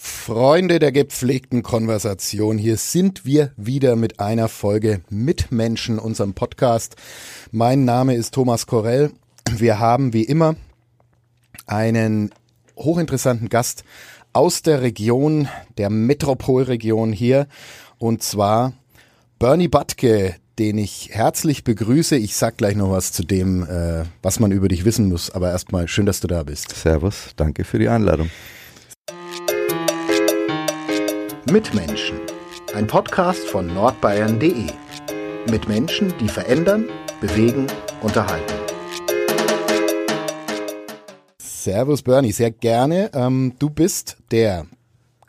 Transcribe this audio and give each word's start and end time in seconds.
Freunde 0.00 0.78
der 0.78 0.92
gepflegten 0.92 1.64
Konversation, 1.64 2.56
hier 2.56 2.76
sind 2.76 3.26
wir 3.26 3.50
wieder 3.56 3.96
mit 3.96 4.20
einer 4.20 4.48
Folge 4.48 5.00
Mitmenschen, 5.10 5.98
unserem 5.98 6.34
Podcast. 6.34 6.94
Mein 7.50 7.84
Name 7.84 8.14
ist 8.14 8.32
Thomas 8.32 8.68
Korell. 8.68 9.10
Wir 9.50 9.80
haben 9.80 10.12
wie 10.12 10.22
immer 10.22 10.54
einen 11.66 12.30
hochinteressanten 12.76 13.48
Gast 13.48 13.82
aus 14.32 14.62
der 14.62 14.82
Region, 14.82 15.48
der 15.78 15.90
Metropolregion 15.90 17.12
hier, 17.12 17.48
und 17.98 18.22
zwar 18.22 18.74
Bernie 19.40 19.66
Butke, 19.66 20.36
den 20.60 20.78
ich 20.78 21.10
herzlich 21.10 21.64
begrüße. 21.64 22.16
Ich 22.16 22.36
sag 22.36 22.56
gleich 22.56 22.76
noch 22.76 22.92
was 22.92 23.10
zu 23.10 23.24
dem, 23.24 23.64
äh, 23.64 24.04
was 24.22 24.38
man 24.38 24.52
über 24.52 24.68
dich 24.68 24.84
wissen 24.84 25.08
muss, 25.08 25.30
aber 25.32 25.50
erstmal 25.50 25.88
schön, 25.88 26.06
dass 26.06 26.20
du 26.20 26.28
da 26.28 26.44
bist. 26.44 26.70
Servus, 26.76 27.30
danke 27.34 27.64
für 27.64 27.80
die 27.80 27.88
Einladung. 27.88 28.30
Mitmenschen, 31.50 32.20
ein 32.74 32.86
Podcast 32.86 33.46
von 33.48 33.68
nordbayern.de. 33.68 34.66
Mit 35.50 35.66
Menschen, 35.66 36.12
die 36.20 36.28
verändern, 36.28 36.86
bewegen, 37.22 37.66
unterhalten. 38.02 38.52
Servus 41.38 42.02
Bernie, 42.02 42.32
sehr 42.32 42.50
gerne. 42.50 43.10
Ähm, 43.14 43.54
du 43.58 43.70
bist 43.70 44.18
der 44.30 44.66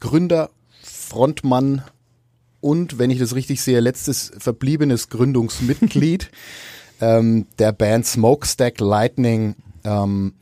Gründer, 0.02 0.50
Frontmann 0.84 1.84
und, 2.60 3.00
wenn 3.00 3.12
ich 3.12 3.20
das 3.20 3.34
richtig 3.34 3.62
sehe, 3.62 3.80
letztes 3.80 4.34
verbliebenes 4.38 5.08
Gründungsmitglied 5.08 6.32
ähm, 7.02 7.46
der 7.60 7.72
Band 7.72 8.06
Smokestack 8.06 8.82
Lightning, 8.82 9.56
ähm, 9.86 10.34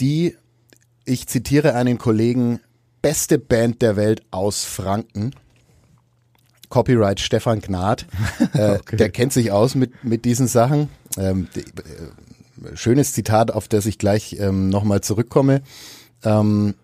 die, 0.00 0.36
ich 1.06 1.26
zitiere 1.28 1.74
einen 1.74 1.96
Kollegen, 1.96 2.60
beste 3.02 3.38
Band 3.38 3.82
der 3.82 3.96
Welt 3.96 4.22
aus 4.30 4.64
Franken. 4.64 5.34
Copyright 6.68 7.20
Stefan 7.20 7.60
Gnad. 7.60 8.06
Äh, 8.54 8.76
okay. 8.76 8.96
Der 8.96 9.10
kennt 9.10 9.32
sich 9.32 9.52
aus 9.52 9.74
mit, 9.74 10.04
mit 10.04 10.24
diesen 10.24 10.46
Sachen. 10.46 10.88
Ähm, 11.16 11.48
die, 11.54 11.60
äh, 11.60 12.76
schönes 12.76 13.12
Zitat, 13.12 13.50
auf 13.50 13.68
das 13.68 13.86
ich 13.86 13.98
gleich 13.98 14.36
ähm, 14.40 14.68
nochmal 14.68 15.00
zurückkomme. 15.00 15.62
Ähm, 16.24 16.74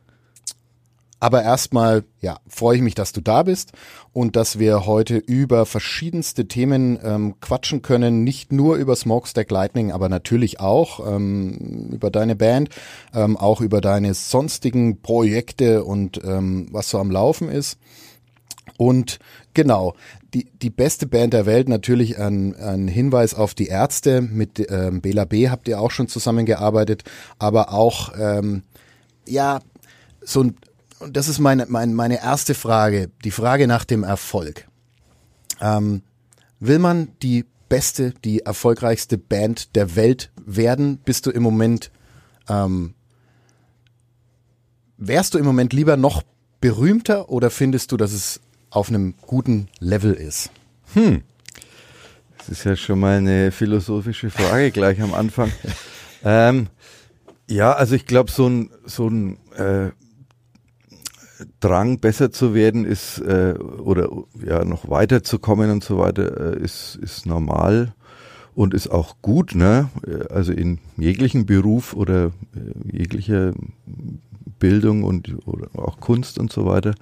aber 1.24 1.42
erstmal, 1.42 2.04
ja, 2.20 2.36
freue 2.46 2.76
ich 2.76 2.82
mich, 2.82 2.94
dass 2.94 3.14
du 3.14 3.22
da 3.22 3.44
bist 3.44 3.72
und 4.12 4.36
dass 4.36 4.58
wir 4.58 4.84
heute 4.84 5.16
über 5.16 5.64
verschiedenste 5.64 6.48
Themen 6.48 6.98
ähm, 7.02 7.40
quatschen 7.40 7.80
können. 7.80 8.24
Nicht 8.24 8.52
nur 8.52 8.76
über 8.76 8.94
Smokestack 8.94 9.50
Lightning, 9.50 9.90
aber 9.90 10.10
natürlich 10.10 10.60
auch 10.60 11.00
ähm, 11.10 11.88
über 11.90 12.10
deine 12.10 12.36
Band, 12.36 12.68
ähm, 13.14 13.38
auch 13.38 13.62
über 13.62 13.80
deine 13.80 14.12
sonstigen 14.12 15.00
Projekte 15.00 15.84
und 15.84 16.22
ähm, 16.22 16.68
was 16.72 16.90
so 16.90 16.98
am 16.98 17.10
Laufen 17.10 17.48
ist. 17.48 17.78
Und 18.76 19.18
genau, 19.54 19.94
die, 20.34 20.50
die 20.60 20.68
beste 20.68 21.06
Band 21.06 21.32
der 21.32 21.46
Welt, 21.46 21.70
natürlich 21.70 22.18
ein, 22.18 22.54
ein 22.54 22.86
Hinweis 22.86 23.32
auf 23.32 23.54
die 23.54 23.68
Ärzte. 23.68 24.20
Mit 24.20 24.62
ähm, 24.70 25.00
Bela 25.00 25.24
B 25.24 25.48
habt 25.48 25.68
ihr 25.68 25.80
auch 25.80 25.90
schon 25.90 26.08
zusammengearbeitet, 26.08 27.02
aber 27.38 27.72
auch, 27.72 28.12
ähm, 28.14 28.62
ja, 29.26 29.60
so 30.20 30.42
ein 30.42 30.56
und 31.04 31.16
das 31.16 31.28
ist 31.28 31.38
meine, 31.38 31.66
meine, 31.68 31.92
meine 31.92 32.22
erste 32.22 32.54
Frage, 32.54 33.10
die 33.24 33.30
Frage 33.30 33.66
nach 33.66 33.84
dem 33.84 34.02
Erfolg. 34.02 34.66
Ähm, 35.60 36.02
will 36.60 36.78
man 36.78 37.12
die 37.22 37.44
beste, 37.68 38.14
die 38.24 38.40
erfolgreichste 38.40 39.18
Band 39.18 39.76
der 39.76 39.96
Welt 39.96 40.32
werden? 40.44 40.98
Bist 40.98 41.26
du 41.26 41.30
im 41.30 41.42
Moment, 41.42 41.90
ähm, 42.48 42.94
wärst 44.96 45.34
du 45.34 45.38
im 45.38 45.44
Moment 45.44 45.72
lieber 45.72 45.96
noch 45.96 46.22
berühmter 46.60 47.28
oder 47.28 47.50
findest 47.50 47.92
du, 47.92 47.96
dass 47.96 48.12
es 48.12 48.40
auf 48.70 48.88
einem 48.88 49.14
guten 49.20 49.68
Level 49.78 50.14
ist? 50.14 50.50
Hm. 50.94 51.22
Das 52.38 52.48
ist 52.48 52.64
ja 52.64 52.76
schon 52.76 52.98
mal 52.98 53.18
eine 53.18 53.52
philosophische 53.52 54.30
Frage 54.30 54.70
gleich 54.70 55.00
am 55.00 55.14
Anfang. 55.14 55.52
ähm, 56.24 56.68
ja, 57.48 57.72
also 57.72 57.94
ich 57.94 58.06
glaube, 58.06 58.30
so 58.30 58.48
ein, 58.48 58.70
so 58.86 59.08
ein 59.08 59.38
äh, 59.56 59.90
Drang, 61.60 61.98
besser 61.98 62.30
zu 62.30 62.54
werden, 62.54 62.84
ist 62.84 63.18
äh, 63.18 63.54
oder 63.58 64.08
ja 64.44 64.64
noch 64.64 64.88
weiterzukommen 64.88 65.70
und 65.70 65.84
so 65.84 65.98
weiter, 65.98 66.54
äh, 66.54 66.62
ist, 66.62 66.98
ist 67.02 67.26
normal 67.26 67.94
und 68.54 68.74
ist 68.74 68.88
auch 68.88 69.16
gut, 69.20 69.54
ne? 69.54 69.90
Also 70.30 70.52
in 70.52 70.78
jeglichen 70.96 71.46
Beruf 71.46 71.94
oder 71.94 72.26
äh, 72.54 72.96
jeglicher 72.96 73.52
Bildung 74.58 75.02
und 75.02 75.46
oder 75.46 75.68
auch 75.74 76.00
Kunst 76.00 76.38
und 76.38 76.52
so 76.52 76.66
weiter. 76.66 76.94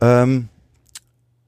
Ähm, 0.00 0.48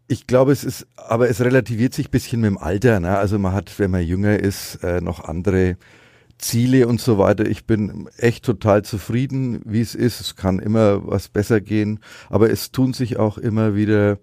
ich 0.06 0.26
glaube, 0.26 0.52
es 0.52 0.64
ist, 0.64 0.86
aber 0.96 1.28
es 1.30 1.40
relativiert 1.40 1.94
sich 1.94 2.10
bisschen 2.10 2.40
mit 2.40 2.50
dem 2.50 2.58
Alter. 2.58 3.00
Ne? 3.00 3.16
Also 3.16 3.38
man 3.38 3.52
hat, 3.52 3.78
wenn 3.78 3.90
man 3.90 4.02
jünger 4.02 4.38
ist, 4.38 4.76
äh, 4.84 5.00
noch 5.00 5.24
andere 5.24 5.76
Ziele 6.38 6.86
und 6.88 7.00
so 7.00 7.18
weiter. 7.18 7.46
Ich 7.46 7.66
bin 7.66 8.08
echt 8.18 8.44
total 8.44 8.82
zufrieden, 8.84 9.60
wie 9.64 9.80
es 9.80 9.94
ist. 9.94 10.20
Es 10.20 10.36
kann 10.36 10.58
immer 10.58 11.06
was 11.06 11.28
besser 11.28 11.60
gehen, 11.60 12.00
aber 12.28 12.50
es 12.50 12.72
tun 12.72 12.92
sich 12.92 13.18
auch 13.18 13.38
immer 13.38 13.74
wieder 13.74 14.18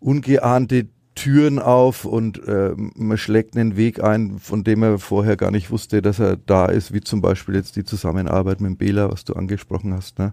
ungeahnte 0.00 0.88
Türen 1.14 1.58
auf 1.60 2.04
und 2.04 2.46
äh, 2.48 2.74
man 2.76 3.18
schlägt 3.18 3.56
einen 3.56 3.76
Weg 3.76 4.02
ein, 4.02 4.38
von 4.40 4.64
dem 4.64 4.82
er 4.82 4.98
vorher 4.98 5.36
gar 5.36 5.50
nicht 5.50 5.70
wusste, 5.70 6.02
dass 6.02 6.18
er 6.18 6.36
da 6.36 6.66
ist, 6.66 6.92
wie 6.92 7.00
zum 7.00 7.20
Beispiel 7.20 7.54
jetzt 7.54 7.76
die 7.76 7.84
Zusammenarbeit 7.84 8.60
mit 8.60 8.78
Bela, 8.78 9.10
was 9.10 9.24
du 9.24 9.34
angesprochen 9.34 9.94
hast. 9.94 10.18
Ne? 10.18 10.32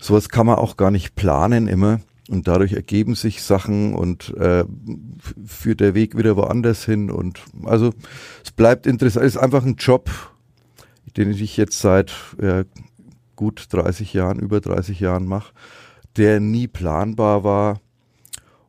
Sowas 0.00 0.28
kann 0.28 0.46
man 0.46 0.56
auch 0.56 0.76
gar 0.76 0.90
nicht 0.90 1.14
planen 1.14 1.68
immer 1.68 2.00
und 2.30 2.48
dadurch 2.48 2.72
ergeben 2.72 3.14
sich 3.14 3.42
Sachen 3.42 3.94
und 3.94 4.34
äh, 4.36 4.64
führt 5.44 5.80
der 5.80 5.94
Weg 5.94 6.16
wieder 6.16 6.36
woanders 6.36 6.84
hin 6.84 7.10
und 7.10 7.40
also 7.64 7.92
es 8.44 8.52
bleibt 8.52 8.86
interessant, 8.86 9.26
es 9.26 9.34
ist 9.34 9.40
einfach 9.40 9.64
ein 9.64 9.76
Job 9.76 10.10
den 11.16 11.30
ich 11.30 11.56
jetzt 11.56 11.80
seit 11.80 12.12
äh, 12.38 12.64
gut 13.36 13.66
30 13.70 14.12
Jahren, 14.12 14.38
über 14.38 14.60
30 14.60 15.00
Jahren 15.00 15.26
mache, 15.26 15.52
der 16.16 16.40
nie 16.40 16.68
planbar 16.68 17.44
war. 17.44 17.80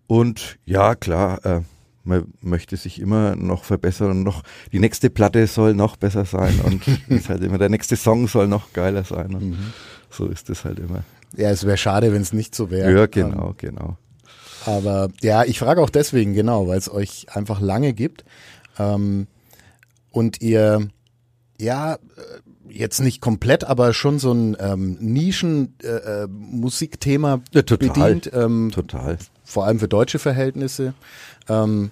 Und 0.07 0.57
ja, 0.65 0.95
klar, 0.95 1.45
äh, 1.45 1.61
man 2.03 2.33
möchte 2.41 2.77
sich 2.77 2.99
immer 2.99 3.35
noch 3.35 3.63
verbessern 3.63 4.11
und 4.11 4.23
noch 4.23 4.43
die 4.71 4.79
nächste 4.79 5.09
Platte 5.09 5.45
soll 5.47 5.73
noch 5.73 5.97
besser 5.97 6.25
sein 6.25 6.59
und 6.61 6.87
ist 7.09 7.29
halt 7.29 7.43
immer 7.43 7.57
der 7.57 7.69
nächste 7.69 7.95
Song 7.95 8.27
soll 8.27 8.47
noch 8.47 8.73
geiler 8.73 9.03
sein 9.03 9.35
und 9.35 9.51
mhm. 9.51 9.73
So 10.11 10.27
ist 10.27 10.49
es 10.49 10.65
halt 10.65 10.79
immer. 10.79 11.03
Ja, 11.35 11.49
es 11.49 11.65
wäre 11.65 11.77
schade, 11.77 12.13
wenn 12.13 12.21
es 12.21 12.33
nicht 12.33 12.55
so 12.55 12.69
wäre. 12.69 12.91
Ja, 12.91 13.05
genau, 13.05 13.49
ähm, 13.49 13.55
genau. 13.57 13.97
Aber 14.65 15.09
ja, 15.21 15.43
ich 15.43 15.59
frage 15.59 15.81
auch 15.81 15.89
deswegen 15.89 16.33
genau, 16.33 16.67
weil 16.67 16.77
es 16.77 16.91
euch 16.91 17.27
einfach 17.33 17.61
lange 17.61 17.93
gibt 17.93 18.25
ähm, 18.77 19.27
und 20.11 20.41
ihr 20.41 20.89
ja, 21.61 21.95
äh, 21.95 21.97
jetzt 22.69 22.99
nicht 22.99 23.21
komplett, 23.21 23.63
aber 23.63 23.93
schon 23.93 24.19
so 24.19 24.33
ein 24.33 24.57
ähm, 24.59 24.97
Nischen-Musikthema 24.99 27.41
äh, 27.53 27.59
äh 27.59 27.63
ja, 27.69 27.77
bedient. 27.77 28.29
Ähm, 28.33 28.71
total. 28.73 29.17
Vor 29.43 29.65
allem 29.65 29.79
für 29.79 29.87
deutsche 29.87 30.19
Verhältnisse. 30.19 30.93
Ähm, 31.49 31.89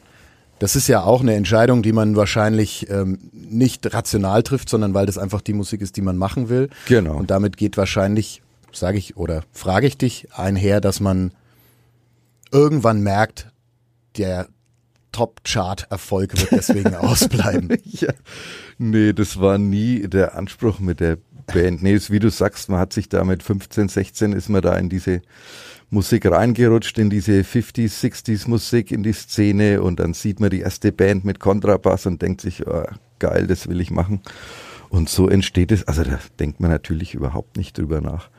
das 0.60 0.76
ist 0.76 0.88
ja 0.88 1.04
auch 1.04 1.22
eine 1.22 1.36
Entscheidung, 1.36 1.82
die 1.82 1.94
man 1.94 2.16
wahrscheinlich 2.16 2.90
ähm, 2.90 3.30
nicht 3.34 3.94
rational 3.94 4.44
trifft, 4.44 4.70
sondern 4.70 4.94
weil 4.94 5.06
das 5.06 5.18
einfach 5.18 5.42
die 5.42 5.54
Musik 5.54 5.82
ist, 5.82 5.98
die 5.98 6.02
man 6.02 6.18
machen 6.18 6.50
will. 6.50 6.70
Genau. 6.88 7.16
Und 7.16 7.32
damit 7.32 7.58
geht 7.58 7.78
wahrscheinlich, 7.78 8.42
sage 8.72 8.98
ich 8.98 9.18
oder 9.18 9.44
frage 9.52 9.88
ich 9.88 9.98
dich 9.98 10.28
einher, 10.34 10.82
dass 10.82 11.00
man 11.00 11.34
irgendwann 12.52 13.02
merkt, 13.02 13.52
der 14.18 14.48
Top-Chart-Erfolg 15.12 16.40
wird 16.40 16.52
deswegen 16.52 16.96
ausbleiben. 16.96 17.78
ja. 17.84 18.14
Nee, 18.78 19.14
das 19.14 19.40
war 19.40 19.58
nie 19.58 20.08
der 20.08 20.36
Anspruch 20.36 20.80
mit 20.80 21.00
der 21.00 21.18
Band. 21.54 21.84
Nee, 21.84 21.94
ist, 21.94 22.12
wie 22.12 22.20
du 22.20 22.30
sagst, 22.30 22.70
man 22.70 22.80
hat 22.80 22.94
sich 22.94 23.10
da 23.10 23.24
mit 23.24 23.44
15, 23.44 23.90
16 23.90 24.34
ist 24.34 24.50
man 24.50 24.62
da 24.62 24.76
in 24.78 24.90
diese 24.90 25.22
Musik 25.90 26.26
reingerutscht, 26.26 26.98
in 27.00 27.10
diese 27.10 27.42
50s, 27.42 28.00
60s 28.02 28.50
Musik, 28.50 28.92
in 28.92 29.04
die 29.04 29.14
Szene 29.14 29.82
und 29.82 30.00
dann 30.00 30.14
sieht 30.14 30.40
man 30.40 30.50
die 30.50 30.60
erste 30.60 30.92
Band 30.92 31.26
mit 31.26 31.40
Kontrabass 31.40 32.06
und 32.06 32.22
denkt 32.22 32.42
sich, 32.42 32.68
oh, 32.68 32.84
geil, 33.18 33.48
das 33.48 33.68
will 33.68 33.82
ich 33.82 33.90
machen. 33.90 34.22
Und 34.90 35.10
so 35.10 35.28
entsteht 35.28 35.72
es, 35.72 35.88
also 35.88 36.04
da 36.04 36.20
denkt 36.40 36.60
man 36.60 36.72
natürlich 36.72 37.14
überhaupt 37.14 37.58
nicht 37.58 37.78
drüber 37.78 38.02
nach. 38.02 38.30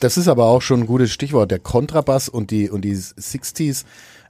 Das 0.00 0.16
ist 0.16 0.28
aber 0.28 0.46
auch 0.46 0.60
schon 0.60 0.80
ein 0.80 0.86
gutes 0.86 1.12
Stichwort, 1.12 1.50
der 1.50 1.58
Kontrabass 1.58 2.28
und 2.28 2.50
die, 2.50 2.68
und 2.68 2.82
die 2.82 2.94
60s. 2.94 3.84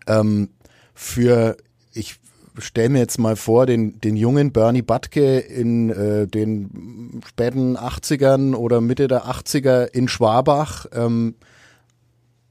Ähm, 0.06 0.50
für, 0.94 1.56
ich 1.92 2.16
stell 2.58 2.88
mir 2.88 3.00
jetzt 3.00 3.18
mal 3.18 3.36
vor, 3.36 3.66
den, 3.66 4.00
den 4.00 4.16
jungen 4.16 4.52
Bernie 4.52 4.82
Butke 4.82 5.38
in 5.38 5.90
äh, 5.90 6.26
den 6.26 7.20
späten 7.26 7.76
80ern 7.76 8.54
oder 8.54 8.80
Mitte 8.80 9.08
der 9.08 9.26
80er 9.26 9.86
in 9.86 10.08
Schwabach. 10.08 10.86
Ähm, 10.92 11.34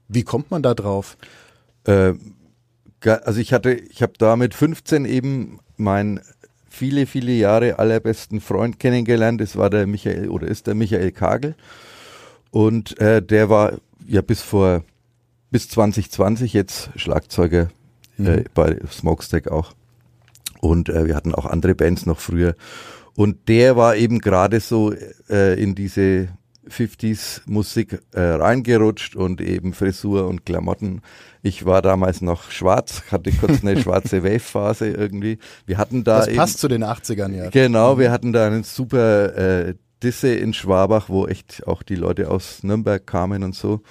wie 0.08 0.22
kommt 0.22 0.50
man 0.50 0.62
da 0.62 0.74
drauf? 0.74 1.16
Äh, 1.84 2.14
also 3.00 3.40
ich 3.40 3.52
hatte, 3.52 3.72
ich 3.72 4.02
habe 4.02 4.14
da 4.18 4.36
mit 4.36 4.54
15 4.54 5.04
eben 5.04 5.60
meinen 5.76 6.20
viele, 6.68 7.06
viele 7.06 7.32
Jahre 7.32 7.78
allerbesten 7.78 8.40
Freund 8.40 8.78
kennengelernt. 8.78 9.40
Das 9.40 9.56
war 9.56 9.70
der 9.70 9.86
Michael 9.86 10.28
oder 10.28 10.46
ist 10.48 10.66
der 10.66 10.74
Michael 10.74 11.12
Kagel. 11.12 11.54
Und 12.50 12.98
äh, 13.00 13.22
der 13.22 13.48
war 13.48 13.78
ja 14.06 14.22
bis 14.22 14.42
vor 14.42 14.84
bis 15.50 15.68
2020 15.68 16.52
jetzt 16.52 16.90
Schlagzeuger 16.96 17.70
äh, 18.18 18.22
mhm. 18.22 18.26
äh, 18.26 18.44
bei 18.54 18.76
Smokestack 18.90 19.48
auch. 19.48 19.72
Und 20.64 20.88
äh, 20.88 21.06
wir 21.06 21.14
hatten 21.14 21.34
auch 21.34 21.44
andere 21.44 21.74
Bands 21.74 22.06
noch 22.06 22.18
früher. 22.18 22.54
Und 23.14 23.48
der 23.48 23.76
war 23.76 23.96
eben 23.96 24.20
gerade 24.20 24.60
so 24.60 24.94
äh, 25.28 25.62
in 25.62 25.74
diese 25.74 26.28
50s 26.66 27.42
Musik 27.44 28.00
äh, 28.12 28.20
reingerutscht 28.20 29.14
und 29.14 29.42
eben 29.42 29.74
Frisur 29.74 30.26
und 30.26 30.46
Klamotten. 30.46 31.02
Ich 31.42 31.66
war 31.66 31.82
damals 31.82 32.22
noch 32.22 32.50
schwarz, 32.50 33.02
hatte 33.10 33.30
kurz 33.30 33.60
eine 33.60 33.78
schwarze 33.82 34.24
Wave-Phase 34.24 34.88
irgendwie. 34.88 35.36
Wir 35.66 35.76
hatten 35.76 36.02
da. 36.02 36.20
Das 36.24 36.34
passt 36.34 36.54
eben, 36.54 36.60
zu 36.60 36.68
den 36.68 36.82
80ern, 36.84 37.34
ja. 37.34 37.50
Genau, 37.50 37.98
wir 37.98 38.10
hatten 38.10 38.32
da 38.32 38.46
einen 38.46 38.64
super 38.64 39.36
äh, 39.36 39.74
Disse 40.02 40.34
in 40.34 40.54
Schwabach, 40.54 41.10
wo 41.10 41.26
echt 41.26 41.66
auch 41.66 41.82
die 41.82 41.96
Leute 41.96 42.30
aus 42.30 42.62
Nürnberg 42.62 43.06
kamen 43.06 43.42
und 43.42 43.54
so. 43.54 43.82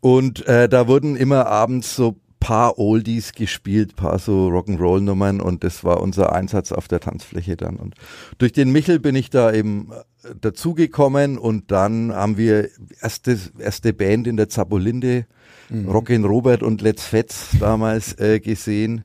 Und 0.00 0.46
äh, 0.46 0.66
da 0.70 0.88
wurden 0.88 1.14
immer 1.14 1.46
abends 1.46 1.94
so 1.94 2.16
paar 2.42 2.76
Oldies 2.76 3.34
gespielt, 3.34 3.94
paar 3.94 4.18
so 4.18 4.48
Rock'n'Roll-Nummern 4.48 5.40
und 5.40 5.62
das 5.62 5.84
war 5.84 6.00
unser 6.00 6.32
Einsatz 6.32 6.72
auf 6.72 6.88
der 6.88 6.98
Tanzfläche 6.98 7.56
dann. 7.56 7.76
Und 7.76 7.94
durch 8.38 8.52
den 8.52 8.72
Michel 8.72 8.98
bin 8.98 9.14
ich 9.14 9.30
da 9.30 9.52
eben 9.52 9.90
äh, 9.92 10.34
dazugekommen 10.40 11.38
und 11.38 11.70
dann 11.70 12.12
haben 12.12 12.36
wir 12.36 12.68
erste, 13.00 13.38
erste 13.60 13.92
Band 13.92 14.26
in 14.26 14.36
der 14.36 14.48
Zabolinde, 14.48 15.26
mhm. 15.70 15.88
Rockin' 15.88 16.24
Robert 16.24 16.64
und 16.64 16.80
Let's 16.80 17.04
Fetz 17.06 17.50
damals 17.60 18.18
äh, 18.18 18.40
gesehen. 18.40 19.04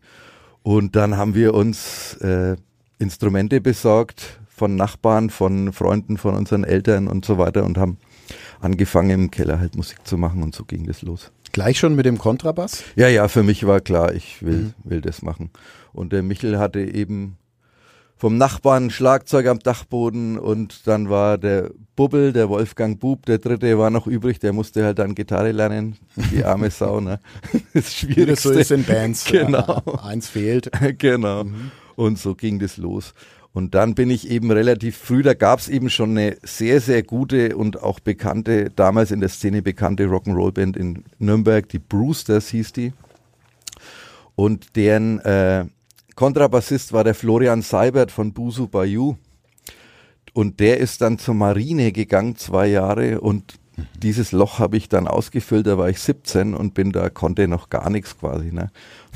Und 0.64 0.96
dann 0.96 1.16
haben 1.16 1.36
wir 1.36 1.54
uns 1.54 2.16
äh, 2.16 2.56
Instrumente 2.98 3.62
besorgt 3.62 4.40
von 4.48 4.76
Nachbarn, 4.76 5.30
von 5.30 5.74
Freunden, 5.74 6.18
von 6.18 6.34
unseren 6.34 6.64
Eltern 6.64 7.08
und 7.08 7.24
so 7.24 7.38
weiter 7.38 7.66
und 7.66 7.78
haben 7.78 7.98
angefangen 8.60 9.12
im 9.12 9.32
Keller 9.32 9.60
halt 9.60 9.76
Musik 9.76 10.00
zu 10.08 10.18
machen 10.18 10.42
und 10.42 10.56
so 10.56 10.66
ging 10.66 10.88
das 10.88 11.04
los. 11.04 11.32
Gleich 11.58 11.80
schon 11.80 11.96
mit 11.96 12.06
dem 12.06 12.20
Kontrabass? 12.20 12.84
Ja, 12.96 13.08
ja, 13.08 13.28
für 13.28 13.42
mich 13.42 13.66
war 13.66 13.82
klar, 13.82 14.14
ich 14.14 14.44
will, 14.44 14.60
mhm. 14.60 14.74
will 14.84 15.02
das 15.02 15.24
machen. 15.24 15.50
Und 15.92 16.14
der 16.14 16.22
Michel 16.22 16.60
hatte 16.60 16.82
eben 16.82 17.40
vom 18.16 18.38
Nachbarn 18.38 18.92
Schlagzeug 18.92 19.48
am 19.48 19.58
Dachboden 19.58 20.38
und 20.38 20.86
dann 20.86 21.10
war 21.10 21.40
der 21.40 21.72
Bubbel, 21.96 22.32
der 22.32 22.50
Wolfgang 22.50 23.00
Bub, 23.00 23.26
der 23.26 23.40
dritte 23.40 23.76
war 23.80 23.90
noch 23.90 24.06
übrig, 24.06 24.38
der 24.38 24.54
musste 24.54 24.86
halt 24.86 25.00
dann 25.00 25.16
Gitarre 25.16 25.52
lernen, 25.52 25.98
die 26.32 26.46
arme 26.46 26.70
Sau, 26.70 27.00
ne? 27.00 27.20
Das 27.74 27.92
Schwierigste. 27.92 28.22
Wie 28.22 28.26
das 28.28 28.44
so 28.44 28.52
ist 28.52 28.70
in 28.70 28.84
Bands. 28.84 29.26
Genau. 29.32 29.82
eins 30.04 30.30
fehlt. 30.30 30.70
genau. 31.00 31.46
Mhm. 31.46 31.72
Und 31.96 32.20
so 32.20 32.36
ging 32.36 32.60
das 32.60 32.78
los. 32.78 33.16
Und 33.58 33.74
dann 33.74 33.96
bin 33.96 34.12
ich 34.12 34.30
eben 34.30 34.52
relativ 34.52 34.96
früh, 34.96 35.24
da 35.24 35.34
gab 35.34 35.58
es 35.58 35.68
eben 35.68 35.90
schon 35.90 36.12
eine 36.12 36.38
sehr, 36.44 36.80
sehr 36.80 37.02
gute 37.02 37.58
und 37.58 37.82
auch 37.82 38.00
bekannte, 38.00 38.70
damals 38.70 39.10
in 39.10 39.20
der 39.20 39.30
Szene 39.30 39.64
bekannte 39.64 40.06
Rock'n'Roll-Band 40.06 40.78
in 40.78 41.04
Nürnberg, 41.18 41.68
die 41.68 41.80
Brewsters 41.80 42.50
hieß 42.50 42.74
die. 42.74 42.94
Und 44.36 44.76
deren 44.76 45.22
äh, 45.22 45.66
Kontrabassist 46.14 46.94
war 46.94 47.04
der 47.04 47.16
Florian 47.16 47.64
Seibert 47.64 48.12
von 48.12 48.32
Busu 48.32 48.68
Bayou. 48.68 49.18
Und 50.34 50.60
der 50.60 50.78
ist 50.78 51.02
dann 51.02 51.18
zur 51.18 51.34
Marine 51.34 51.92
gegangen, 51.92 52.36
zwei 52.36 52.68
Jahre. 52.68 53.22
Und 53.22 53.56
dieses 54.04 54.34
Loch 54.34 54.60
habe 54.60 54.78
ich 54.78 54.88
dann 54.88 55.08
ausgefüllt, 55.08 55.66
da 55.66 55.80
war 55.80 55.90
ich 55.90 56.00
17 56.00 56.54
und 56.54 56.76
bin 56.76 56.92
da, 56.92 57.10
konnte 57.10 57.48
noch 57.48 57.72
gar 57.72 57.90
nichts 57.90 58.20
quasi. 58.20 58.52
Ne? 58.52 58.70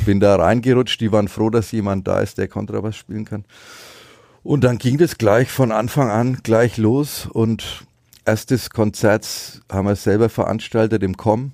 Bin 0.03 0.19
da 0.19 0.35
reingerutscht, 0.35 0.99
die 0.99 1.11
waren 1.11 1.27
froh, 1.27 1.51
dass 1.51 1.71
jemand 1.71 2.07
da 2.07 2.21
ist, 2.21 2.39
der 2.39 2.47
Kontrabass 2.47 2.95
spielen 2.95 3.25
kann. 3.25 3.45
Und 4.43 4.63
dann 4.63 4.77
ging 4.77 4.97
das 4.97 5.17
gleich 5.17 5.51
von 5.51 5.71
Anfang 5.71 6.09
an 6.09 6.39
gleich 6.43 6.77
los 6.77 7.27
und 7.31 7.85
erstes 8.25 8.69
Konzert 8.69 9.61
haben 9.71 9.87
wir 9.87 9.95
selber 9.95 10.29
veranstaltet 10.29 11.03
im 11.03 11.17
Com. 11.17 11.51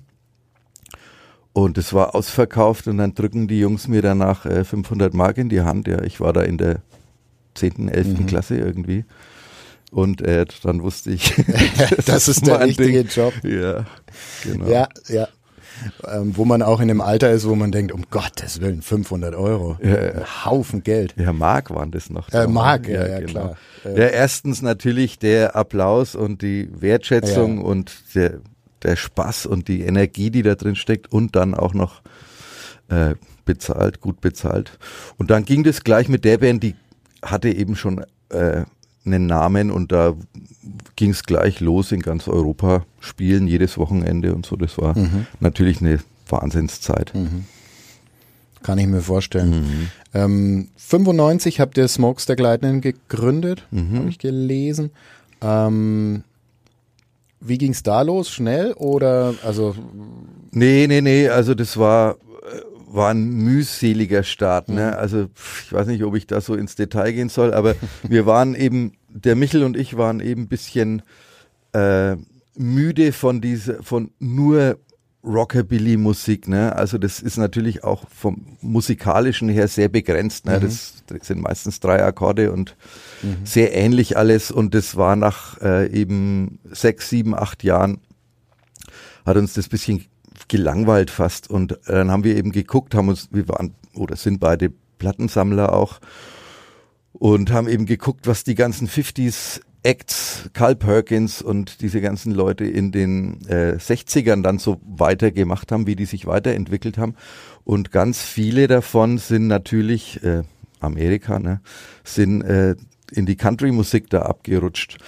Und 1.52 1.76
es 1.76 1.92
war 1.92 2.14
ausverkauft 2.14 2.86
und 2.86 2.98
dann 2.98 3.14
drücken 3.14 3.48
die 3.48 3.58
Jungs 3.58 3.88
mir 3.88 4.00
danach 4.00 4.46
äh, 4.46 4.64
500 4.64 5.12
Mark 5.12 5.38
in 5.38 5.48
die 5.48 5.62
Hand. 5.62 5.88
Ja, 5.88 6.02
ich 6.02 6.20
war 6.20 6.32
da 6.32 6.42
in 6.42 6.56
der 6.56 6.82
10., 7.54 7.88
11. 7.88 8.06
Mhm. 8.06 8.26
Klasse 8.26 8.56
irgendwie. 8.56 9.04
Und 9.90 10.20
äh, 10.20 10.46
dann 10.62 10.82
wusste 10.82 11.10
ich, 11.10 11.34
das, 11.78 12.04
das 12.06 12.28
ist 12.28 12.46
der 12.46 12.60
richtige 12.60 13.04
Ding. 13.04 13.08
Job. 13.08 13.34
Ja, 13.42 13.86
genau. 14.44 14.68
Ja, 14.68 14.88
ja 15.08 15.28
ähm, 16.06 16.36
wo 16.36 16.44
man 16.44 16.62
auch 16.62 16.80
in 16.80 16.88
dem 16.88 17.00
Alter 17.00 17.30
ist, 17.30 17.48
wo 17.48 17.54
man 17.54 17.72
denkt, 17.72 17.92
um 17.92 18.04
Gottes 18.10 18.60
Willen, 18.60 18.82
500 18.82 19.34
Euro, 19.34 19.76
ja, 19.82 19.94
Ein 19.94 20.44
Haufen 20.44 20.82
Geld. 20.82 21.14
Ja, 21.16 21.32
Mark 21.32 21.70
waren 21.70 21.90
das 21.90 22.10
noch. 22.10 22.28
Äh, 22.32 22.46
Mark, 22.46 22.88
ja, 22.88 23.06
ja, 23.06 23.20
genau. 23.20 23.30
klar. 23.30 23.56
Ja, 23.84 24.06
erstens 24.06 24.62
natürlich 24.62 25.18
der 25.18 25.56
Applaus 25.56 26.14
und 26.14 26.42
die 26.42 26.68
Wertschätzung 26.72 27.62
und 27.62 28.14
der, 28.14 28.40
der 28.82 28.96
Spaß 28.96 29.46
und 29.46 29.68
die 29.68 29.82
Energie, 29.82 30.30
die 30.30 30.42
da 30.42 30.54
drin 30.54 30.76
steckt 30.76 31.12
und 31.12 31.36
dann 31.36 31.54
auch 31.54 31.74
noch 31.74 32.02
äh, 32.88 33.14
bezahlt, 33.44 34.00
gut 34.00 34.20
bezahlt. 34.20 34.78
Und 35.16 35.30
dann 35.30 35.44
ging 35.44 35.64
das 35.64 35.84
gleich 35.84 36.08
mit 36.08 36.24
der 36.24 36.38
Band, 36.38 36.62
die 36.62 36.74
hatte 37.22 37.48
eben 37.48 37.76
schon 37.76 38.04
äh, 38.30 38.64
einen 39.12 39.26
Namen 39.26 39.70
und 39.70 39.92
da 39.92 40.14
ging 40.96 41.10
es 41.10 41.22
gleich 41.24 41.60
los 41.60 41.92
in 41.92 42.00
ganz 42.00 42.28
Europa, 42.28 42.84
spielen 43.00 43.46
jedes 43.46 43.78
Wochenende 43.78 44.34
und 44.34 44.46
so. 44.46 44.56
Das 44.56 44.78
war 44.78 44.98
mhm. 44.98 45.26
natürlich 45.40 45.80
eine 45.80 46.00
Wahnsinnszeit. 46.28 47.14
Mhm. 47.14 47.44
Kann 48.62 48.78
ich 48.78 48.86
mir 48.86 49.00
vorstellen. 49.00 49.50
Mhm. 49.50 49.88
Ähm, 50.14 50.68
95 50.76 51.60
habt 51.60 51.78
ihr 51.78 51.88
Smokestack 51.88 52.40
Lightning 52.40 52.80
gegründet, 52.80 53.66
mhm. 53.70 53.96
habe 53.96 54.08
ich 54.08 54.18
gelesen. 54.18 54.90
Ähm, 55.40 56.24
wie 57.40 57.58
ging 57.58 57.72
es 57.72 57.82
da 57.84 58.02
los? 58.02 58.30
Schnell 58.30 58.72
oder 58.72 59.34
also? 59.44 59.76
Nee, 60.50 60.86
nee, 60.88 61.00
nee. 61.00 61.28
Also 61.28 61.54
das 61.54 61.76
war 61.76 62.16
war 62.90 63.10
ein 63.10 63.28
mühseliger 63.28 64.22
Start. 64.22 64.68
Ne? 64.68 64.92
Mhm. 64.92 64.98
Also 64.98 65.28
ich 65.64 65.72
weiß 65.72 65.86
nicht, 65.86 66.02
ob 66.04 66.16
ich 66.16 66.26
da 66.26 66.40
so 66.40 66.54
ins 66.54 66.74
Detail 66.74 67.12
gehen 67.12 67.28
soll, 67.28 67.54
aber 67.54 67.74
wir 68.02 68.26
waren 68.26 68.54
eben, 68.54 68.92
der 69.24 69.36
Michel 69.36 69.64
und 69.64 69.76
ich 69.76 69.96
waren 69.96 70.20
eben 70.20 70.42
ein 70.42 70.48
bisschen 70.48 71.02
äh, 71.72 72.16
müde 72.54 73.12
von 73.12 73.40
dieser, 73.40 73.82
von 73.82 74.10
nur 74.18 74.78
Rockabilly-Musik. 75.24 76.48
Ne? 76.48 76.74
Also 76.74 76.98
das 76.98 77.20
ist 77.20 77.36
natürlich 77.36 77.84
auch 77.84 78.04
vom 78.08 78.56
musikalischen 78.60 79.48
her 79.48 79.68
sehr 79.68 79.88
begrenzt. 79.88 80.46
Ne? 80.46 80.56
Mhm. 80.56 80.62
Das, 80.62 80.94
das, 81.06 81.26
sind 81.26 81.40
meistens 81.40 81.80
drei 81.80 82.02
Akkorde 82.02 82.52
und 82.52 82.76
mhm. 83.22 83.44
sehr 83.44 83.74
ähnlich 83.74 84.16
alles. 84.16 84.50
Und 84.50 84.74
das 84.74 84.96
war 84.96 85.16
nach 85.16 85.60
äh, 85.60 85.90
eben 85.92 86.58
sechs, 86.70 87.10
sieben, 87.10 87.34
acht 87.34 87.64
Jahren 87.64 87.98
hat 89.26 89.36
uns 89.36 89.52
das 89.54 89.68
bisschen 89.68 90.06
gelangweilt 90.48 91.10
fast. 91.10 91.50
Und 91.50 91.72
äh, 91.72 91.92
dann 91.92 92.10
haben 92.10 92.24
wir 92.24 92.36
eben 92.36 92.52
geguckt, 92.52 92.94
haben 92.94 93.08
uns, 93.08 93.28
wir 93.30 93.48
waren 93.48 93.74
oder 93.94 94.16
sind 94.16 94.38
beide 94.38 94.72
Plattensammler 94.98 95.72
auch 95.72 96.00
und 97.18 97.50
haben 97.52 97.68
eben 97.68 97.86
geguckt, 97.86 98.26
was 98.26 98.44
die 98.44 98.54
ganzen 98.54 98.88
50s 98.88 99.60
Acts, 99.82 100.50
Carl 100.52 100.76
Perkins 100.76 101.40
und 101.40 101.80
diese 101.82 102.00
ganzen 102.00 102.32
Leute 102.32 102.64
in 102.64 102.90
den 102.90 103.46
äh, 103.46 103.76
60ern 103.78 104.42
dann 104.42 104.58
so 104.58 104.80
weitergemacht 104.84 105.70
haben, 105.70 105.86
wie 105.86 105.96
die 105.96 106.04
sich 106.04 106.26
weiterentwickelt 106.26 106.98
haben. 106.98 107.14
Und 107.64 107.92
ganz 107.92 108.22
viele 108.22 108.66
davon 108.66 109.18
sind 109.18 109.46
natürlich 109.46 110.22
äh, 110.22 110.42
Amerika, 110.80 111.38
ne, 111.38 111.60
sind 112.04 112.42
äh, 112.42 112.74
in 113.12 113.26
die 113.26 113.36
Country-Musik 113.36 114.10
da 114.10 114.22
abgerutscht. 114.22 114.98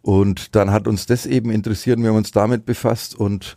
Und 0.00 0.54
dann 0.54 0.70
hat 0.70 0.86
uns 0.86 1.06
das 1.06 1.26
eben 1.26 1.50
interessiert, 1.50 1.98
wir 1.98 2.08
haben 2.08 2.16
uns 2.16 2.30
damit 2.30 2.64
befasst 2.64 3.14
und 3.14 3.56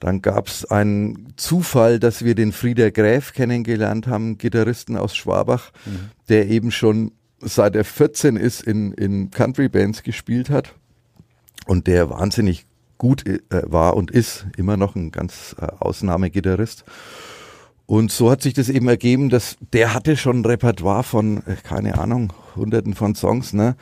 dann 0.00 0.20
gab 0.20 0.48
es 0.48 0.64
einen 0.64 1.34
Zufall, 1.36 2.00
dass 2.00 2.24
wir 2.24 2.34
den 2.34 2.50
Frieder 2.50 2.90
Gräf 2.90 3.32
kennengelernt 3.32 4.08
haben, 4.08 4.36
Gitarristen 4.36 4.96
aus 4.96 5.14
Schwabach, 5.14 5.70
mhm. 5.86 6.10
der 6.28 6.48
eben 6.48 6.72
schon 6.72 7.12
seit 7.42 7.76
er 7.76 7.84
14 7.84 8.36
ist 8.36 8.62
in, 8.62 8.92
in 8.92 9.30
Country 9.30 9.68
Bands 9.68 10.02
gespielt 10.02 10.50
hat 10.50 10.74
und 11.66 11.86
der 11.86 12.10
wahnsinnig 12.10 12.66
gut 12.98 13.26
äh, 13.26 13.40
war 13.50 13.96
und 13.96 14.10
ist 14.10 14.46
immer 14.56 14.76
noch 14.76 14.94
ein 14.94 15.10
ganz 15.10 15.56
äh, 15.60 15.66
Ausnahmegitarrist. 15.80 16.84
Und 17.86 18.12
so 18.12 18.30
hat 18.30 18.42
sich 18.42 18.54
das 18.54 18.68
eben 18.68 18.88
ergeben, 18.88 19.28
dass 19.28 19.56
der 19.72 19.92
hatte 19.92 20.16
schon 20.16 20.40
ein 20.40 20.44
Repertoire 20.44 21.02
von, 21.02 21.38
äh, 21.46 21.56
keine 21.62 21.98
Ahnung, 21.98 22.32
hunderten 22.54 22.94
von 22.94 23.14
Songs, 23.14 23.52
ne? 23.52 23.76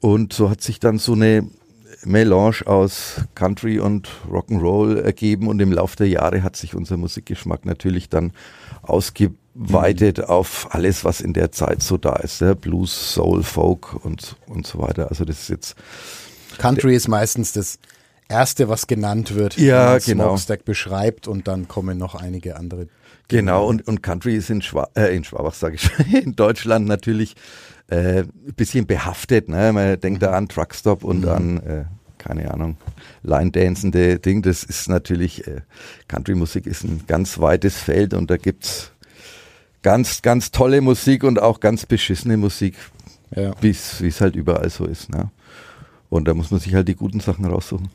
Und 0.00 0.32
so 0.32 0.48
hat 0.48 0.62
sich 0.62 0.80
dann 0.80 0.98
so 0.98 1.12
eine 1.12 1.46
Melange 2.04 2.62
aus 2.66 3.22
Country 3.34 3.78
und 3.78 4.08
Rock'n'Roll 4.30 5.00
ergeben 5.00 5.48
und 5.48 5.60
im 5.60 5.72
Laufe 5.72 5.96
der 5.96 6.08
Jahre 6.08 6.42
hat 6.42 6.56
sich 6.56 6.74
unser 6.74 6.96
Musikgeschmack 6.96 7.66
natürlich 7.66 8.08
dann 8.08 8.32
ausgeweitet 8.90 10.18
mhm. 10.18 10.24
auf 10.24 10.68
alles, 10.70 11.04
was 11.04 11.20
in 11.20 11.32
der 11.32 11.52
Zeit 11.52 11.82
so 11.82 11.96
da 11.96 12.16
ist. 12.16 12.40
Ja? 12.40 12.54
Blues, 12.54 13.14
Soul, 13.14 13.42
Folk 13.42 14.04
und, 14.04 14.36
und 14.46 14.66
so 14.66 14.78
weiter. 14.78 15.08
Also 15.08 15.24
das 15.24 15.42
ist 15.42 15.48
jetzt. 15.48 15.74
Country 16.58 16.94
ist 16.94 17.08
meistens 17.08 17.52
das 17.52 17.78
erste, 18.28 18.68
was 18.68 18.86
genannt 18.86 19.34
wird, 19.34 19.56
ja, 19.56 19.98
genau. 19.98 20.24
Smokestack 20.24 20.64
beschreibt 20.64 21.26
und 21.28 21.48
dann 21.48 21.68
kommen 21.68 21.98
noch 21.98 22.14
einige 22.14 22.56
andere. 22.56 22.88
Genau, 23.28 23.66
und, 23.66 23.86
und 23.86 24.02
Country 24.02 24.34
ist 24.36 24.50
in, 24.50 24.60
Schwa 24.60 24.88
äh, 24.96 25.14
in 25.14 25.24
Schwabach, 25.24 25.54
sage 25.54 25.76
ich 25.76 26.14
in 26.24 26.34
Deutschland 26.34 26.86
natürlich 26.86 27.36
äh, 27.88 28.20
ein 28.22 28.54
bisschen 28.56 28.86
behaftet. 28.86 29.48
Ne? 29.48 29.72
Man 29.72 30.00
denkt 30.00 30.22
da 30.22 30.32
an 30.32 30.48
Truckstop 30.48 31.04
und 31.04 31.22
mhm. 31.22 31.28
an, 31.28 31.56
äh, 31.58 31.84
keine 32.20 32.52
Ahnung, 32.52 32.76
Line-dancende 33.22 34.18
Ding. 34.18 34.42
Das 34.42 34.62
ist 34.62 34.88
natürlich, 34.88 35.46
äh, 35.48 35.62
Country-Musik 36.06 36.66
ist 36.66 36.84
ein 36.84 37.04
ganz 37.06 37.38
weites 37.38 37.76
Feld 37.76 38.14
und 38.14 38.30
da 38.30 38.36
gibt's 38.36 38.92
ganz, 39.82 40.22
ganz 40.22 40.52
tolle 40.52 40.80
Musik 40.80 41.24
und 41.24 41.40
auch 41.40 41.60
ganz 41.60 41.86
beschissene 41.86 42.36
Musik, 42.36 42.76
ja. 43.34 43.52
wie 43.60 43.70
es 43.70 44.20
halt 44.20 44.36
überall 44.36 44.70
so 44.70 44.84
ist. 44.84 45.10
Ne? 45.10 45.30
Und 46.10 46.28
da 46.28 46.34
muss 46.34 46.50
man 46.50 46.60
sich 46.60 46.74
halt 46.74 46.88
die 46.88 46.96
guten 46.96 47.20
Sachen 47.20 47.46
raussuchen. 47.46 47.88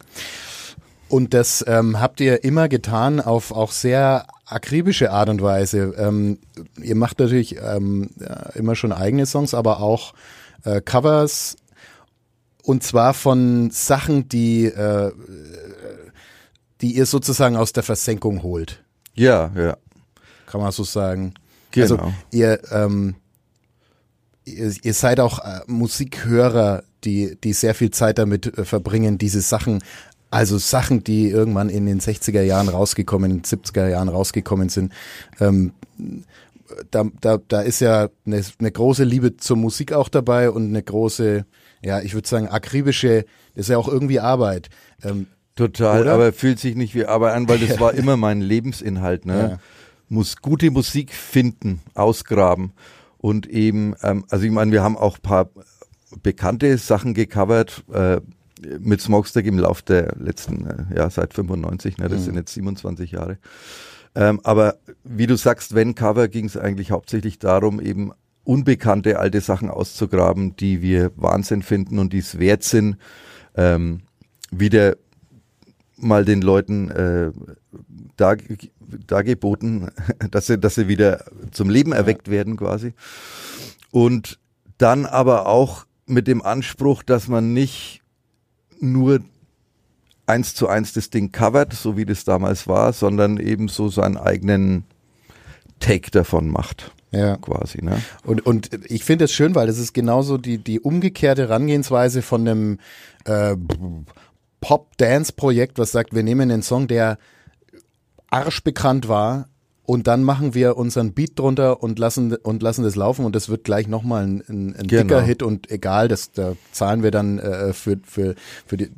Und 1.08 1.34
das 1.36 1.64
ähm, 1.68 2.00
habt 2.02 2.20
ihr 2.20 2.44
immer 2.44 2.68
getan 2.68 3.22
auf 3.22 3.52
auch 3.52 3.72
sehr 3.72 4.26
akribische 4.48 5.12
Art 5.12 5.30
und 5.30 5.42
Weise. 5.42 5.94
Ähm, 5.98 6.40
ihr 6.82 6.96
macht 6.96 7.20
natürlich 7.20 7.58
ähm, 7.62 8.10
immer 8.56 8.76
schon 8.76 8.92
eigene 8.92 9.26
Songs, 9.28 9.54
aber 9.54 9.82
auch 9.82 10.14
äh, 10.64 10.82
Covers 10.82 11.58
und 12.66 12.84
zwar 12.84 13.14
von 13.14 13.70
Sachen, 13.72 14.28
die, 14.28 14.66
äh, 14.66 15.12
die 16.82 16.96
ihr 16.96 17.06
sozusagen 17.06 17.56
aus 17.56 17.74
der 17.74 17.84
Versenkung 17.84 18.44
holt. 18.44 18.84
Ja, 19.14 19.52
ja. 19.56 19.78
Kann 20.46 20.62
man 20.62 20.72
so 20.72 20.84
sagen. 20.84 21.34
Also 21.76 21.98
genau. 21.98 22.08
Also 22.08 22.16
ihr, 22.32 22.60
ähm, 22.72 23.16
ihr, 24.46 24.74
ihr 24.82 24.94
seid 24.94 25.20
auch 25.20 25.40
äh, 25.40 25.62
Musikhörer, 25.68 26.84
die, 27.04 27.38
die 27.44 27.54
sehr 27.54 27.76
viel 27.76 27.92
Zeit 27.92 28.18
damit 28.18 28.58
äh, 28.58 28.66
verbringen, 28.66 29.18
diese 29.18 29.42
Sachen 29.42 29.82
also 30.32 30.58
Sachen, 30.58 31.02
die 31.02 31.30
irgendwann 31.30 31.70
in 31.70 31.86
den 31.86 32.02
60er 32.02 32.42
Jahren 32.42 32.68
rausgekommen, 32.68 33.32
in 33.32 33.38
den 33.38 33.46
70er 33.46 33.88
Jahren 33.88 34.10
rausgekommen 34.10 34.68
sind. 34.68 34.92
Ähm, 35.40 35.72
da, 36.92 37.06
da, 37.22 37.38
da 37.48 37.62
ist 37.62 37.80
ja 37.80 38.10
eine, 38.26 38.44
eine 38.60 38.72
große 38.72 39.06
Liebe 39.06 39.38
zur 39.38 39.56
Musik 39.56 39.94
auch 39.94 40.10
dabei 40.10 40.50
und 40.50 40.68
eine 40.68 40.84
große, 40.84 41.46
ja, 41.84 42.02
ich 42.02 42.14
würde 42.14 42.28
sagen, 42.28 42.48
akribische, 42.48 43.26
das 43.56 43.66
ist 43.66 43.70
ja 43.70 43.78
auch 43.78 43.88
irgendwie 43.88 44.20
Arbeit. 44.20 44.70
Ähm, 45.04 45.28
Total, 45.56 46.02
oder? 46.02 46.14
aber 46.14 46.34
fühlt 46.34 46.60
sich 46.60 46.76
nicht 46.76 46.96
wie 46.96 47.06
Arbeit 47.06 47.34
an, 47.34 47.48
weil 47.48 47.60
das 47.60 47.80
war 47.80 47.94
immer 47.94 48.18
mein 48.18 48.42
Lebensinhalt. 48.42 49.26
Ne? 49.26 49.50
Ja. 49.52 49.60
Muss 50.10 50.38
gute 50.38 50.70
Musik 50.70 51.14
finden, 51.14 51.82
ausgraben 51.94 52.74
und 53.18 53.48
eben, 53.48 53.96
ähm, 54.04 54.26
also 54.30 54.46
ich 54.46 54.52
meine, 54.52 54.72
wir 54.72 54.84
haben 54.84 54.98
auch 54.98 55.20
paar 55.22 55.50
bekannte 56.22 56.78
Sachen 56.78 57.14
gecovert, 57.14 57.84
äh, 57.92 58.20
mit 58.80 59.02
Smokestack 59.02 59.46
im 59.46 59.60
Lauf 59.60 59.82
der 59.82 60.16
letzten, 60.18 60.66
äh, 60.66 60.98
ja, 60.98 61.10
seit 61.10 61.34
95, 61.34 61.98
ne, 61.98 62.08
das 62.08 62.22
mhm. 62.22 62.24
sind 62.24 62.36
jetzt 62.36 62.54
27 62.54 63.12
Jahre. 63.12 63.38
Ähm, 64.16 64.40
aber 64.44 64.76
wie 65.04 65.28
du 65.28 65.36
sagst, 65.36 65.76
wenn 65.76 65.96
Cover 65.96 66.28
ging 66.28 66.46
es 66.46 66.56
eigentlich 66.56 66.92
hauptsächlich 66.92 67.38
darum, 67.38 67.82
eben 67.82 68.12
unbekannte 68.46 69.20
alte 69.20 69.42
Sachen 69.42 69.70
auszugraben, 69.70 70.56
die 70.56 70.82
wir 70.82 71.12
Wahnsinn 71.16 71.62
finden 71.62 72.00
und 72.00 72.14
die 72.14 72.20
es 72.20 72.40
wert 72.40 72.64
sind, 72.64 72.98
ähm, 73.56 74.02
wieder 74.52 74.96
mal 75.98 76.26
den 76.26 76.42
Leuten 76.42 76.90
äh, 76.92 77.32
dar, 78.16 78.38
dargeboten, 79.08 79.90
dass 80.32 80.48
sie, 80.48 80.58
dass 80.58 80.76
sie 80.76 80.88
wieder 80.88 81.26
zum 81.52 81.70
Leben 81.70 81.92
erweckt 81.92 82.30
werden 82.30 82.56
quasi. 82.56 82.94
Und 83.92 84.40
dann 84.78 85.06
aber 85.06 85.48
auch 85.48 85.86
mit 86.06 86.28
dem 86.28 86.42
Anspruch, 86.42 87.04
dass 87.04 87.28
man 87.28 87.54
nicht 87.54 88.02
nur 88.80 89.22
eins 90.28 90.54
zu 90.54 90.68
eins 90.68 90.94
das 90.94 91.10
Ding 91.10 91.32
covert, 91.32 91.74
so 91.74 91.98
wie 91.98 92.06
das 92.06 92.26
damals 92.26 92.68
war, 92.68 92.94
sondern 92.94 93.38
eben 93.38 93.68
so 93.68 93.90
seinen 93.90 94.18
eigenen 94.18 94.84
Take 95.80 96.12
davon 96.12 96.50
macht. 96.50 96.95
Ja. 97.12 97.38
Quasi, 97.38 97.84
ne? 97.84 98.02
Und, 98.26 98.46
und 98.46 98.70
ich 98.86 99.04
finde 99.04 99.26
es 99.26 99.32
schön, 99.32 99.56
weil 99.56 99.68
das 99.68 99.78
ist 99.78 99.94
genauso 99.94 100.38
die, 100.38 100.58
die 100.58 100.80
umgekehrte 100.80 101.44
Herangehensweise 101.44 102.22
von 102.22 102.42
einem 102.42 102.80
äh, 103.26 103.56
Pop-Dance-Projekt, 104.62 105.78
was 105.78 105.92
sagt, 105.92 106.14
wir 106.14 106.24
nehmen 106.24 106.52
einen 106.52 106.64
Song, 106.64 106.88
der 106.88 107.18
arschbekannt 108.30 109.08
war, 109.08 109.48
und 109.86 110.08
dann 110.08 110.24
machen 110.24 110.54
wir 110.54 110.78
unseren 110.78 111.14
Beat 111.14 111.38
drunter 111.38 111.84
und 111.84 112.00
lassen 112.00 112.36
und 112.36 112.64
lassen 112.64 112.84
das 112.84 112.96
laufen 112.96 113.26
und 113.26 113.36
das 113.36 113.50
wird 113.50 113.64
gleich 113.64 113.88
nochmal 113.88 114.24
ein, 114.24 114.44
ein, 114.48 114.76
ein 114.76 114.88
genau. 114.88 115.04
dicker 115.04 115.22
Hit 115.22 115.44
und 115.44 115.70
egal, 115.70 116.08
das 116.08 116.32
da 116.32 116.56
zahlen 116.72 117.04
wir 117.04 117.12
dann 117.12 117.40
äh, 117.40 117.74
für 117.74 117.98
für 118.04 118.36
für 118.66 118.78
die, 118.78 118.90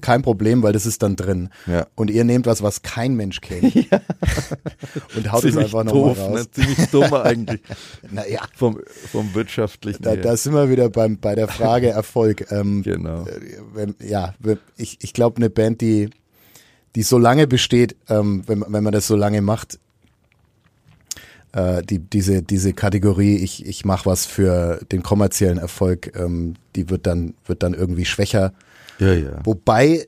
kein 0.00 0.22
Problem, 0.22 0.62
weil 0.62 0.72
das 0.72 0.84
ist 0.86 1.02
dann 1.02 1.16
drin. 1.16 1.48
Ja. 1.66 1.86
Und 1.94 2.10
ihr 2.10 2.24
nehmt 2.24 2.46
was, 2.46 2.62
was 2.62 2.82
kein 2.82 3.14
Mensch 3.14 3.40
kennt 3.40 3.74
ja. 3.90 4.00
und 5.16 5.32
haut 5.32 5.44
es 5.44 5.56
einfach 5.56 5.84
nochmal 5.84 6.12
raus. 6.12 6.30
Ne? 6.30 6.50
Ziemlich 6.50 6.90
dumm 6.90 7.12
eigentlich. 7.14 7.60
naja. 8.10 8.40
Vom, 8.54 8.78
vom 9.10 9.34
wirtschaftlichen. 9.34 10.02
Da, 10.02 10.16
da 10.16 10.36
sind 10.36 10.52
wir 10.52 10.70
wieder 10.70 10.90
beim 10.90 11.18
bei 11.18 11.34
der 11.34 11.48
Frage 11.48 11.88
Erfolg. 11.88 12.50
Ähm, 12.50 12.82
genau. 12.82 13.24
Wenn, 13.74 13.94
ja, 14.00 14.34
ich 14.76 14.98
ich 15.00 15.12
glaube 15.12 15.36
eine 15.36 15.50
Band, 15.50 15.80
die 15.80 16.10
die 16.94 17.02
so 17.02 17.18
lange 17.18 17.46
besteht, 17.46 17.94
ähm, 18.08 18.42
wenn, 18.46 18.64
wenn 18.66 18.82
man 18.82 18.92
das 18.92 19.06
so 19.06 19.16
lange 19.16 19.42
macht, 19.42 19.78
äh, 21.56 21.82
die, 21.82 21.98
diese, 21.98 22.42
diese 22.42 22.74
Kategorie, 22.74 23.36
ich, 23.36 23.64
ich 23.64 23.86
mache 23.86 24.04
was 24.04 24.26
für 24.26 24.80
den 24.92 25.02
kommerziellen 25.02 25.56
Erfolg, 25.56 26.14
ähm, 26.14 26.54
die 26.76 26.90
wird 26.90 27.06
dann, 27.06 27.34
wird 27.46 27.62
dann 27.62 27.72
irgendwie 27.72 28.04
schwächer. 28.04 28.52
Ja, 28.98 29.14
ja. 29.14 29.40
Wobei, 29.44 29.86
äh, 29.86 30.06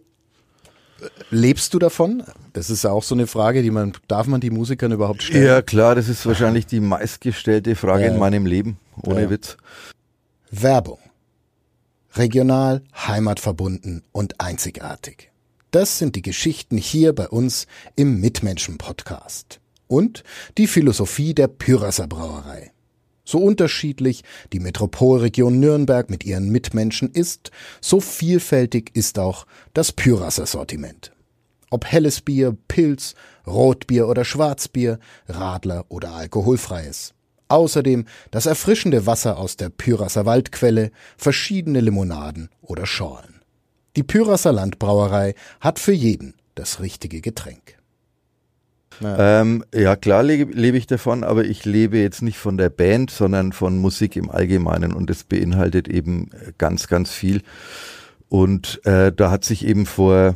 lebst 1.30 1.72
du 1.72 1.78
davon? 1.78 2.22
Das 2.52 2.68
ist 2.68 2.84
ja 2.84 2.90
auch 2.90 3.02
so 3.02 3.14
eine 3.14 3.26
Frage, 3.26 3.62
die 3.62 3.70
man, 3.70 3.94
darf 4.08 4.26
man 4.26 4.42
die 4.42 4.50
Musikern 4.50 4.92
überhaupt 4.92 5.22
stellen? 5.22 5.46
Ja, 5.46 5.62
klar, 5.62 5.94
das 5.94 6.10
ist 6.10 6.26
wahrscheinlich 6.26 6.66
die 6.66 6.80
meistgestellte 6.80 7.74
Frage 7.76 8.04
ja. 8.04 8.12
in 8.12 8.18
meinem 8.18 8.44
Leben, 8.44 8.76
ohne 9.02 9.22
ja. 9.22 9.30
Witz. 9.30 9.56
Werbung. 10.50 10.98
Regional, 12.14 12.82
heimatverbunden 12.94 14.02
und 14.12 14.38
einzigartig. 14.38 15.30
Das 15.70 15.98
sind 15.98 16.14
die 16.16 16.22
Geschichten 16.22 16.76
hier 16.76 17.14
bei 17.14 17.28
uns 17.28 17.66
im 17.96 18.20
Mitmenschen-Podcast 18.20 19.60
und 19.88 20.22
die 20.56 20.66
Philosophie 20.68 21.34
der 21.34 21.48
Pyrasser 21.48 22.06
Brauerei. 22.06 22.70
So 23.24 23.38
unterschiedlich 23.38 24.22
die 24.54 24.60
Metropolregion 24.60 25.60
Nürnberg 25.60 26.08
mit 26.08 26.24
ihren 26.24 26.48
Mitmenschen 26.48 27.10
ist, 27.10 27.50
so 27.80 28.00
vielfältig 28.00 28.90
ist 28.94 29.18
auch 29.18 29.46
das 29.74 29.92
Pyrasser 29.92 30.46
Sortiment. 30.46 31.12
Ob 31.70 31.84
helles 31.84 32.22
Bier, 32.22 32.56
Pilz, 32.68 33.14
Rotbier 33.46 34.08
oder 34.08 34.24
Schwarzbier, 34.24 34.98
Radler 35.28 35.84
oder 35.88 36.12
alkoholfreies. 36.12 37.12
Außerdem 37.48 38.06
das 38.30 38.46
erfrischende 38.46 39.06
Wasser 39.06 39.38
aus 39.38 39.56
der 39.56 39.70
Pyrasser 39.70 40.24
Waldquelle, 40.24 40.90
verschiedene 41.16 41.80
Limonaden 41.80 42.48
oder 42.62 42.86
Schorlen. 42.86 43.42
Die 43.96 44.02
Pyrasser 44.02 44.52
Landbrauerei 44.52 45.34
hat 45.60 45.78
für 45.78 45.92
jeden 45.92 46.34
das 46.54 46.80
richtige 46.80 47.20
Getränk. 47.20 47.77
Ja, 49.00 49.40
ähm, 49.40 49.64
ja 49.74 49.96
klar 49.96 50.22
lebe, 50.22 50.52
lebe 50.52 50.76
ich 50.76 50.86
davon, 50.86 51.24
aber 51.24 51.44
ich 51.44 51.64
lebe 51.64 51.98
jetzt 51.98 52.22
nicht 52.22 52.38
von 52.38 52.56
der 52.56 52.70
Band, 52.70 53.10
sondern 53.10 53.52
von 53.52 53.78
Musik 53.78 54.16
im 54.16 54.30
Allgemeinen 54.30 54.92
und 54.92 55.10
das 55.10 55.24
beinhaltet 55.24 55.88
eben 55.88 56.30
ganz, 56.58 56.88
ganz 56.88 57.12
viel. 57.12 57.42
Und 58.28 58.84
äh, 58.84 59.12
da 59.12 59.30
hat 59.30 59.44
sich 59.44 59.66
eben 59.66 59.86
vor, 59.86 60.34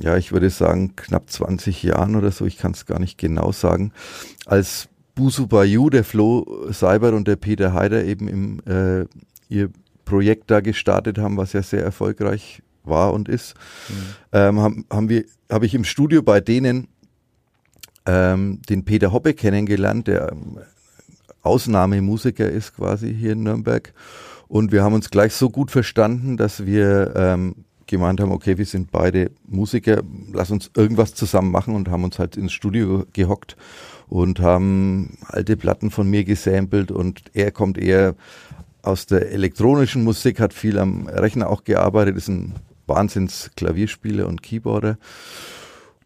ja, 0.00 0.16
ich 0.16 0.32
würde 0.32 0.50
sagen, 0.50 0.94
knapp 0.96 1.30
20 1.30 1.82
Jahren 1.82 2.16
oder 2.16 2.30
so, 2.30 2.46
ich 2.46 2.58
kann 2.58 2.72
es 2.72 2.86
gar 2.86 2.98
nicht 2.98 3.18
genau 3.18 3.52
sagen, 3.52 3.92
als 4.46 4.88
Busu 5.14 5.46
Bayou, 5.46 5.90
der 5.90 6.04
Flo 6.04 6.66
Seibert 6.70 7.14
und 7.14 7.28
der 7.28 7.36
Peter 7.36 7.72
Heider 7.74 8.04
eben 8.04 8.28
im, 8.28 8.60
äh, 8.66 9.06
ihr 9.48 9.70
Projekt 10.04 10.50
da 10.50 10.60
gestartet 10.60 11.18
haben, 11.18 11.36
was 11.36 11.52
ja 11.52 11.62
sehr 11.62 11.82
erfolgreich 11.82 12.62
war 12.84 13.12
und 13.12 13.28
ist, 13.28 13.54
mhm. 13.88 13.94
ähm, 14.32 14.60
haben, 14.60 14.86
haben 14.90 15.08
wir, 15.08 15.24
habe 15.50 15.66
ich 15.66 15.74
im 15.74 15.84
Studio 15.84 16.22
bei 16.22 16.40
denen 16.40 16.88
ähm, 18.06 18.60
den 18.68 18.84
Peter 18.84 19.12
Hoppe 19.12 19.34
kennengelernt, 19.34 20.08
der 20.08 20.32
ähm, 20.32 20.58
Ausnahmemusiker 21.42 22.48
ist 22.48 22.76
quasi 22.76 23.14
hier 23.14 23.32
in 23.32 23.42
Nürnberg. 23.42 23.92
Und 24.48 24.70
wir 24.72 24.84
haben 24.84 24.94
uns 24.94 25.10
gleich 25.10 25.34
so 25.34 25.50
gut 25.50 25.70
verstanden, 25.70 26.36
dass 26.36 26.66
wir 26.66 27.14
ähm, 27.16 27.64
gemeint 27.86 28.20
haben, 28.20 28.32
okay, 28.32 28.58
wir 28.58 28.66
sind 28.66 28.90
beide 28.90 29.30
Musiker, 29.46 30.02
lass 30.32 30.50
uns 30.50 30.70
irgendwas 30.76 31.14
zusammen 31.14 31.50
machen 31.50 31.74
und 31.74 31.90
haben 31.90 32.04
uns 32.04 32.18
halt 32.18 32.36
ins 32.36 32.52
Studio 32.52 33.04
gehockt 33.12 33.56
und 34.08 34.40
haben 34.40 35.16
alte 35.26 35.56
Platten 35.56 35.90
von 35.90 36.08
mir 36.08 36.24
gesampelt 36.24 36.90
und 36.90 37.22
er 37.34 37.50
kommt 37.50 37.78
eher 37.78 38.14
aus 38.82 39.06
der 39.06 39.30
elektronischen 39.30 40.04
Musik, 40.04 40.40
hat 40.40 40.52
viel 40.52 40.78
am 40.78 41.06
Rechner 41.06 41.48
auch 41.48 41.64
gearbeitet, 41.64 42.16
ist 42.16 42.28
ein 42.28 42.54
Wahnsinns 42.86 43.50
Klavierspieler 43.56 44.26
und 44.26 44.42
Keyboarder 44.42 44.98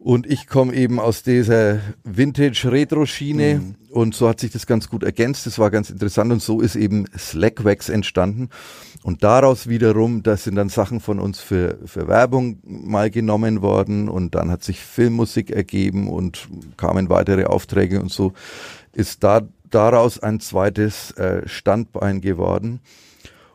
Und 0.06 0.28
ich 0.30 0.46
komme 0.46 0.72
eben 0.72 1.00
aus 1.00 1.25
dieser 1.25 1.80
Vintage-Retro-Schiene 2.04 3.54
Mhm. 3.56 3.75
und 3.90 4.14
so 4.14 4.28
hat 4.28 4.38
sich 4.38 4.52
das 4.52 4.64
ganz 4.68 4.88
gut 4.88 5.02
ergänzt. 5.02 5.46
Das 5.46 5.58
war 5.58 5.68
ganz 5.72 5.90
interessant 5.90 6.30
und 6.30 6.40
so 6.40 6.60
ist 6.60 6.76
eben 6.76 7.06
Slackwax 7.18 7.88
entstanden. 7.88 8.50
Und 9.02 9.25
daraus 9.25 9.68
wiederum, 9.68 10.22
das 10.22 10.44
sind 10.44 10.54
dann 10.54 10.68
Sachen 10.68 11.00
von 11.00 11.18
uns 11.18 11.40
für, 11.40 11.78
für 11.86 12.06
Werbung 12.06 12.60
mal 12.62 13.10
genommen 13.10 13.62
worden 13.62 14.08
und 14.08 14.36
dann 14.36 14.48
hat 14.48 14.62
sich 14.62 14.78
Filmmusik 14.78 15.50
ergeben 15.50 16.06
und 16.06 16.46
kamen 16.76 17.08
weitere 17.08 17.46
Aufträge 17.46 18.00
und 18.00 18.12
so 18.12 18.32
ist 18.92 19.25
da 19.25 19.40
daraus 19.70 20.20
ein 20.20 20.38
zweites 20.38 21.10
äh, 21.16 21.42
Standbein 21.48 22.20
geworden. 22.20 22.78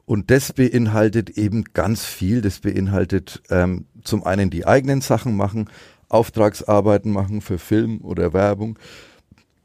Und 0.04 0.30
das 0.30 0.52
beinhaltet 0.52 1.30
eben 1.30 1.64
ganz 1.74 2.04
viel. 2.04 2.42
Das 2.42 2.60
beinhaltet 2.60 3.42
ähm, 3.50 3.86
zum 4.04 4.26
einen 4.26 4.50
die 4.50 4.68
eigenen 4.68 5.00
Sachen 5.00 5.38
machen, 5.38 5.70
Auftragsarbeiten 6.12 7.12
machen 7.12 7.42
für 7.42 7.58
Film 7.58 8.02
oder 8.02 8.34
Werbung, 8.34 8.78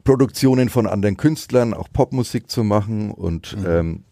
Produktionen 0.03 0.69
von 0.69 0.87
anderen 0.87 1.17
Künstlern, 1.17 1.73
auch 1.73 1.89
Popmusik 1.91 2.49
zu 2.49 2.63
machen 2.63 3.11
und 3.11 3.57
ähm, 3.65 4.03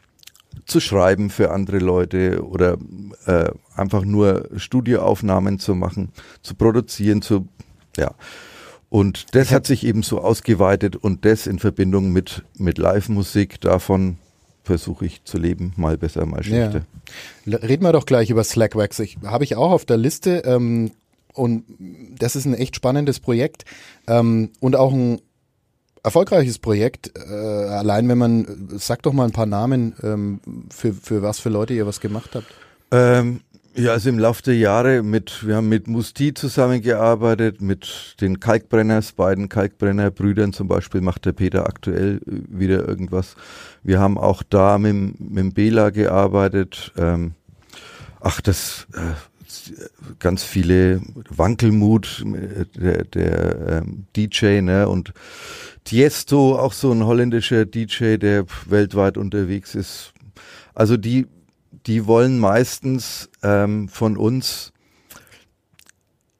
zu 0.65 0.79
schreiben 0.79 1.29
für 1.29 1.51
andere 1.51 1.79
Leute 1.79 2.45
oder 2.45 2.77
äh, 3.25 3.51
einfach 3.75 4.03
nur 4.03 4.49
Studioaufnahmen 4.55 5.59
zu 5.59 5.75
machen, 5.75 6.09
zu 6.41 6.55
produzieren, 6.55 7.21
zu 7.21 7.47
ja. 7.97 8.11
Und 8.89 9.35
das 9.35 9.51
hat 9.51 9.65
sich 9.65 9.85
eben 9.85 10.03
so 10.03 10.19
ausgeweitet 10.21 10.95
und 10.95 11.25
das 11.25 11.47
in 11.47 11.59
Verbindung 11.59 12.11
mit 12.11 12.43
mit 12.57 12.77
Live-Musik 12.77 13.59
davon 13.61 14.17
versuche 14.63 15.05
ich 15.05 15.23
zu 15.23 15.37
leben, 15.37 15.73
mal 15.75 15.97
besser, 15.97 16.25
mal 16.25 16.43
schlechter. 16.43 16.85
L- 17.45 17.55
Reden 17.55 17.83
wir 17.83 17.91
doch 17.91 18.05
gleich 18.05 18.29
über 18.29 18.43
Slackwax. 18.43 18.99
Ich, 18.99 19.17
Habe 19.23 19.43
ich 19.43 19.55
auch 19.55 19.71
auf 19.71 19.85
der 19.85 19.97
Liste 19.97 20.43
ähm, 20.45 20.91
und 21.35 21.65
das 22.17 22.35
ist 22.35 22.45
ein 22.45 22.53
echt 22.53 22.75
spannendes 22.75 23.19
Projekt 23.19 23.65
ähm, 24.07 24.49
und 24.59 24.75
auch 24.75 24.93
ein 24.93 25.21
erfolgreiches 26.03 26.59
Projekt. 26.59 27.11
Äh, 27.17 27.33
allein 27.33 28.07
wenn 28.07 28.17
man, 28.17 28.69
sag 28.77 29.01
doch 29.03 29.13
mal 29.13 29.25
ein 29.25 29.31
paar 29.31 29.45
Namen, 29.45 29.95
ähm, 30.03 30.39
für, 30.69 30.93
für 30.93 31.21
was 31.21 31.39
für 31.39 31.49
Leute 31.49 31.73
ihr 31.73 31.87
was 31.87 31.99
gemacht 31.99 32.31
habt. 32.35 32.47
Ähm, 32.91 33.41
ja, 33.77 33.91
also 33.91 34.07
im 34.07 34.19
Laufe 34.19 34.41
der 34.41 34.55
Jahre 34.55 35.03
mit, 35.03 35.45
wir 35.45 35.57
haben 35.57 35.67
mit 35.67 35.87
Musti 35.87 36.33
zusammengearbeitet, 36.33 37.59
mit 37.61 38.15
den 38.21 38.39
Kalkbrenners, 38.39 39.11
beiden 39.11 39.49
Kalkbrenner-Brüdern 39.49 40.53
zum 40.53 40.69
Beispiel 40.69 41.01
macht 41.01 41.25
der 41.25 41.33
Peter 41.33 41.67
aktuell 41.67 42.21
äh, 42.25 42.31
wieder 42.47 42.87
irgendwas. 42.87 43.35
Wir 43.83 43.99
haben 43.99 44.17
auch 44.17 44.43
da 44.43 44.77
mit, 44.77 45.19
mit 45.19 45.55
Bela 45.55 45.89
gearbeitet. 45.89 46.93
Ähm, 46.97 47.33
ach, 48.21 48.39
das 48.39 48.87
äh, 48.93 48.99
ganz 50.19 50.43
viele 50.43 51.01
Wankelmut, 51.29 52.23
der, 52.75 53.03
der 53.05 53.83
ähm, 53.83 54.05
DJ, 54.15 54.61
ne, 54.61 54.87
und 54.87 55.13
Tiesto, 55.83 56.57
auch 56.57 56.73
so 56.73 56.91
ein 56.91 57.05
holländischer 57.05 57.65
DJ, 57.65 58.17
der 58.17 58.45
weltweit 58.67 59.17
unterwegs 59.17 59.75
ist. 59.75 60.13
Also 60.73 60.97
die, 60.97 61.27
die 61.85 62.07
wollen 62.07 62.39
meistens 62.39 63.29
ähm, 63.43 63.87
von 63.87 64.17
uns 64.17 64.73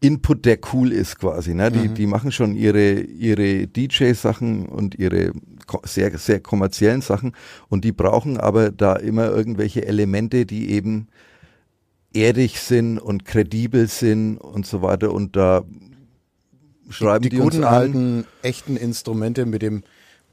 Input, 0.02 0.46
der 0.46 0.60
cool 0.74 0.92
ist 0.92 1.20
quasi. 1.20 1.56
Ne? 1.56 1.72
Die, 1.72 1.88
die 1.88 2.06
machen 2.06 2.32
schon 2.32 2.56
ihre, 2.56 3.00
ihre 3.00 3.66
DJ-Sachen 3.66 4.68
und 4.68 4.96
ihre 4.96 5.32
sehr, 5.84 6.16
sehr 6.18 6.40
kommerziellen 6.42 7.02
Sachen 7.02 7.32
und 7.70 7.84
die 7.84 7.92
brauchen 7.92 8.38
aber 8.38 8.72
da 8.72 8.96
immer 8.98 9.30
irgendwelche 9.30 9.86
Elemente, 9.86 10.46
die 10.46 10.70
eben 10.70 11.08
erdig 12.16 12.60
sind 12.60 12.98
und 13.00 13.26
kredibel 13.26 13.88
sind 13.88 14.38
und 14.38 14.66
so 14.66 14.82
weiter 14.82 15.12
und 15.14 15.36
da 15.36 15.64
schreiben 16.90 17.24
die, 17.24 17.30
die 17.30 17.40
uns 17.40 17.56
guten 17.56 17.64
alten, 17.66 18.26
echten 18.42 18.78
Instrumente 18.78 19.46
mit 19.46 19.62
dem, 19.62 19.84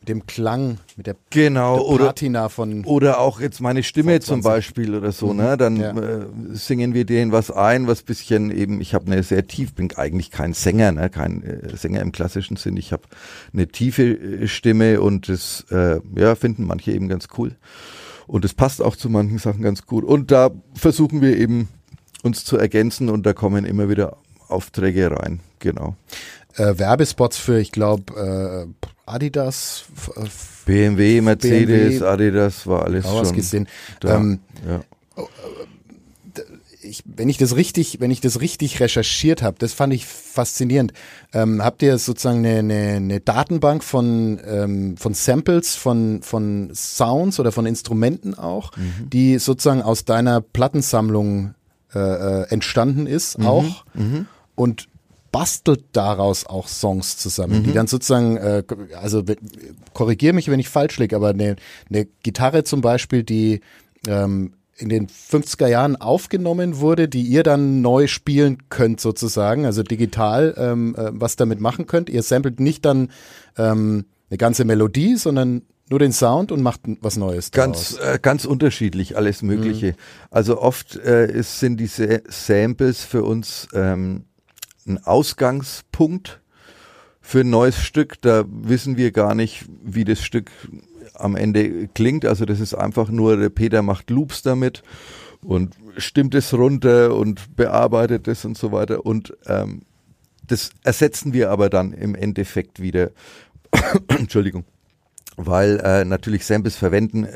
mit 0.01 0.09
dem 0.09 0.27
Klang, 0.27 0.79
mit 0.97 1.07
der, 1.07 1.17
Genau, 1.31 1.77
der 1.77 1.87
oder 1.87 2.07
Patina 2.07 2.49
von 2.49 2.85
Oder 2.85 3.21
auch 3.21 3.41
jetzt 3.41 3.61
meine 3.61 3.83
Stimme 3.83 4.21
zum 4.21 4.43
20. 4.43 4.45
Beispiel 4.45 4.95
oder 4.97 5.13
so, 5.13 5.33
ne? 5.33 5.57
Dann 5.57 5.77
Ja. 5.77 5.91
äh, 5.97 6.27
singen 6.53 6.93
wir 6.93 7.05
denen 7.05 7.33
was 7.33 7.51
ein, 7.51 7.87
was 7.87 8.03
bisschen 8.03 8.51
eben, 8.51 8.81
ich 8.81 8.95
habe 8.95 9.07
eine 9.07 9.23
sehr 9.23 9.47
tief, 9.47 9.75
bin 9.75 9.91
eigentlich 9.97 10.31
kein 10.31 10.55
Sänger, 10.55 10.93
ne? 10.93 11.09
Kein 11.09 11.43
äh, 11.43 11.77
Sänger 11.77 12.01
im 12.01 12.13
klassischen 12.13 12.57
Sinn. 12.57 12.77
Ich 12.77 12.93
habe 12.93 13.05
eine 13.53 13.69
tiefe 13.69 14.03
äh, 14.03 14.49
Stimme 14.49 15.01
und 15.01 15.29
das 15.29 15.67
äh, 15.71 16.01
ja, 16.17 16.35
finden 16.35 16.65
manche 16.67 16.93
eben 16.93 17.09
ganz 17.09 17.29
cool. 17.39 17.57
Und 18.27 18.45
es 18.45 18.55
passt 18.55 18.81
auch 18.83 18.97
zu 18.97 19.09
manchen 19.11 19.39
Sachen 19.39 19.63
ganz 19.63 19.87
gut. 19.87 20.05
Und 20.05 20.31
da 20.31 20.51
versuchen 20.75 21.21
wir 21.21 21.37
eben 21.37 21.69
uns 22.23 22.45
zu 22.45 22.57
ergänzen 22.57 23.09
und 23.09 23.25
da 23.27 23.33
kommen 23.33 23.65
immer 23.65 23.89
wieder 23.89 24.17
Aufträge 24.49 25.11
rein. 25.11 25.41
Genau. 25.59 25.97
äh, 26.57 26.79
Werbespots 26.79 27.37
für, 27.39 27.59
ich 27.59 27.73
glaube, 27.73 28.67
äh, 28.87 28.87
Adidas, 29.07 29.85
f- 29.97 30.63
BMW, 30.67 31.21
Mercedes, 31.21 31.99
BMW, 31.99 32.05
Adidas 32.07 32.67
war 32.67 32.85
alles 32.85 33.05
schon. 33.09 33.33
gesehen. 33.35 33.69
da. 34.01 34.17
Ähm, 34.17 34.39
ja. 34.69 34.81
Ich, 36.83 37.03
wenn 37.05 37.29
ich 37.29 37.39
das 37.39 37.57
richtig, 37.57 38.01
wenn 38.01 38.11
ich 38.11 38.21
das 38.21 38.41
richtig 38.41 38.81
recherchiert 38.81 39.43
habe, 39.43 39.57
das 39.59 39.73
fand 39.73 39.93
ich 39.95 40.07
faszinierend. 40.07 40.93
Ähm, 41.33 41.63
habt 41.63 41.83
ihr 41.83 41.97
sozusagen 41.99 42.39
eine, 42.39 42.59
eine, 42.59 42.97
eine 42.97 43.21
Datenbank 43.21 43.85
von 43.85 44.41
ähm, 44.45 44.97
von 44.97 45.15
Samples, 45.15 45.75
von 45.75 46.23
von 46.23 46.71
Sounds 46.75 47.41
oder 47.41 47.53
von 47.53 47.67
Instrumenten 47.67 48.35
auch, 48.35 48.73
die 49.13 49.39
sozusagen 49.39 49.83
aus 49.83 50.05
deiner 50.05 50.41
Plattensammlung 50.41 51.55
äh, 51.95 51.99
äh, 51.99 52.49
entstanden 52.49 53.07
ist 53.07 53.39
auch 53.41 53.85
und 54.55 54.89
bastelt 55.31 55.85
daraus 55.93 56.47
auch 56.47 56.69
Songs 56.69 57.17
zusammen, 57.17 57.65
die 57.65 57.73
dann 57.73 57.87
sozusagen, 57.87 58.37
äh, 58.37 58.63
also 59.01 59.25
korrigier 59.95 60.35
mich, 60.35 60.49
wenn 60.49 60.61
ich 60.61 60.69
falsch 60.69 60.99
liege, 60.99 61.17
aber 61.17 61.31
eine, 61.31 61.57
eine 61.89 62.07
Gitarre 62.23 62.65
zum 62.65 62.83
Beispiel, 62.83 63.23
die 63.23 63.63
ähm, 64.07 64.53
in 64.77 64.89
den 64.89 65.07
50er 65.09 65.69
Jahren 65.69 65.97
aufgenommen 65.97 66.79
wurde, 66.79 67.09
die 67.09 67.23
ihr 67.23 67.43
dann 67.43 67.83
neu 67.83 68.07
spielen 68.07 68.69
könnt 68.69 69.01
sozusagen, 69.01 69.67
also 69.67 69.83
digital 69.83 70.55
ähm, 70.57 70.95
äh, 70.97 71.11
was 71.13 71.37
damit 71.37 71.61
machen 71.61 71.87
könnt. 71.87 72.09
Ihr 72.11 72.23
samplet 72.23 72.59
nicht 72.59 72.85
dann 72.85 73.11
ähm, 73.57 74.07
eine 74.31 74.39
ganze 74.39 74.65
Melodie, 74.65 75.17
sondern 75.17 75.63
nur 75.91 75.99
den 75.99 76.13
Sound 76.13 76.53
und 76.53 76.63
macht 76.63 76.81
was 77.01 77.17
Neues 77.17 77.51
Ganz, 77.51 77.97
daraus. 77.97 78.15
äh, 78.15 78.19
ganz 78.21 78.45
unterschiedlich, 78.47 79.17
alles 79.17 79.43
Mögliche. 79.43 79.89
Mhm. 79.89 79.97
Also 80.31 80.59
oft 80.59 80.97
äh, 80.97 81.31
ist, 81.31 81.61
sind 81.61 81.79
diese 81.79 82.23
Samples 82.29 83.05
für 83.05 83.25
uns 83.25 83.69
ähm, 83.75 84.25
ein 84.87 85.05
Ausgangspunkt 85.05 86.41
für 87.21 87.41
ein 87.41 87.51
neues 87.51 87.77
Stück. 87.77 88.21
Da 88.23 88.45
wissen 88.49 88.97
wir 88.97 89.13
gar 89.13 89.35
nicht, 89.35 89.67
wie 89.83 90.05
das 90.05 90.23
Stück 90.23 90.51
am 91.23 91.37
Ende 91.37 91.89
klingt. 91.89 92.25
Also 92.25 92.45
das 92.45 92.61
ist 92.61 92.75
einfach 92.75 93.09
nur, 93.09 93.37
der 93.37 93.49
Peter 93.51 93.83
macht 93.83 94.11
Loops 94.11 94.43
damit 94.43 94.83
und 95.43 95.77
stimmt 95.97 96.35
es 96.35 96.53
runter 96.55 97.15
und 97.15 97.57
bearbeitet 97.57 98.29
es 98.29 98.45
und 98.45 98.57
so 98.57 98.73
weiter. 98.73 99.05
Und 99.05 99.37
ähm, 99.47 99.83
das 100.47 100.71
ersetzen 100.83 101.33
wir 101.33 101.51
aber 101.51 101.71
dann 101.71 101.93
im 101.93 102.15
Endeffekt 102.15 102.81
wieder. 102.81 103.11
Entschuldigung 104.09 104.65
weil 105.37 105.81
äh, 105.81 106.05
natürlich 106.05 106.45
Samples 106.45 106.77
verwenden 106.77 107.25
äh, 107.25 107.31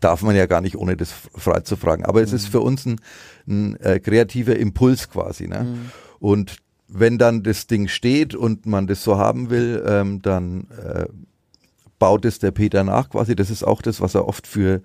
darf 0.00 0.22
man 0.22 0.36
ja 0.36 0.46
gar 0.46 0.60
nicht, 0.60 0.76
ohne 0.76 0.96
das 0.96 1.12
frei 1.12 1.60
zu 1.60 1.76
fragen. 1.76 2.04
Aber 2.04 2.22
es 2.22 2.32
ist 2.32 2.48
für 2.48 2.60
uns 2.60 2.86
ein, 2.86 3.00
ein 3.46 3.80
äh, 3.80 3.98
kreativer 3.98 4.56
Impuls 4.56 5.08
quasi. 5.08 5.48
Ne? 5.48 5.78
Und 6.18 6.58
wenn 6.88 7.18
dann 7.18 7.42
das 7.42 7.66
Ding 7.66 7.88
steht 7.88 8.34
und 8.34 8.66
man 8.66 8.86
das 8.86 9.02
so 9.02 9.18
haben 9.18 9.50
will, 9.50 9.82
ähm, 9.86 10.22
dann 10.22 10.68
äh, 10.70 11.06
baut 11.98 12.24
es 12.24 12.38
der 12.38 12.50
Peter 12.50 12.84
nach 12.84 13.10
quasi. 13.10 13.34
Das 13.34 13.50
ist 13.50 13.62
auch 13.62 13.82
das, 13.82 14.00
was 14.00 14.14
er 14.14 14.28
oft 14.28 14.46
für 14.46 14.82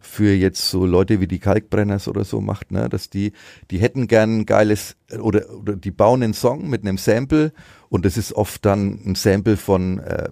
für 0.00 0.32
jetzt 0.34 0.70
so 0.70 0.86
Leute 0.86 1.20
wie 1.20 1.26
die 1.26 1.38
Kalkbrenners 1.38 2.08
oder 2.08 2.24
so 2.24 2.40
macht, 2.40 2.70
ne, 2.72 2.88
dass 2.88 3.10
die 3.10 3.32
die 3.70 3.78
hätten 3.78 4.06
gern 4.06 4.40
ein 4.40 4.46
geiles 4.46 4.96
oder 5.20 5.50
oder 5.50 5.76
die 5.76 5.90
bauen 5.90 6.22
einen 6.22 6.34
Song 6.34 6.68
mit 6.68 6.82
einem 6.82 6.98
Sample 6.98 7.52
und 7.88 8.04
das 8.04 8.16
ist 8.16 8.32
oft 8.32 8.64
dann 8.64 9.00
ein 9.04 9.14
Sample 9.14 9.56
von 9.56 9.98
äh, 10.00 10.28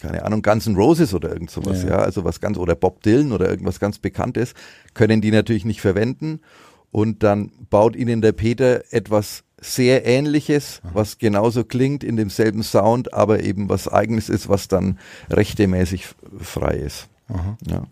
keine 0.00 0.24
Ahnung, 0.24 0.42
Guns 0.42 0.66
N' 0.66 0.76
Roses 0.76 1.14
oder 1.14 1.30
irgend 1.30 1.50
sowas, 1.50 1.82
Ja. 1.82 1.90
ja. 1.90 1.96
also 1.96 2.24
was 2.24 2.38
ganz, 2.40 2.58
oder 2.58 2.74
Bob 2.74 3.02
Dylan 3.02 3.32
oder 3.32 3.48
irgendwas 3.48 3.80
ganz 3.80 3.98
Bekanntes, 3.98 4.52
können 4.92 5.22
die 5.22 5.30
natürlich 5.30 5.64
nicht 5.64 5.80
verwenden 5.80 6.40
und 6.90 7.22
dann 7.22 7.50
baut 7.70 7.96
ihnen 7.96 8.20
der 8.20 8.32
Peter 8.32 8.84
etwas 8.92 9.44
sehr 9.64 10.04
ähnliches, 10.04 10.82
was 10.92 11.18
genauso 11.18 11.64
klingt 11.64 12.04
in 12.04 12.16
demselben 12.16 12.62
Sound, 12.62 13.14
aber 13.14 13.42
eben 13.42 13.68
was 13.68 13.88
eigenes 13.88 14.28
ist, 14.28 14.48
was 14.48 14.68
dann 14.68 14.98
rechtemäßig 15.30 16.06
frei 16.40 16.74
ist. 16.74 17.08
Ja. 17.66 17.86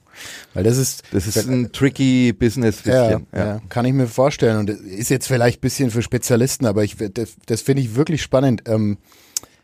Weil 0.53 0.65
das 0.65 0.77
ist, 0.77 1.05
Das 1.13 1.27
ist 1.27 1.49
ein 1.49 1.73
tricky 1.73 2.35
Business 2.35 2.83
bisschen. 2.83 3.27
Ja, 3.33 3.45
ja. 3.45 3.63
kann 3.71 3.87
ich 3.87 3.95
mir 3.95 4.07
vorstellen. 4.07 4.59
Und 4.59 4.69
ist 4.69 5.09
jetzt 5.09 5.27
vielleicht 5.27 5.59
ein 5.59 5.61
bisschen 5.63 5.91
für 5.91 6.03
Spezialisten, 6.03 6.67
aber 6.67 6.85
ich, 6.85 6.97
das, 6.97 7.37
das 7.47 7.63
finde 7.63 7.83
ich 7.83 7.95
wirklich 7.95 8.21
spannend, 8.21 8.65
ähm, 8.67 8.99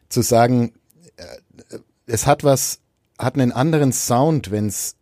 zu 0.08 0.22
sagen, 0.22 0.72
äh, 1.16 1.76
es 2.06 2.26
hat 2.26 2.44
was, 2.44 2.80
hat 3.18 3.34
einen 3.34 3.52
anderen 3.52 3.92
Sound, 3.92 4.50
wenn 4.50 4.68
es 4.68 4.96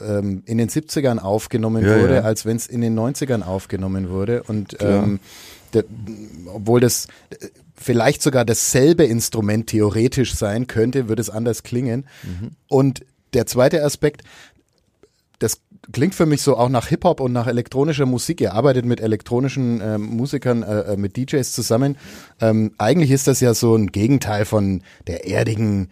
ähm, 0.00 0.42
in 0.46 0.58
den 0.58 0.68
70ern 0.68 1.18
aufgenommen 1.18 1.84
Ja, 1.84 2.00
wurde, 2.00 2.14
ja. 2.16 2.20
als 2.20 2.46
wenn 2.46 2.56
es 2.56 2.68
in 2.68 2.80
den 2.80 2.96
90ern 2.96 3.42
aufgenommen 3.42 4.08
wurde. 4.08 4.44
Und 4.44 4.76
ähm, 4.80 5.18
der, 5.72 5.84
obwohl 6.46 6.80
das, 6.80 7.08
vielleicht 7.74 8.22
sogar 8.22 8.44
dasselbe 8.44 9.04
Instrument 9.04 9.66
theoretisch 9.68 10.34
sein 10.34 10.66
könnte, 10.66 11.08
würde 11.08 11.20
es 11.20 11.30
anders 11.30 11.62
klingen. 11.62 12.06
Und 12.68 13.04
der 13.34 13.46
zweite 13.46 13.84
Aspekt, 13.84 14.22
das 15.38 15.60
klingt 15.90 16.14
für 16.14 16.26
mich 16.26 16.42
so 16.42 16.56
auch 16.56 16.68
nach 16.68 16.86
Hip-Hop 16.86 17.20
und 17.20 17.32
nach 17.32 17.46
elektronischer 17.46 18.06
Musik. 18.06 18.40
Ihr 18.40 18.54
arbeitet 18.54 18.84
mit 18.84 19.00
elektronischen 19.00 19.80
äh, 19.80 19.98
Musikern, 19.98 20.62
äh, 20.62 20.92
äh 20.92 20.96
mit 20.96 21.16
DJs 21.16 21.52
zusammen. 21.52 21.96
Ähm, 22.40 22.72
eigentlich 22.78 23.10
ist 23.10 23.26
das 23.26 23.40
ja 23.40 23.52
so 23.54 23.74
ein 23.74 23.88
Gegenteil 23.88 24.44
von 24.44 24.82
der 25.08 25.26
erdigen 25.26 25.88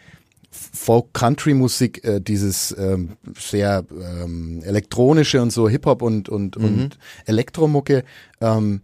Folk-Country-Musik, 0.50 2.04
äh, 2.04 2.20
dieses 2.20 2.74
ähm, 2.78 3.16
sehr 3.38 3.84
ähm, 3.90 4.62
elektronische 4.64 5.42
und 5.42 5.50
so 5.50 5.68
Hip-Hop 5.68 6.02
und, 6.02 6.28
und, 6.28 6.56
mhm. 6.56 6.64
und 6.64 6.98
Elektromucke. 7.26 8.04
Ähm, 8.40 8.82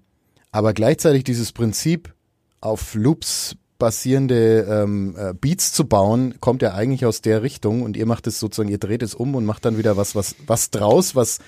aber 0.52 0.72
gleichzeitig 0.72 1.24
dieses 1.24 1.52
Prinzip 1.52 2.14
auf 2.60 2.94
Loops 2.94 3.56
basierende 3.78 4.66
ähm, 4.68 5.14
äh, 5.18 5.34
Beats 5.34 5.72
zu 5.72 5.86
bauen, 5.86 6.36
kommt 6.40 6.62
ja 6.62 6.74
eigentlich 6.74 7.04
aus 7.04 7.20
der 7.20 7.42
Richtung 7.42 7.82
und 7.82 7.96
ihr 7.96 8.06
macht 8.06 8.26
es 8.26 8.40
sozusagen, 8.40 8.70
ihr 8.70 8.78
dreht 8.78 9.02
es 9.02 9.14
um 9.14 9.34
und 9.34 9.44
macht 9.44 9.64
dann 9.64 9.78
wieder 9.78 9.96
was, 9.96 10.14
was, 10.14 10.34
was 10.46 10.70
draus, 10.70 11.14
was 11.14 11.38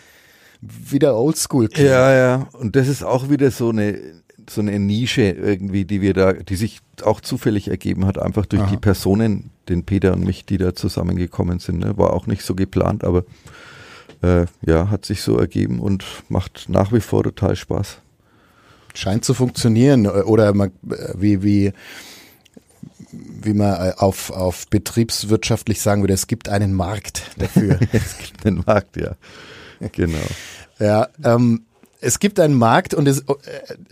wieder 0.60 1.16
oldschool 1.16 1.68
klingt. 1.68 1.88
Ja, 1.88 2.12
ja. 2.14 2.48
Und 2.52 2.76
das 2.76 2.88
ist 2.88 3.02
auch 3.02 3.30
wieder 3.30 3.50
so 3.50 3.70
eine, 3.70 3.98
so 4.50 4.60
eine 4.60 4.78
Nische 4.78 5.22
irgendwie, 5.22 5.84
die 5.84 6.00
wir 6.00 6.14
da, 6.14 6.32
die 6.32 6.56
sich 6.56 6.80
auch 7.02 7.20
zufällig 7.20 7.68
ergeben 7.68 8.06
hat, 8.06 8.18
einfach 8.18 8.46
durch 8.46 8.62
Aha. 8.62 8.70
die 8.70 8.76
Personen, 8.76 9.50
den 9.68 9.84
Peter 9.84 10.12
und 10.12 10.24
mich, 10.24 10.44
die 10.44 10.58
da 10.58 10.74
zusammengekommen 10.74 11.60
sind. 11.60 11.78
Ne? 11.78 11.96
War 11.96 12.12
auch 12.12 12.26
nicht 12.26 12.42
so 12.42 12.54
geplant, 12.54 13.04
aber 13.04 13.24
äh, 14.22 14.46
ja, 14.66 14.90
hat 14.90 15.04
sich 15.04 15.22
so 15.22 15.38
ergeben 15.38 15.80
und 15.80 16.04
macht 16.28 16.66
nach 16.68 16.92
wie 16.92 17.00
vor 17.00 17.22
total 17.22 17.56
Spaß. 17.56 17.98
Scheint 18.98 19.24
zu 19.24 19.34
funktionieren. 19.34 20.06
Oder 20.06 20.52
man, 20.54 20.72
wie, 21.14 21.42
wie, 21.42 21.72
wie 23.12 23.54
man 23.54 23.92
auf, 23.92 24.30
auf 24.30 24.66
betriebswirtschaftlich 24.68 25.80
sagen 25.80 26.02
würde, 26.02 26.14
es 26.14 26.26
gibt 26.26 26.48
einen 26.48 26.74
Markt 26.74 27.22
dafür. 27.38 27.78
es 27.92 28.18
gibt 28.18 28.46
einen 28.46 28.62
Markt, 28.66 28.96
ja. 28.96 29.12
Genau. 29.92 30.18
Ja, 30.80 31.08
ähm, 31.22 31.64
es 32.00 32.18
gibt 32.18 32.38
einen 32.40 32.54
Markt 32.54 32.94
und 32.94 33.08
es, 33.08 33.24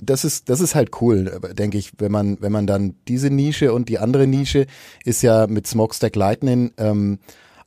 das 0.00 0.24
ist 0.24 0.48
das 0.48 0.60
ist 0.60 0.74
halt 0.74 1.00
cool, 1.00 1.40
denke 1.54 1.78
ich, 1.78 1.92
wenn 1.98 2.12
man 2.12 2.40
wenn 2.40 2.52
man 2.52 2.66
dann 2.66 2.94
diese 3.08 3.30
Nische 3.30 3.72
und 3.72 3.88
die 3.88 3.98
andere 3.98 4.26
Nische 4.26 4.66
ist 5.04 5.22
ja 5.22 5.46
mit 5.46 5.66
Smokestack 5.66 6.14
Lightning 6.14 6.72
ähm, 6.76 7.18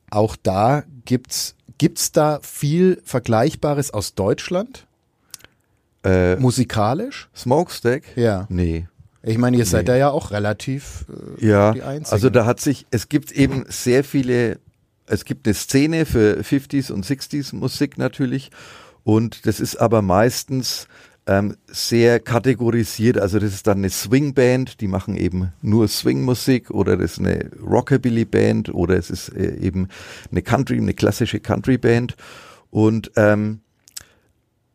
auch 0.10 0.36
da 0.42 0.84
gibt's 1.06 1.56
gibt's 1.78 2.12
da 2.12 2.40
viel 2.42 3.02
Vergleichbares 3.04 3.92
aus 3.92 4.16
Deutschland 4.16 4.88
äh, 6.04 6.36
musikalisch? 6.38 7.30
Smokestack? 7.36 8.04
Ja. 8.16 8.46
Nee. 8.50 8.88
Ich 9.22 9.38
meine, 9.38 9.58
ihr 9.58 9.66
seid 9.66 9.82
nee. 9.82 9.88
da 9.88 9.98
ja 9.98 10.10
auch 10.10 10.32
relativ 10.32 11.06
äh, 11.40 11.46
ja, 11.46 11.74
die 11.74 11.84
Einzigen. 11.84 12.14
Also 12.14 12.30
da 12.30 12.46
hat 12.46 12.60
sich, 12.62 12.86
es 12.92 13.10
gibt 13.10 13.32
eben 13.32 13.66
sehr 13.68 14.04
viele, 14.04 14.60
es 15.08 15.26
gibt 15.26 15.46
eine 15.46 15.54
Szene 15.54 16.06
für 16.06 16.40
50s 16.42 16.92
und 16.92 17.06
60s 17.06 17.54
Musik 17.56 17.98
natürlich 17.98 18.52
und 19.04 19.46
das 19.46 19.60
ist 19.60 19.76
aber 19.76 20.02
meistens 20.02 20.88
ähm, 21.30 21.58
sehr 21.68 22.20
kategorisiert. 22.20 23.20
Also 23.20 23.40
das 23.40 23.54
ist 23.54 23.68
dann 23.68 23.80
eine 23.80 23.90
Swing-Band, 23.90 24.82
die 24.82 24.88
machen 24.88 25.16
eben 25.16 25.54
nur 25.62 25.88
Swing-Musik 25.88 26.72
oder 26.72 26.98
das 26.98 27.14
ist 27.14 27.20
eine 27.20 27.52
Rockabilly-Band 27.62 28.74
oder 28.74 28.98
es 28.98 29.10
ist 29.10 29.30
äh, 29.30 29.58
eben 29.58 29.90
eine 30.32 30.42
Country, 30.42 30.78
eine 30.78 30.94
klassische 30.94 31.40
Country-Band. 31.40 32.16
Und 32.72 33.12
ähm, 33.16 33.60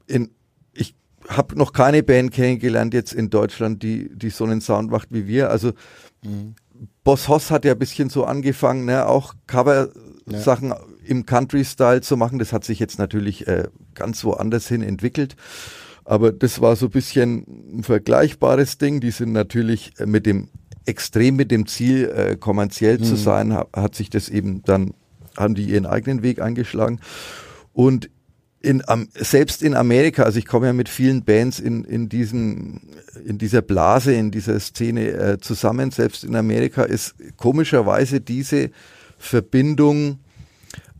in, 0.07 0.31
habe 1.29 1.57
noch 1.57 1.73
keine 1.73 2.03
Band 2.03 2.33
kennengelernt 2.33 2.95
jetzt 2.95 3.13
in 3.13 3.31
Deutschland, 3.31 3.83
die, 3.83 4.11
die 4.15 4.31
so 4.31 4.45
einen 4.45 4.61
Sound 4.61 4.91
macht 4.91 5.09
wie 5.11 5.27
wir. 5.27 5.51
Also 5.51 5.73
mhm. 6.23 6.55
Boss 7.03 7.29
Hoss 7.29 7.51
hat 7.51 7.65
ja 7.65 7.73
ein 7.73 7.79
bisschen 7.79 8.11
so 8.11 8.25
angefangen, 8.25 8.85
ne, 8.85 9.07
auch 9.07 9.35
Cover-Sachen 9.47 10.71
ja. 10.71 10.81
im 11.05 11.27
Country-Style 11.27 12.01
zu 12.01 12.17
machen. 12.17 12.39
Das 12.39 12.53
hat 12.53 12.65
sich 12.65 12.79
jetzt 12.79 12.99
natürlich 12.99 13.47
äh, 13.47 13.69
ganz 13.95 14.25
woanders 14.25 14.69
hin 14.69 14.83
entwickelt. 14.83 15.37
Aber 16.05 16.33
das 16.33 16.61
war 16.61 16.77
so 16.77 16.87
ein 16.87 16.91
bisschen 16.91 17.79
ein 17.79 17.83
vergleichbares 17.83 18.79
Ding. 18.79 19.01
Die 19.01 19.11
sind 19.11 19.33
natürlich 19.33 19.93
äh, 19.99 20.07
mit 20.07 20.27
dem 20.27 20.49
extrem 20.87 21.37
mit 21.37 21.51
dem 21.51 21.67
Ziel, 21.67 22.11
äh, 22.15 22.37
kommerziell 22.37 22.99
mhm. 22.99 23.05
zu 23.05 23.17
sein, 23.17 23.55
hat, 23.55 23.69
hat 23.75 23.95
sich 23.95 24.11
das 24.11 24.29
eben 24.29 24.63
dann, 24.63 24.93
haben 25.37 25.55
die 25.55 25.65
ihren 25.65 25.87
eigenen 25.87 26.23
Weg 26.23 26.41
eingeschlagen. 26.41 27.01
Und 27.73 28.11
in, 28.65 28.83
um, 28.89 29.09
selbst 29.15 29.63
in 29.63 29.75
Amerika, 29.75 30.23
also 30.23 30.39
ich 30.39 30.47
komme 30.47 30.67
ja 30.67 30.73
mit 30.73 30.89
vielen 30.89 31.23
Bands 31.23 31.61
in, 31.61 31.85
in, 31.85 32.09
diesem, 32.09 32.81
in 33.25 33.39
dieser 33.39 33.63
Blase, 33.63 34.15
in 34.15 34.31
dieser 34.31 34.59
Szene 34.59 35.11
äh, 35.11 35.39
zusammen, 35.41 35.91
selbst 35.91 36.25
in 36.25 36.35
Amerika 36.35 36.83
ist 36.83 37.15
komischerweise 37.37 38.21
diese 38.21 38.71
Verbindung 39.19 40.19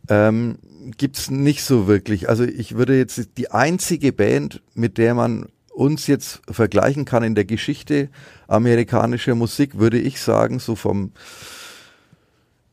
ähm, 0.09 0.59
gibt's 0.97 1.31
nicht 1.31 1.63
so 1.63 1.87
wirklich. 1.87 2.29
Also 2.29 2.43
ich 2.43 2.75
würde 2.75 2.97
jetzt 2.97 3.29
die 3.37 3.51
einzige 3.51 4.13
Band, 4.13 4.61
mit 4.75 4.99
der 4.99 5.15
man 5.15 5.47
uns 5.73 6.07
jetzt 6.07 6.41
vergleichen 6.49 7.03
kann 7.03 7.23
in 7.23 7.35
der 7.35 7.45
Geschichte 7.45 8.09
amerikanischer 8.47 9.35
Musik, 9.35 9.79
würde 9.79 9.99
ich 9.99 10.21
sagen, 10.21 10.59
so 10.59 10.75
vom 10.75 11.11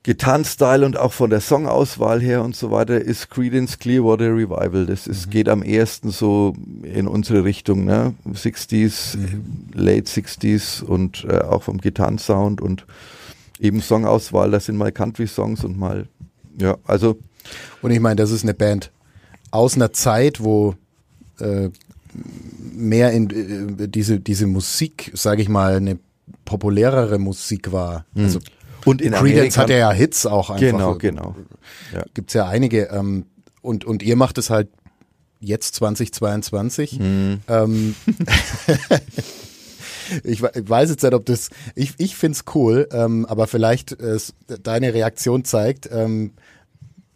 Gitarrenstyle 0.04 0.84
und 0.84 0.96
auch 0.96 1.12
von 1.12 1.30
der 1.30 1.40
Songauswahl 1.40 2.20
her 2.20 2.42
und 2.42 2.56
so 2.56 2.72
weiter, 2.72 3.00
ist 3.00 3.30
Credence 3.30 3.78
Clearwater 3.78 4.34
Revival. 4.34 4.86
Das 4.86 5.06
ist, 5.06 5.26
mhm. 5.26 5.30
geht 5.30 5.48
am 5.48 5.62
ehesten 5.62 6.10
so 6.10 6.54
in 6.82 7.06
unsere 7.06 7.44
Richtung, 7.44 7.84
ne? 7.84 8.14
60s, 8.26 9.16
mhm. 9.16 9.44
Late 9.74 10.10
60s 10.10 10.82
und 10.82 11.24
äh, 11.28 11.38
auch 11.38 11.62
vom 11.62 11.78
Gitarrensound 11.78 12.60
und 12.60 12.84
eben 13.60 13.80
Songauswahl, 13.80 14.50
das 14.50 14.66
sind 14.66 14.76
mal 14.76 14.90
Country-Songs 14.90 15.62
und 15.64 15.78
mal, 15.78 16.08
ja, 16.58 16.76
also 16.84 17.16
und 17.80 17.90
ich 17.90 18.00
meine, 18.00 18.16
das 18.16 18.30
ist 18.30 18.42
eine 18.42 18.54
Band 18.54 18.90
aus 19.50 19.76
einer 19.76 19.92
Zeit, 19.92 20.42
wo 20.42 20.74
äh, 21.38 21.68
mehr 22.74 23.12
in 23.12 23.78
äh, 23.78 23.88
diese, 23.88 24.20
diese 24.20 24.46
Musik, 24.46 25.12
sage 25.14 25.42
ich 25.42 25.48
mal, 25.48 25.76
eine 25.76 25.98
populärere 26.44 27.18
Musik 27.18 27.72
war. 27.72 28.04
Mhm. 28.14 28.24
Also 28.24 28.40
und 28.84 29.00
in 29.00 29.12
Creedence 29.12 29.56
Amerika, 29.56 29.60
hatte 29.62 29.74
ja 29.74 29.92
Hits 29.92 30.26
auch 30.26 30.50
einfach. 30.50 30.60
Genau, 30.60 30.94
genau. 30.96 31.36
Ja. 31.92 32.04
Gibt's 32.14 32.34
ja 32.34 32.48
einige. 32.48 32.84
Ähm, 32.86 33.26
und, 33.60 33.84
und 33.84 34.02
ihr 34.02 34.16
macht 34.16 34.38
es 34.38 34.50
halt 34.50 34.68
jetzt 35.40 35.74
2022. 35.76 36.98
Mhm. 36.98 37.40
Ähm, 37.48 37.94
ich, 40.24 40.42
weiß 40.42 40.90
jetzt 40.90 41.02
nicht, 41.02 41.14
ob 41.14 41.26
das, 41.26 41.50
ich, 41.74 41.94
ich 41.98 42.16
find's 42.16 42.44
cool, 42.54 42.88
ähm, 42.92 43.26
aber 43.26 43.46
vielleicht 43.46 43.92
äh, 44.00 44.18
deine 44.62 44.94
Reaktion 44.94 45.44
zeigt, 45.44 45.88
ähm, 45.92 46.32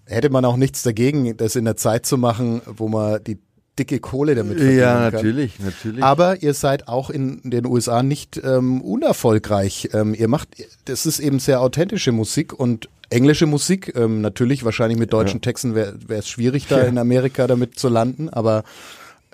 hätte 0.06 0.30
man 0.30 0.44
auch 0.44 0.56
nichts 0.56 0.82
dagegen, 0.82 1.36
das 1.36 1.56
in 1.56 1.64
der 1.64 1.76
Zeit 1.76 2.06
zu 2.06 2.18
machen, 2.18 2.62
wo 2.64 2.88
man 2.88 3.22
die 3.24 3.38
dicke 3.78 4.00
Kohle 4.00 4.34
damit 4.34 4.58
verdienen 4.58 4.78
Ja, 4.78 5.10
natürlich, 5.10 5.56
kann. 5.56 5.66
natürlich. 5.66 6.02
Aber 6.02 6.42
ihr 6.42 6.54
seid 6.54 6.88
auch 6.88 7.10
in 7.10 7.40
den 7.44 7.66
USA 7.66 8.02
nicht 8.02 8.40
ähm, 8.42 8.80
unerfolgreich. 8.80 9.90
Ähm, 9.92 10.14
ihr 10.14 10.28
macht, 10.28 10.48
das 10.86 11.06
ist 11.06 11.18
eben 11.18 11.38
sehr 11.38 11.60
authentische 11.60 12.12
Musik 12.12 12.52
und 12.52 12.88
englische 13.10 13.46
Musik. 13.46 13.94
Ähm, 13.96 14.20
natürlich, 14.20 14.64
wahrscheinlich 14.64 14.98
mit 14.98 15.12
deutschen 15.12 15.38
ja. 15.38 15.42
Texten 15.42 15.74
wäre 15.74 15.96
es 16.08 16.28
schwierig, 16.28 16.66
da 16.68 16.78
ja. 16.78 16.84
in 16.84 16.98
Amerika 16.98 17.46
damit 17.46 17.78
zu 17.78 17.88
landen. 17.88 18.28
Aber 18.28 18.64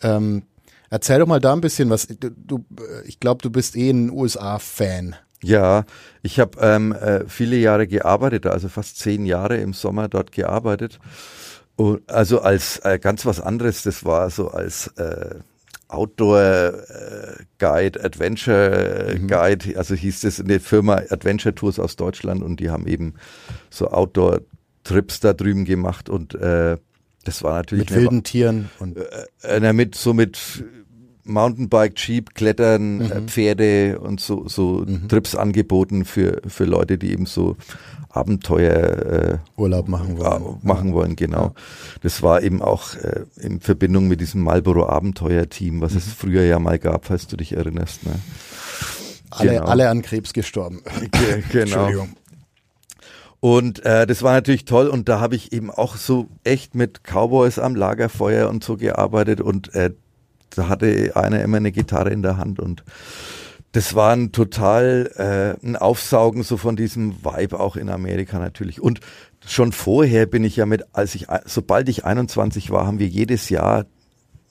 ähm, 0.02 0.42
erzähl 0.90 1.18
doch 1.18 1.26
mal 1.26 1.40
da 1.40 1.52
ein 1.52 1.60
bisschen 1.60 1.90
was. 1.90 2.06
Du, 2.06 2.30
du 2.30 2.64
ich 3.06 3.20
glaube, 3.20 3.42
du 3.42 3.50
bist 3.50 3.76
eh 3.76 3.90
ein 3.90 4.10
USA-Fan. 4.10 5.16
Ja, 5.42 5.84
ich 6.22 6.38
habe 6.38 6.58
ähm, 6.60 6.92
äh, 6.92 7.24
viele 7.26 7.56
Jahre 7.56 7.88
gearbeitet, 7.88 8.46
also 8.46 8.68
fast 8.68 8.98
zehn 8.98 9.26
Jahre 9.26 9.56
im 9.56 9.72
Sommer 9.72 10.08
dort 10.08 10.30
gearbeitet. 10.30 11.00
Und 11.76 12.08
also 12.10 12.40
als 12.40 12.78
äh, 12.84 12.98
ganz 12.98 13.24
was 13.26 13.40
anderes, 13.40 13.82
das 13.82 14.04
war 14.04 14.30
so 14.30 14.50
als 14.50 14.88
äh, 14.98 15.36
Outdoor 15.88 16.40
äh, 16.40 17.44
Guide, 17.58 18.02
Adventure 18.02 19.14
mhm. 19.18 19.28
Guide, 19.28 19.76
also 19.76 19.94
hieß 19.94 20.22
das 20.22 20.40
eine 20.40 20.60
Firma 20.60 21.02
Adventure 21.10 21.54
Tours 21.54 21.78
aus 21.78 21.96
Deutschland 21.96 22.42
und 22.42 22.60
die 22.60 22.70
haben 22.70 22.86
eben 22.86 23.14
so 23.70 23.88
Outdoor 23.88 24.40
Trips 24.84 25.20
da 25.20 25.32
drüben 25.32 25.64
gemacht 25.64 26.08
und 26.08 26.34
äh, 26.34 26.76
das 27.24 27.42
war 27.44 27.54
natürlich 27.54 27.90
mit 27.90 27.98
wilden 27.98 28.22
Tieren 28.24 28.70
und 28.80 28.96
äh, 28.96 29.58
äh, 29.58 29.72
mit 29.72 29.94
so 29.94 30.12
mit 30.12 30.64
Mountainbike, 31.24 31.94
Jeep, 31.96 32.34
Klettern, 32.34 33.00
äh, 33.00 33.20
mhm. 33.20 33.28
Pferde 33.28 34.00
und 34.00 34.20
so, 34.20 34.48
so 34.48 34.84
mhm. 34.86 35.08
Trips 35.08 35.34
angeboten 35.34 36.04
für, 36.04 36.42
für 36.46 36.64
Leute, 36.64 36.98
die 36.98 37.12
eben 37.12 37.26
so 37.26 37.56
Abenteuer 38.10 38.76
äh, 38.76 39.38
Urlaub 39.56 39.88
machen 39.88 40.18
wollen. 40.18 40.42
Äh, 40.42 40.66
machen 40.66 40.92
wollen, 40.92 41.16
genau. 41.16 41.44
Ja. 41.44 41.54
Das 42.02 42.22
war 42.22 42.42
eben 42.42 42.60
auch 42.60 42.94
äh, 42.96 43.24
in 43.40 43.60
Verbindung 43.60 44.08
mit 44.08 44.20
diesem 44.20 44.42
Marlboro 44.42 44.86
Abenteuer-Team, 44.86 45.80
was 45.80 45.92
mhm. 45.92 45.98
es 45.98 46.12
früher 46.12 46.44
ja 46.44 46.58
mal 46.58 46.78
gab, 46.78 47.06
falls 47.06 47.26
du 47.26 47.36
dich 47.36 47.52
erinnerst. 47.52 48.04
Ne? 48.04 48.12
Alle, 49.30 49.52
genau. 49.52 49.64
alle 49.64 49.88
an 49.88 50.02
Krebs 50.02 50.32
gestorben. 50.32 50.82
genau. 51.50 51.62
Entschuldigung. 51.62 52.16
Und 53.40 53.84
äh, 53.84 54.06
das 54.06 54.22
war 54.22 54.34
natürlich 54.34 54.66
toll 54.66 54.86
und 54.86 55.08
da 55.08 55.18
habe 55.18 55.34
ich 55.34 55.52
eben 55.52 55.70
auch 55.70 55.96
so 55.96 56.28
echt 56.44 56.76
mit 56.76 57.00
Cowboys 57.02 57.58
am 57.58 57.74
Lagerfeuer 57.74 58.48
und 58.48 58.62
so 58.62 58.76
gearbeitet 58.76 59.40
und 59.40 59.74
äh, 59.74 59.90
da 60.54 60.68
hatte 60.68 61.12
einer 61.14 61.42
immer 61.42 61.58
eine 61.58 61.72
Gitarre 61.72 62.10
in 62.10 62.22
der 62.22 62.36
Hand 62.36 62.60
und 62.60 62.84
das 63.72 63.94
war 63.94 64.12
ein 64.12 64.32
total 64.32 65.10
äh, 65.62 65.66
ein 65.66 65.76
Aufsaugen 65.76 66.42
so 66.42 66.58
von 66.58 66.76
diesem 66.76 67.24
Vibe 67.24 67.58
auch 67.58 67.76
in 67.76 67.88
Amerika 67.88 68.38
natürlich. 68.38 68.82
Und 68.82 69.00
schon 69.46 69.72
vorher 69.72 70.26
bin 70.26 70.44
ich 70.44 70.56
ja 70.56 70.66
mit, 70.66 70.84
als 70.92 71.14
ich, 71.14 71.26
sobald 71.46 71.88
ich 71.88 72.04
21 72.04 72.70
war, 72.70 72.86
haben 72.86 72.98
wir 72.98 73.06
jedes 73.06 73.48
Jahr 73.48 73.86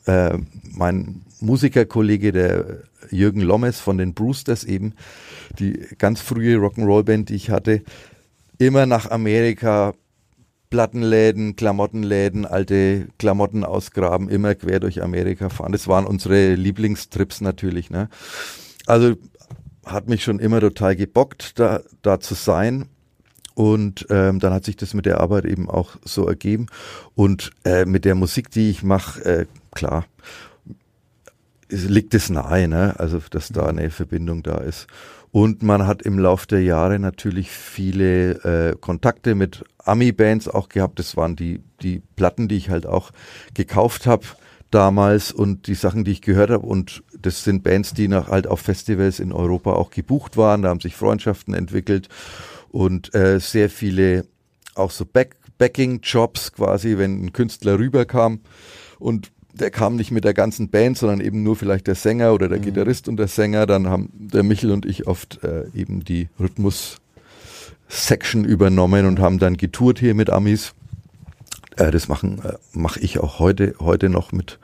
äh, 0.06 0.38
mein 0.64 1.22
Musikerkollege, 1.40 2.32
der 2.32 2.66
Jürgen 3.12 3.42
Lommes 3.42 3.80
von 3.80 3.98
den 3.98 4.14
Brewsters 4.14 4.64
eben, 4.64 4.94
die 5.60 5.88
ganz 5.98 6.22
frühe 6.22 6.58
Rock'n'Roll-Band, 6.58 7.30
die 7.30 7.36
ich 7.36 7.50
hatte, 7.52 7.84
immer 8.58 8.86
nach 8.86 9.10
Amerika 9.10 9.94
Plattenläden, 10.72 11.56
Klamottenläden, 11.56 12.46
alte 12.46 13.10
Klamotten 13.20 13.64
ausgraben, 13.64 14.30
immer 14.30 14.56
quer 14.56 14.80
durch 14.80 15.04
Amerika 15.04 15.50
fahren. 15.50 15.74
Das 15.74 15.88
waren 15.88 16.08
unsere 16.08 16.56
Lieblingstrips 16.56 17.42
natürlich. 17.42 17.92
Ne? 17.92 18.10
Also 18.88 19.16
hat 19.86 20.08
mich 20.08 20.24
schon 20.24 20.40
immer 20.40 20.62
total 20.62 20.96
gebockt, 20.96 21.60
da, 21.60 21.82
da 22.02 22.20
zu 22.20 22.34
sein. 22.34 22.86
Und 23.54 24.08
ähm, 24.10 24.40
dann 24.40 24.54
hat 24.54 24.64
sich 24.64 24.78
das 24.78 24.94
mit 24.94 25.06
der 25.06 25.20
Arbeit 25.20 25.44
eben 25.46 25.70
auch 25.70 25.98
so 26.06 26.26
ergeben. 26.26 26.68
Und 27.16 27.52
äh, 27.66 27.86
mit 27.86 28.06
der 28.06 28.16
Musik, 28.16 28.50
die 28.50 28.70
ich 28.70 28.82
mache, 28.82 29.24
äh, 29.26 29.46
klar, 29.72 30.06
liegt 31.68 32.14
es 32.14 32.30
nahe, 32.30 32.70
ne? 32.70 32.96
also 32.98 33.20
dass 33.30 33.50
da 33.50 33.68
eine 33.68 33.90
Verbindung 33.90 34.42
da 34.42 34.58
ist. 34.58 34.88
Und 35.32 35.64
man 35.64 35.88
hat 35.88 36.02
im 36.02 36.20
Laufe 36.20 36.48
der 36.48 36.62
Jahre 36.62 37.00
natürlich 37.00 37.50
viele 37.52 38.32
äh, 38.44 38.76
Kontakte 38.80 39.34
mit 39.34 39.64
Ami-Bands 39.78 40.50
auch 40.50 40.68
gehabt. 40.68 41.00
Das 41.00 41.16
waren 41.16 41.36
die, 41.36 41.62
die 41.82 42.02
Platten, 42.16 42.50
die 42.50 42.58
ich 42.58 42.70
halt 42.70 42.86
auch 42.86 43.12
gekauft 43.54 44.08
habe 44.08 44.26
damals 44.72 45.32
und 45.32 45.68
die 45.68 45.76
Sachen, 45.76 46.04
die 46.04 46.12
ich 46.12 46.22
gehört 46.22 46.50
habe. 46.50 46.66
Und 46.66 47.04
das 47.18 47.44
sind 47.44 47.64
Bands, 47.64 47.94
die 47.94 48.08
nach 48.08 48.28
halt 48.28 48.48
auf 48.48 48.60
Festivals 48.60 49.20
in 49.20 49.32
Europa 49.32 49.74
auch 49.74 49.90
gebucht 49.90 50.36
waren. 50.36 50.64
Da 50.64 50.70
haben 50.70 50.82
sich 50.82 50.96
Freundschaften 50.96 51.54
entwickelt 51.54 52.10
und 52.70 53.14
äh, 53.16 53.40
sehr 53.40 53.70
viele 53.70 54.26
auch 54.76 54.92
so 54.92 55.06
Back 55.06 55.36
Backing-Jobs 55.58 56.54
quasi, 56.54 56.98
wenn 56.98 57.24
ein 57.24 57.34
Künstler 57.34 57.78
rüberkam 57.78 58.40
und 58.98 59.32
der 59.54 59.72
kam 59.72 59.96
nicht 59.96 60.12
mit 60.12 60.24
der 60.24 60.34
ganzen 60.34 60.70
Band, 60.70 60.98
sondern 60.98 61.22
eben 61.22 61.44
nur 61.44 61.56
vielleicht 61.56 61.88
der 61.88 61.96
Sänger 61.96 62.34
oder 62.34 62.50
der 62.50 62.60
mhm. 62.60 62.64
Gitarrist 62.64 63.08
und 63.08 63.18
der 63.18 63.28
Sänger. 63.28 63.66
Dann 63.66 63.88
haben 63.88 64.10
der 64.14 64.44
Michel 64.44 64.72
und 64.72 64.86
ich 64.86 65.08
oft 65.08 65.44
äh, 65.44 65.66
eben 65.74 66.04
die 66.04 66.30
Rhythmus-Section 66.40 68.46
übernommen 68.46 69.06
und 69.06 69.20
haben 69.20 69.40
dann 69.40 69.58
getourt 69.58 70.00
hier 70.00 70.16
mit 70.16 70.30
Amis. 70.30 70.74
Äh, 71.78 71.92
das 71.92 72.08
machen 72.08 72.42
äh, 72.44 72.54
mache 72.74 73.00
ich 73.00 73.20
auch 73.20 73.40
heute 73.40 73.76
heute 73.80 74.10
noch 74.10 74.32
mit 74.32 74.60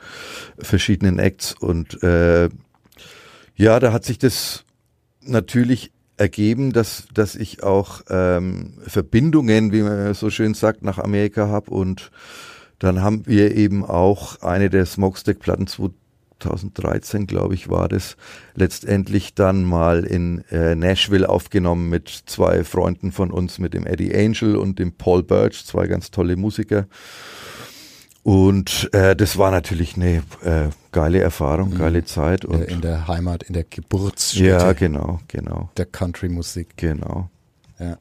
verschiedenen 0.57 1.19
Acts 1.19 1.53
und 1.53 2.01
äh, 2.03 2.49
ja, 3.55 3.79
da 3.79 3.91
hat 3.91 4.05
sich 4.05 4.19
das 4.19 4.65
natürlich 5.21 5.91
ergeben, 6.17 6.73
dass 6.73 7.07
dass 7.13 7.35
ich 7.35 7.63
auch 7.63 8.01
ähm, 8.09 8.73
Verbindungen, 8.85 9.71
wie 9.71 9.81
man 9.81 10.13
so 10.13 10.29
schön 10.29 10.53
sagt, 10.53 10.83
nach 10.83 10.99
Amerika 10.99 11.47
habe 11.47 11.71
und 11.71 12.11
dann 12.79 13.01
haben 13.01 13.25
wir 13.25 13.55
eben 13.55 13.83
auch 13.83 14.41
eine 14.41 14.69
der 14.69 14.85
Smokestack-Platten 14.85 15.67
2013, 15.67 17.25
glaube 17.27 17.55
ich, 17.55 17.69
war 17.69 17.87
das, 17.87 18.17
letztendlich 18.55 19.33
dann 19.33 19.63
mal 19.63 20.03
in 20.03 20.43
äh, 20.51 20.75
Nashville 20.75 21.27
aufgenommen 21.27 21.89
mit 21.89 22.09
zwei 22.09 22.63
Freunden 22.63 23.11
von 23.11 23.31
uns, 23.31 23.59
mit 23.59 23.73
dem 23.73 23.87
Eddie 23.87 24.15
Angel 24.15 24.55
und 24.55 24.79
dem 24.79 24.93
Paul 24.93 25.23
Birch, 25.23 25.65
zwei 25.65 25.87
ganz 25.87 26.11
tolle 26.11 26.35
Musiker. 26.35 26.87
Und 28.27 28.89
äh, 28.93 29.15
das 29.15 29.37
war 29.37 29.51
natürlich 29.51 29.95
eine 29.95 30.17
äh, 30.43 30.69
geile 30.91 31.21
Erfahrung, 31.21 31.69
mhm. 31.69 31.77
geile 31.77 32.03
Zeit. 32.03 32.43
Und 32.43 32.61
in 32.61 32.81
der 32.81 33.07
Heimat, 33.07 33.43
in 33.43 33.53
der 33.53 33.63
Geburtsstätte. 33.63 34.45
Ja, 34.45 34.73
genau, 34.73 35.21
genau. 35.29 35.69
Der 35.77 35.85
Country-Musik. 35.85 36.75
Genau. 36.75 37.29
Ja. 37.79 37.97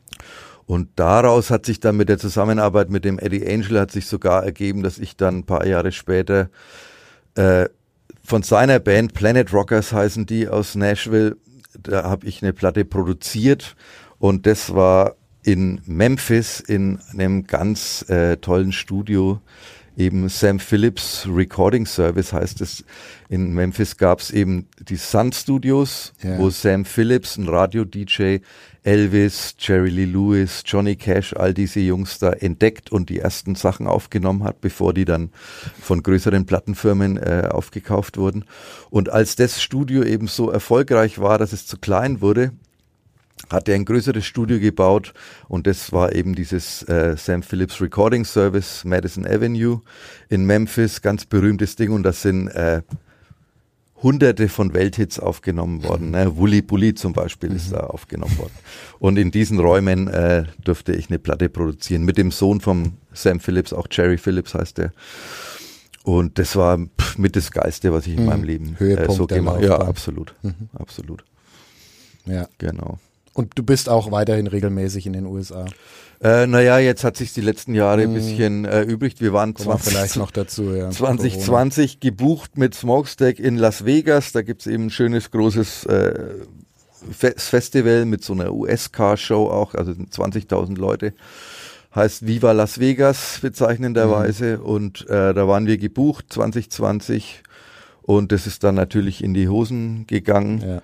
Und 0.66 0.88
daraus 0.96 1.50
hat 1.50 1.64
sich 1.64 1.78
dann 1.78 1.96
mit 1.96 2.08
der 2.08 2.18
Zusammenarbeit 2.18 2.90
mit 2.90 3.04
dem 3.04 3.18
Eddie 3.18 3.46
Angel 3.46 3.80
hat 3.80 3.92
sich 3.92 4.06
sogar 4.06 4.44
ergeben, 4.44 4.82
dass 4.82 4.98
ich 4.98 5.16
dann 5.16 5.38
ein 5.38 5.46
paar 5.46 5.64
Jahre 5.64 5.92
später 5.92 6.50
äh, 7.36 7.68
von 8.24 8.42
seiner 8.42 8.80
Band 8.80 9.14
Planet 9.14 9.52
Rockers 9.52 9.92
heißen 9.92 10.26
die 10.26 10.48
aus 10.48 10.74
Nashville, 10.74 11.36
da 11.80 12.02
habe 12.04 12.26
ich 12.26 12.42
eine 12.42 12.52
Platte 12.52 12.84
produziert 12.84 13.76
und 14.18 14.46
das 14.46 14.74
war 14.74 15.14
in 15.44 15.80
Memphis 15.86 16.58
in 16.58 16.98
einem 17.12 17.46
ganz 17.46 18.04
äh, 18.08 18.36
tollen 18.38 18.72
Studio 18.72 19.40
eben 19.96 20.28
Sam 20.28 20.58
Phillips 20.58 21.26
Recording 21.28 21.86
Service 21.86 22.32
heißt 22.32 22.60
es. 22.60 22.84
In 23.28 23.52
Memphis 23.54 23.96
gab 23.96 24.20
es 24.20 24.30
eben 24.30 24.68
die 24.78 24.96
Sun 24.96 25.32
Studios, 25.32 26.12
ja. 26.22 26.38
wo 26.38 26.50
Sam 26.50 26.84
Phillips, 26.84 27.36
ein 27.36 27.48
Radio-DJ, 27.48 28.38
Elvis, 28.82 29.56
Jerry 29.58 29.90
Lee 29.90 30.04
Lewis, 30.04 30.62
Johnny 30.64 30.94
Cash, 30.94 31.34
all 31.34 31.52
diese 31.52 31.80
Jungs 31.80 32.20
da 32.20 32.30
entdeckt 32.30 32.92
und 32.92 33.08
die 33.08 33.18
ersten 33.18 33.56
Sachen 33.56 33.88
aufgenommen 33.88 34.44
hat, 34.44 34.60
bevor 34.60 34.94
die 34.94 35.04
dann 35.04 35.30
von 35.80 36.02
größeren 36.02 36.46
Plattenfirmen 36.46 37.16
äh, 37.16 37.48
aufgekauft 37.50 38.16
wurden. 38.16 38.44
Und 38.90 39.08
als 39.08 39.34
das 39.34 39.60
Studio 39.60 40.04
eben 40.04 40.28
so 40.28 40.50
erfolgreich 40.50 41.18
war, 41.18 41.38
dass 41.38 41.52
es 41.52 41.66
zu 41.66 41.78
klein 41.78 42.20
wurde, 42.20 42.52
hat 43.50 43.68
er 43.68 43.74
ein 43.74 43.84
größeres 43.84 44.24
Studio 44.24 44.58
gebaut 44.58 45.12
und 45.48 45.66
das 45.66 45.92
war 45.92 46.14
eben 46.14 46.34
dieses 46.34 46.82
äh, 46.84 47.16
Sam 47.16 47.42
Phillips 47.42 47.80
Recording 47.80 48.24
Service, 48.24 48.84
Madison 48.84 49.26
Avenue 49.26 49.82
in 50.28 50.44
Memphis, 50.46 51.02
ganz 51.02 51.24
berühmtes 51.24 51.76
Ding 51.76 51.90
und 51.92 52.02
das 52.02 52.22
sind 52.22 52.48
äh, 52.48 52.82
hunderte 54.02 54.48
von 54.48 54.74
Welthits 54.74 55.18
aufgenommen 55.18 55.82
worden. 55.82 56.10
Ne? 56.10 56.36
Wully 56.36 56.62
Bully 56.62 56.94
zum 56.94 57.12
Beispiel 57.12 57.50
mhm. 57.50 57.56
ist 57.56 57.72
da 57.72 57.80
aufgenommen 57.80 58.36
worden. 58.38 58.52
Und 58.98 59.16
in 59.16 59.30
diesen 59.30 59.58
Räumen 59.58 60.08
äh, 60.08 60.44
durfte 60.62 60.92
ich 60.92 61.08
eine 61.08 61.18
Platte 61.18 61.48
produzieren 61.48 62.04
mit 62.04 62.18
dem 62.18 62.30
Sohn 62.30 62.60
von 62.60 62.94
Sam 63.12 63.40
Phillips, 63.40 63.72
auch 63.72 63.86
Jerry 63.90 64.18
Phillips 64.18 64.54
heißt 64.54 64.78
der. 64.78 64.92
Und 66.04 66.38
das 66.38 66.54
war 66.56 66.78
pff, 66.78 67.18
mit 67.18 67.34
das 67.36 67.50
Geiste, 67.50 67.92
was 67.92 68.06
ich 68.06 68.14
in 68.14 68.20
mhm. 68.20 68.26
meinem 68.26 68.44
Leben 68.44 68.76
äh, 68.76 69.10
so 69.10 69.26
gemacht 69.26 69.56
habe. 69.56 69.66
Ja, 69.66 69.78
absolut. 69.80 70.34
Mhm. 70.42 70.68
Absolut. 70.74 71.24
Ja. 72.26 72.48
Genau. 72.58 72.98
Und 73.36 73.58
du 73.58 73.62
bist 73.62 73.90
auch 73.90 74.10
weiterhin 74.10 74.46
regelmäßig 74.46 75.06
in 75.06 75.12
den 75.12 75.26
USA. 75.26 75.66
Äh, 76.22 76.46
naja, 76.46 76.78
jetzt 76.78 77.04
hat 77.04 77.18
sich 77.18 77.34
die 77.34 77.42
letzten 77.42 77.74
Jahre 77.74 78.00
ein 78.00 78.08
hm. 78.08 78.14
bisschen 78.14 78.64
äh, 78.64 78.80
übrig. 78.80 79.16
Wir 79.18 79.34
waren 79.34 79.54
20, 79.54 79.92
vielleicht 79.92 80.16
noch 80.16 80.30
dazu, 80.30 80.74
ja. 80.74 80.90
2020 80.90 82.00
Corona. 82.00 82.00
gebucht 82.00 82.56
mit 82.56 82.74
Smokestack 82.74 83.38
in 83.38 83.58
Las 83.58 83.84
Vegas. 83.84 84.32
Da 84.32 84.40
gibt's 84.40 84.66
eben 84.66 84.86
ein 84.86 84.90
schönes 84.90 85.30
großes 85.30 85.84
äh, 85.84 86.14
Festival 87.10 88.06
mit 88.06 88.24
so 88.24 88.32
einer 88.32 88.54
US-Car-Show 88.54 89.50
auch, 89.50 89.74
also 89.74 89.92
20.000 89.92 90.78
Leute. 90.78 91.12
Heißt 91.94 92.26
Viva 92.26 92.52
Las 92.52 92.80
Vegas 92.80 93.40
bezeichnenderweise. 93.42 94.56
Mhm. 94.56 94.64
Und 94.64 95.10
äh, 95.10 95.34
da 95.34 95.46
waren 95.46 95.66
wir 95.66 95.76
gebucht 95.76 96.24
2020 96.30 97.42
und 98.00 98.32
das 98.32 98.46
ist 98.46 98.64
dann 98.64 98.76
natürlich 98.76 99.22
in 99.22 99.34
die 99.34 99.48
Hosen 99.48 100.06
gegangen. 100.06 100.62
Ja. 100.66 100.82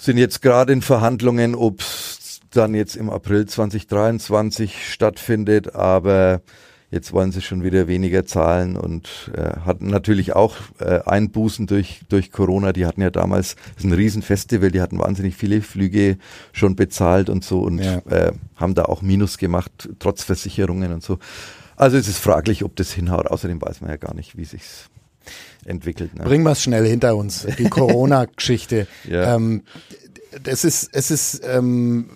Sind 0.00 0.16
jetzt 0.16 0.42
gerade 0.42 0.72
in 0.72 0.80
Verhandlungen, 0.80 1.56
ob's 1.56 2.40
dann 2.50 2.72
jetzt 2.72 2.94
im 2.94 3.10
April 3.10 3.46
2023 3.46 4.92
stattfindet, 4.92 5.74
aber 5.74 6.40
jetzt 6.92 7.12
wollen 7.12 7.32
sie 7.32 7.42
schon 7.42 7.64
wieder 7.64 7.88
weniger 7.88 8.24
zahlen 8.24 8.76
und 8.76 9.32
äh, 9.34 9.58
hatten 9.66 9.88
natürlich 9.88 10.36
auch 10.36 10.54
äh, 10.78 11.00
Einbußen 11.04 11.66
durch, 11.66 12.02
durch 12.08 12.30
Corona. 12.30 12.72
Die 12.72 12.86
hatten 12.86 13.02
ja 13.02 13.10
damals, 13.10 13.56
das 13.74 13.78
ist 13.78 13.90
ein 13.90 13.92
Riesenfestival, 13.92 14.70
die 14.70 14.80
hatten 14.80 15.00
wahnsinnig 15.00 15.34
viele 15.34 15.62
Flüge 15.62 16.16
schon 16.52 16.76
bezahlt 16.76 17.28
und 17.28 17.42
so 17.42 17.62
und 17.62 17.80
ja. 17.80 17.98
äh, 18.08 18.32
haben 18.54 18.76
da 18.76 18.84
auch 18.84 19.02
Minus 19.02 19.36
gemacht, 19.36 19.88
trotz 19.98 20.22
Versicherungen 20.22 20.92
und 20.92 21.02
so. 21.02 21.18
Also 21.74 21.96
es 21.96 22.06
ist 22.06 22.18
fraglich, 22.18 22.62
ob 22.62 22.76
das 22.76 22.92
hinhaut. 22.92 23.26
Außerdem 23.26 23.60
weiß 23.60 23.80
man 23.80 23.90
ja 23.90 23.96
gar 23.96 24.14
nicht, 24.14 24.36
wie 24.36 24.44
sich's 24.44 24.90
entwickelt. 25.68 26.14
Ne? 26.14 26.24
Bringen 26.24 26.44
wir 26.44 26.52
es 26.52 26.62
schnell 26.62 26.86
hinter 26.86 27.16
uns, 27.16 27.46
die 27.58 27.64
Corona-Geschichte. 27.70 28.86
ja. 29.08 29.34
ähm, 29.34 29.62
das 30.42 30.64
ist, 30.64 30.90
es 30.92 31.10
ist 31.10 31.40
ähm, 31.44 32.10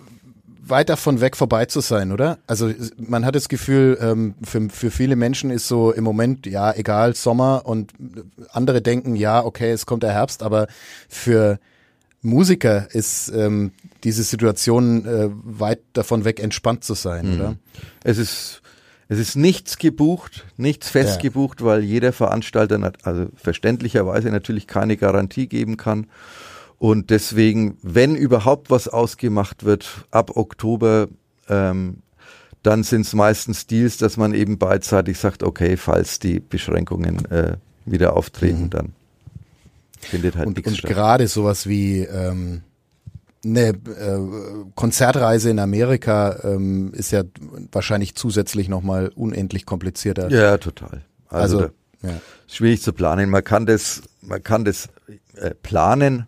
weit 0.65 0.89
davon 0.89 1.19
weg 1.19 1.35
vorbei 1.35 1.65
zu 1.65 1.81
sein, 1.81 2.11
oder? 2.11 2.39
Also 2.47 2.71
man 2.97 3.25
hat 3.25 3.35
das 3.35 3.49
Gefühl, 3.49 3.97
ähm, 3.99 4.35
für, 4.43 4.69
für 4.69 4.91
viele 4.91 5.15
Menschen 5.15 5.49
ist 5.51 5.67
so 5.67 5.91
im 5.91 6.03
Moment, 6.03 6.45
ja, 6.45 6.73
egal, 6.73 7.15
Sommer 7.15 7.63
und 7.65 7.91
andere 8.51 8.81
denken, 8.81 9.15
ja, 9.15 9.43
okay, 9.43 9.71
es 9.71 9.85
kommt 9.85 10.03
der 10.03 10.13
Herbst, 10.13 10.41
aber 10.41 10.67
für 11.09 11.59
Musiker 12.21 12.87
ist 12.91 13.29
ähm, 13.35 13.71
diese 14.03 14.23
Situation 14.23 15.05
äh, 15.05 15.29
weit 15.43 15.81
davon 15.91 16.23
weg, 16.23 16.39
entspannt 16.39 16.83
zu 16.83 16.93
sein, 16.93 17.27
mhm. 17.27 17.35
oder? 17.35 17.55
Es 18.03 18.17
ist 18.17 18.62
es 19.13 19.19
ist 19.19 19.35
nichts 19.35 19.77
gebucht, 19.77 20.45
nichts 20.57 20.89
festgebucht, 20.89 21.61
ja. 21.61 21.67
weil 21.67 21.83
jeder 21.83 22.13
Veranstalter 22.13 22.93
also 23.03 23.27
verständlicherweise 23.35 24.29
natürlich 24.29 24.67
keine 24.67 24.97
Garantie 24.97 25.47
geben 25.47 25.77
kann. 25.77 26.07
Und 26.79 27.11
deswegen, 27.11 27.77
wenn 27.81 28.15
überhaupt 28.15 28.69
was 28.69 28.87
ausgemacht 28.87 29.63
wird, 29.63 30.05
ab 30.11 30.35
Oktober, 30.35 31.07
ähm, 31.47 31.97
dann 32.61 32.83
sind 32.83 33.01
es 33.01 33.13
meistens 33.13 33.67
Deals, 33.67 33.97
dass 33.97 34.17
man 34.17 34.33
eben 34.33 34.57
beidseitig 34.57 35.17
sagt, 35.17 35.43
okay, 35.43 35.77
falls 35.77 36.19
die 36.19 36.39
Beschränkungen 36.39 37.25
äh, 37.29 37.57
wieder 37.85 38.15
auftreten, 38.15 38.63
mhm. 38.63 38.69
dann. 38.69 38.93
findet 39.99 40.35
halt 40.35 40.47
Und, 40.47 40.57
nichts 40.57 40.71
und 40.71 40.77
statt. 40.79 40.91
gerade 40.91 41.27
sowas 41.27 41.67
wie 41.67 41.99
ähm, 41.99 42.63
eine 43.45 43.69
äh, 43.69 44.19
Konzertreise 44.75 45.49
in 45.49 45.59
Amerika 45.59 46.39
ähm, 46.43 46.93
ist 46.93 47.11
ja 47.11 47.23
wahrscheinlich 47.71 48.15
zusätzlich 48.15 48.69
nochmal 48.69 49.11
unendlich 49.15 49.65
komplizierter. 49.65 50.29
Ja, 50.29 50.57
total. 50.57 51.01
Also, 51.27 51.59
Also, 51.59 51.71
da, 52.01 52.09
ja. 52.09 52.21
schwierig 52.47 52.81
zu 52.81 52.93
planen. 52.93 53.29
Man 53.29 53.43
kann 53.43 53.65
das, 53.65 54.03
man 54.21 54.41
kann 54.41 54.65
das 54.65 54.89
äh, 55.35 55.51
planen, 55.55 56.27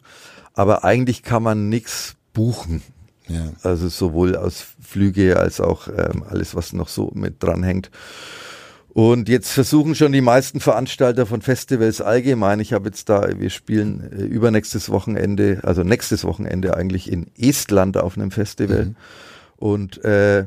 aber 0.54 0.84
eigentlich 0.84 1.24
kann 1.24 1.44
man 1.44 1.70
nichts 1.70 2.16
buchen. 2.34 2.82
ja. 3.28 3.52
Also 3.64 3.88
sowohl 3.88 4.36
aus 4.36 4.66
Flüge 4.82 5.38
als 5.38 5.62
auch 5.62 5.88
ähm, 5.88 6.24
alles, 6.28 6.56
was 6.56 6.74
noch 6.74 6.90
so 6.90 7.12
mit 7.14 7.42
dranhängt. 7.42 7.90
Und 8.96 9.28
jetzt 9.28 9.52
versuchen 9.52 9.94
schon 9.94 10.14
die 10.14 10.22
meisten 10.22 10.62
Veranstalter 10.62 11.26
von 11.26 11.42
Festivals 11.42 12.00
allgemein. 12.00 12.62
Ich 12.62 12.72
habe 12.72 12.86
jetzt 12.86 13.10
da, 13.10 13.28
wir 13.38 13.50
spielen 13.50 14.10
äh, 14.10 14.24
übernächstes 14.24 14.90
Wochenende, 14.90 15.60
also 15.64 15.84
nächstes 15.84 16.24
Wochenende 16.24 16.78
eigentlich 16.78 17.12
in 17.12 17.30
Estland 17.38 17.98
auf 17.98 18.18
einem 18.18 18.32
Festival. 18.32 18.86
Mhm. 18.86 18.96
Und 19.58 20.06
äh, 20.06 20.46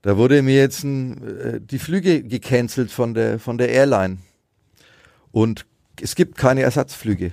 da 0.00 0.16
wurde 0.16 0.42
mir 0.42 0.54
jetzt 0.54 0.84
äh, 0.84 1.58
die 1.60 1.80
Flüge 1.80 2.22
gecancelt 2.22 2.92
von 2.92 3.14
der 3.14 3.40
von 3.40 3.58
der 3.58 3.70
Airline. 3.70 4.18
Und 5.32 5.66
es 6.00 6.14
gibt 6.14 6.36
keine 6.36 6.62
Ersatzflüge. 6.62 7.32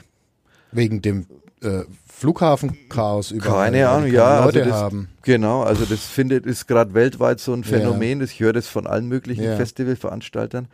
Wegen 0.72 1.04
dem 1.04 1.28
äh, 1.62 1.84
Flughafenchaos 2.20 3.32
überall. 3.32 3.72
Keine 3.72 3.90
Ahnung, 3.90 4.12
ja. 4.12 4.24
keine 4.24 4.42
Also 4.42 4.60
Leute 4.60 4.70
das, 4.70 4.78
haben. 4.78 5.10
Genau, 5.24 5.64
also 5.64 5.86
das 5.86 6.06
findet, 6.06 6.46
ist 6.46 6.68
gerade 6.68 6.94
weltweit 6.94 7.40
so 7.40 7.54
ein 7.54 7.64
Phänomen. 7.64 8.22
Ich 8.22 8.40
höre 8.40 8.54
das 8.54 8.68
von 8.68 8.88
allen 8.88 9.08
möglichen 9.08 9.44
Ja. 9.44 9.56
Festivalveranstaltern. 9.56 10.68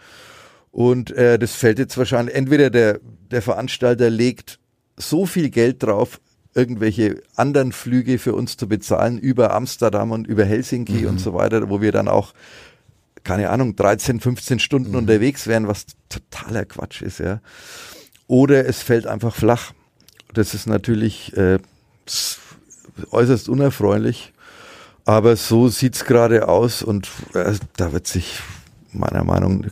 Und 0.71 1.11
äh, 1.11 1.37
das 1.39 1.53
fällt 1.53 1.79
jetzt 1.79 1.97
wahrscheinlich, 1.97 2.35
entweder 2.35 2.69
der, 2.69 2.99
der 3.31 3.41
Veranstalter 3.41 4.09
legt 4.09 4.59
so 4.97 5.25
viel 5.25 5.49
Geld 5.49 5.83
drauf, 5.83 6.19
irgendwelche 6.53 7.21
anderen 7.35 7.71
Flüge 7.71 8.17
für 8.17 8.33
uns 8.33 8.57
zu 8.57 8.67
bezahlen 8.67 9.17
über 9.19 9.53
Amsterdam 9.53 10.11
und 10.11 10.25
über 10.27 10.45
Helsinki 10.45 11.01
Mhm. 11.03 11.07
und 11.07 11.19
so 11.19 11.33
weiter, 11.33 11.69
wo 11.69 11.81
wir 11.81 11.91
dann 11.91 12.07
auch, 12.07 12.33
keine 13.23 13.49
Ahnung, 13.49 13.75
13, 13.75 14.19
15 14.19 14.59
Stunden 14.59 14.91
Mhm. 14.91 14.97
unterwegs 14.97 15.47
wären, 15.47 15.67
was 15.67 15.85
totaler 16.09 16.65
Quatsch 16.65 17.01
ist, 17.01 17.19
ja. 17.19 17.39
Oder 18.27 18.65
es 18.67 18.81
fällt 18.81 19.05
einfach 19.05 19.35
flach. 19.35 19.73
Das 20.37 20.53
ist 20.53 20.67
natürlich 20.67 21.35
äh, 21.35 21.59
äußerst 23.11 23.49
unerfreulich. 23.49 24.33
Aber 25.05 25.35
so 25.35 25.67
sieht's 25.67 26.05
gerade 26.05 26.47
aus 26.47 26.81
und 26.81 27.09
äh, 27.33 27.53
da 27.77 27.93
wird 27.93 28.07
sich 28.07 28.39
meiner 28.91 29.23
Meinung 29.23 29.67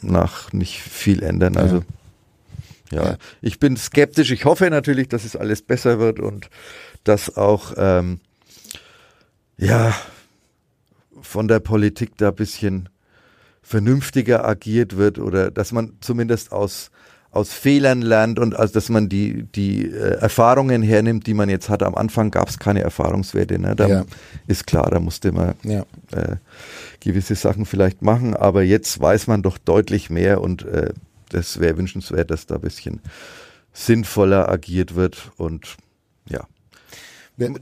nach 0.00 0.52
nicht 0.52 0.80
viel 0.80 1.22
ändern. 1.22 1.56
Also 1.56 1.84
ja. 2.90 3.04
Ja. 3.04 3.16
ich 3.40 3.58
bin 3.58 3.76
skeptisch. 3.76 4.30
Ich 4.32 4.44
hoffe 4.44 4.68
natürlich, 4.70 5.08
dass 5.08 5.24
es 5.24 5.36
alles 5.36 5.62
besser 5.62 5.98
wird 5.98 6.20
und 6.20 6.50
dass 7.04 7.36
auch 7.36 7.74
ähm, 7.76 8.20
ja 9.56 9.94
von 11.20 11.48
der 11.48 11.60
Politik 11.60 12.16
da 12.16 12.28
ein 12.28 12.34
bisschen 12.34 12.88
vernünftiger 13.62 14.44
agiert 14.44 14.96
wird 14.96 15.18
oder 15.18 15.50
dass 15.50 15.72
man 15.72 15.92
zumindest 16.00 16.52
aus 16.52 16.90
aus 17.32 17.52
Fehlern 17.52 18.02
lernt 18.02 18.38
und 18.38 18.54
also 18.54 18.74
dass 18.74 18.88
man 18.90 19.08
die 19.08 19.44
die 19.54 19.86
äh, 19.86 20.18
Erfahrungen 20.20 20.82
hernimmt, 20.82 21.26
die 21.26 21.34
man 21.34 21.48
jetzt 21.48 21.68
hat. 21.70 21.82
Am 21.82 21.94
Anfang 21.94 22.30
gab 22.30 22.48
es 22.48 22.58
keine 22.58 22.82
Erfahrungswerte. 22.82 23.58
Ne? 23.58 23.74
Da 23.74 23.88
Ja. 23.88 24.04
ist 24.46 24.66
klar, 24.66 24.90
da 24.90 25.00
musste 25.00 25.32
man 25.32 25.54
Ja. 25.64 25.80
äh, 26.12 26.36
gewisse 27.00 27.34
Sachen 27.34 27.64
vielleicht 27.64 28.02
machen, 28.02 28.36
aber 28.36 28.62
jetzt 28.62 29.00
weiß 29.00 29.26
man 29.28 29.42
doch 29.42 29.56
deutlich 29.58 30.10
mehr 30.10 30.40
und 30.42 30.64
äh, 30.66 30.92
das 31.30 31.58
wäre 31.58 31.78
wünschenswert, 31.78 32.30
dass 32.30 32.46
da 32.46 32.56
ein 32.56 32.60
bisschen 32.60 33.00
sinnvoller 33.72 34.50
agiert 34.50 34.94
wird 34.94 35.32
und 35.38 35.76
ja. 36.28 36.46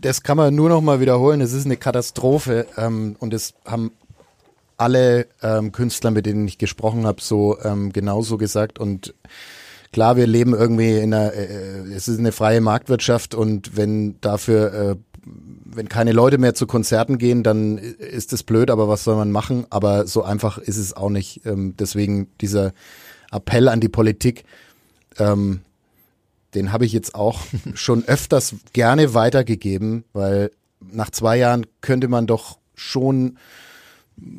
Das 0.00 0.22
kann 0.24 0.36
man 0.36 0.54
nur 0.54 0.68
noch 0.68 0.80
mal 0.80 1.00
wiederholen. 1.00 1.40
Es 1.40 1.52
ist 1.52 1.64
eine 1.64 1.76
Katastrophe 1.76 2.66
ähm, 2.76 3.14
und 3.20 3.32
es 3.32 3.54
haben 3.64 3.92
alle 4.76 5.26
ähm, 5.42 5.70
Künstler, 5.72 6.10
mit 6.10 6.26
denen 6.26 6.48
ich 6.48 6.58
gesprochen 6.58 7.06
habe, 7.06 7.22
so 7.22 7.58
ähm, 7.62 7.92
genauso 7.92 8.36
gesagt. 8.36 8.78
Und 8.78 9.14
klar, 9.92 10.16
wir 10.16 10.26
leben 10.26 10.54
irgendwie 10.54 10.96
in 10.98 11.14
einer, 11.14 11.32
äh, 11.32 11.92
es 11.94 12.08
ist 12.08 12.18
eine 12.18 12.32
freie 12.32 12.60
Marktwirtschaft 12.60 13.34
und 13.34 13.76
wenn 13.76 14.20
dafür, 14.20 14.72
äh, 14.74 14.96
wenn 15.64 15.88
keine 15.88 16.12
Leute 16.12 16.38
mehr 16.38 16.54
zu 16.54 16.66
Konzerten 16.66 17.18
gehen, 17.18 17.42
dann 17.42 17.78
ist 17.78 18.32
das 18.32 18.42
blöd, 18.42 18.70
aber 18.70 18.88
was 18.88 19.04
soll 19.04 19.16
man 19.16 19.30
machen? 19.30 19.66
Aber 19.70 20.06
so 20.06 20.22
einfach 20.22 20.58
ist 20.58 20.78
es 20.78 20.96
auch 20.96 21.10
nicht. 21.10 21.44
Ähm, 21.46 21.74
deswegen 21.78 22.28
dieser 22.40 22.72
Appell 23.30 23.68
an 23.68 23.80
die 23.80 23.88
Politik, 23.88 24.44
ähm, 25.18 25.60
den 26.54 26.72
habe 26.72 26.84
ich 26.84 26.92
jetzt 26.92 27.14
auch 27.14 27.40
schon 27.74 28.04
öfters 28.04 28.54
gerne 28.72 29.14
weitergegeben, 29.14 30.04
weil 30.12 30.50
nach 30.80 31.10
zwei 31.10 31.36
Jahren 31.36 31.66
könnte 31.80 32.08
man 32.08 32.26
doch 32.26 32.58
schon 32.74 33.38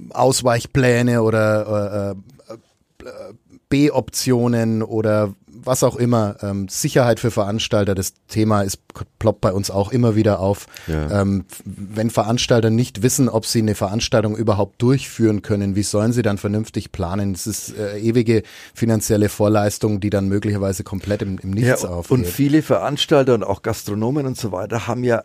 Ausweichpläne 0.09 1.21
oder 1.21 2.15
äh, 2.49 3.05
äh, 3.05 3.33
B-Optionen 3.69 4.83
oder 4.83 5.33
was 5.63 5.83
auch 5.83 5.95
immer, 5.95 6.35
ähm, 6.41 6.67
Sicherheit 6.69 7.19
für 7.19 7.31
Veranstalter, 7.31 7.95
das 7.95 8.13
Thema 8.27 8.61
ist, 8.61 8.79
ploppt 9.19 9.41
bei 9.41 9.51
uns 9.53 9.71
auch 9.71 9.91
immer 9.91 10.15
wieder 10.15 10.39
auf. 10.39 10.67
Ja. 10.87 11.21
Ähm, 11.21 11.45
wenn 11.65 12.09
Veranstalter 12.09 12.69
nicht 12.69 13.03
wissen, 13.03 13.29
ob 13.29 13.45
sie 13.45 13.59
eine 13.59 13.75
Veranstaltung 13.75 14.35
überhaupt 14.35 14.81
durchführen 14.81 15.41
können, 15.41 15.75
wie 15.75 15.83
sollen 15.83 16.13
sie 16.13 16.21
dann 16.21 16.37
vernünftig 16.37 16.91
planen? 16.91 17.33
Es 17.33 17.47
ist 17.47 17.77
äh, 17.77 17.99
ewige 17.99 18.43
finanzielle 18.73 19.29
Vorleistung, 19.29 19.99
die 19.99 20.09
dann 20.09 20.27
möglicherweise 20.27 20.83
komplett 20.83 21.21
im, 21.21 21.37
im 21.39 21.51
Nichts 21.51 21.83
ja, 21.83 21.89
aufgeht. 21.89 22.11
und 22.17 22.27
viele 22.27 22.61
Veranstalter 22.61 23.33
und 23.33 23.43
auch 23.43 23.61
Gastronomen 23.61 24.25
und 24.25 24.37
so 24.37 24.51
weiter 24.51 24.87
haben 24.87 25.03
ja 25.03 25.23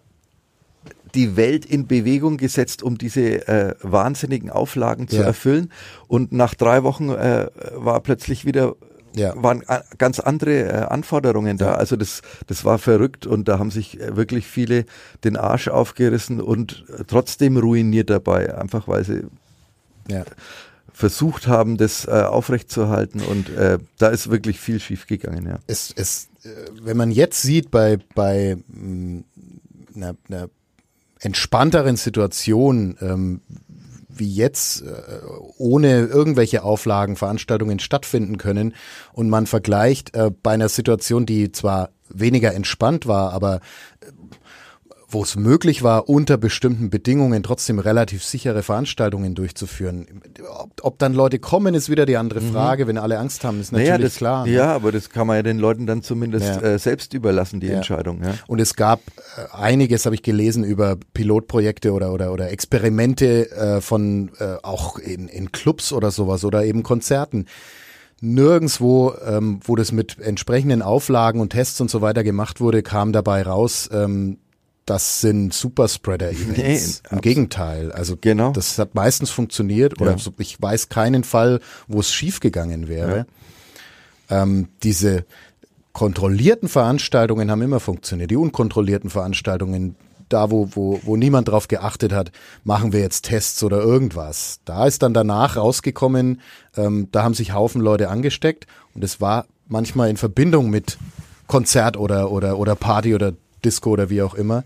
die 1.14 1.36
Welt 1.36 1.64
in 1.64 1.86
Bewegung 1.86 2.36
gesetzt, 2.36 2.82
um 2.82 2.98
diese 2.98 3.48
äh, 3.48 3.74
wahnsinnigen 3.80 4.50
Auflagen 4.50 5.08
zu 5.08 5.16
Ja. 5.16 5.22
erfüllen. 5.22 5.72
Und 6.08 6.32
nach 6.32 6.54
drei 6.54 6.82
Wochen 6.82 7.08
äh, 7.08 7.46
war 7.74 8.00
plötzlich 8.00 8.44
wieder 8.44 8.74
Ja. 9.16 9.32
waren 9.42 9.62
äh, 9.66 9.80
ganz 9.96 10.20
andere 10.20 10.62
äh, 10.62 10.72
Anforderungen 10.88 11.56
da. 11.56 11.74
Also 11.74 11.96
das, 11.96 12.20
das 12.46 12.64
war 12.64 12.78
verrückt 12.78 13.26
und 13.26 13.48
da 13.48 13.58
haben 13.58 13.70
sich 13.70 13.98
äh, 13.98 14.14
wirklich 14.14 14.46
viele 14.46 14.84
den 15.24 15.36
Arsch 15.36 15.68
aufgerissen 15.68 16.40
und 16.40 16.84
trotzdem 17.06 17.56
ruiniert 17.56 18.10
dabei, 18.10 18.56
einfach 18.56 18.86
weil 18.88 19.04
sie 19.04 19.22
ja. 20.08 20.24
versucht 20.92 21.48
haben, 21.48 21.78
das 21.78 22.06
äh, 22.06 22.10
aufrechtzuerhalten 22.10 23.22
und 23.22 23.48
äh, 23.48 23.78
da 23.98 24.08
ist 24.08 24.30
wirklich 24.30 24.60
viel 24.60 24.80
schief 24.80 25.06
gegangen, 25.06 25.46
ja. 25.46 25.58
es, 25.66 25.94
es, 25.96 26.28
wenn 26.82 26.96
man 26.96 27.10
jetzt 27.10 27.40
sieht 27.40 27.70
bei, 27.70 27.98
bei 28.14 28.58
mh, 28.68 29.24
einer, 29.94 30.16
einer 30.28 30.50
entspannteren 31.20 31.96
Situation, 31.96 32.96
ähm, 33.00 33.40
wie 34.18 34.32
jetzt 34.32 34.82
äh, 34.82 34.86
ohne 35.58 36.06
irgendwelche 36.06 36.62
Auflagen 36.62 37.16
Veranstaltungen 37.16 37.78
stattfinden 37.78 38.38
können 38.38 38.74
und 39.12 39.28
man 39.28 39.46
vergleicht 39.46 40.14
äh, 40.14 40.30
bei 40.42 40.52
einer 40.52 40.68
Situation, 40.68 41.26
die 41.26 41.52
zwar 41.52 41.90
weniger 42.08 42.54
entspannt 42.54 43.06
war, 43.06 43.32
aber 43.32 43.60
wo 45.08 45.22
es 45.22 45.36
möglich 45.36 45.84
war, 45.84 46.08
unter 46.08 46.36
bestimmten 46.36 46.90
Bedingungen 46.90 47.44
trotzdem 47.44 47.78
relativ 47.78 48.24
sichere 48.24 48.64
Veranstaltungen 48.64 49.36
durchzuführen. 49.36 50.22
Ob, 50.58 50.70
ob 50.82 50.98
dann 50.98 51.14
Leute 51.14 51.38
kommen, 51.38 51.74
ist 51.76 51.88
wieder 51.88 52.06
die 52.06 52.16
andere 52.16 52.40
Frage. 52.40 52.88
Wenn 52.88 52.98
alle 52.98 53.18
Angst 53.18 53.44
haben, 53.44 53.60
ist 53.60 53.70
natürlich 53.70 53.88
Mhm. 53.88 53.94
naja, 53.94 54.04
das, 54.04 54.16
klar. 54.16 54.46
ne? 54.46 54.52
Ja, 54.52 54.74
aber 54.74 54.90
das 54.90 55.08
kann 55.10 55.28
man 55.28 55.36
ja 55.36 55.42
den 55.44 55.58
Leuten 55.58 55.86
dann 55.86 56.02
zumindest 56.02 56.46
Ja. 56.46 56.60
äh, 56.60 56.78
selbst 56.80 57.14
überlassen, 57.14 57.60
die 57.60 57.68
Ja. 57.68 57.74
Entscheidung. 57.74 58.20
Ja. 58.24 58.34
Und 58.48 58.60
es 58.60 58.74
gab 58.74 59.00
äh, 59.36 59.56
einiges, 59.56 60.06
habe 60.06 60.16
ich 60.16 60.22
gelesen, 60.22 60.64
über 60.64 60.96
Pilotprojekte 61.14 61.92
oder 61.92 62.12
oder 62.12 62.32
oder 62.32 62.50
Experimente 62.50 63.50
äh, 63.52 63.80
von 63.80 64.32
äh, 64.40 64.56
auch 64.64 64.98
in, 64.98 65.28
in 65.28 65.52
Clubs 65.52 65.92
oder 65.92 66.10
sowas 66.10 66.44
oder 66.44 66.64
eben 66.64 66.82
Konzerten. 66.82 67.46
Nirgendwo, 68.20 69.12
ähm, 69.26 69.60
wo 69.62 69.76
das 69.76 69.92
mit 69.92 70.18
entsprechenden 70.18 70.80
Auflagen 70.82 71.40
und 71.40 71.50
Tests 71.50 71.80
und 71.80 71.90
so 71.90 72.00
weiter 72.00 72.24
gemacht 72.24 72.60
wurde, 72.60 72.82
kam 72.82 73.12
dabei 73.12 73.42
raus, 73.42 73.88
ähm, 73.92 74.38
das 74.86 75.20
sind 75.20 75.52
Superspreader-Events. 75.52 77.02
Nee, 77.02 77.08
Im 77.16 77.20
Gegenteil. 77.20 77.92
Also 77.92 78.16
Genau. 78.20 78.52
das 78.52 78.78
hat 78.78 78.94
meistens 78.94 79.30
funktioniert 79.30 80.00
oder 80.00 80.12
Ja. 80.16 80.32
ich 80.38 80.62
weiß 80.62 80.88
keinen 80.88 81.24
Fall, 81.24 81.60
wo 81.88 82.00
es 82.00 82.12
schiefgegangen 82.12 82.88
wäre. 82.88 83.26
Ähm, 84.30 84.68
diese 84.82 85.24
kontrollierten 85.92 86.68
Veranstaltungen 86.68 87.50
haben 87.50 87.62
immer 87.62 87.80
funktioniert. 87.80 88.30
Die 88.30 88.36
unkontrollierten 88.36 89.10
Veranstaltungen, 89.10 89.96
da 90.28 90.50
wo, 90.50 90.68
wo, 90.72 91.00
wo 91.04 91.16
niemand 91.16 91.48
drauf 91.48 91.68
geachtet 91.68 92.12
hat, 92.12 92.32
machen 92.64 92.92
wir 92.92 93.00
jetzt 93.00 93.24
Tests 93.24 93.62
oder 93.62 93.78
irgendwas. 93.80 94.60
Da 94.64 94.86
ist 94.86 95.02
dann 95.02 95.14
danach 95.14 95.56
rausgekommen, 95.56 96.40
ähm, 96.76 97.08
da 97.12 97.22
haben 97.22 97.34
sich 97.34 97.52
Haufen 97.54 97.80
Leute 97.80 98.08
angesteckt 98.08 98.66
und 98.94 99.02
es 99.04 99.20
war 99.20 99.46
manchmal 99.68 100.10
in 100.10 100.16
Verbindung 100.16 100.70
mit 100.70 100.98
Konzert 101.46 101.96
oder, 101.96 102.30
oder, 102.30 102.58
oder 102.58 102.74
Party 102.74 103.14
oder 103.14 103.32
Disco 103.64 103.90
oder 103.90 104.10
wie 104.10 104.22
auch 104.22 104.34
immer. 104.34 104.64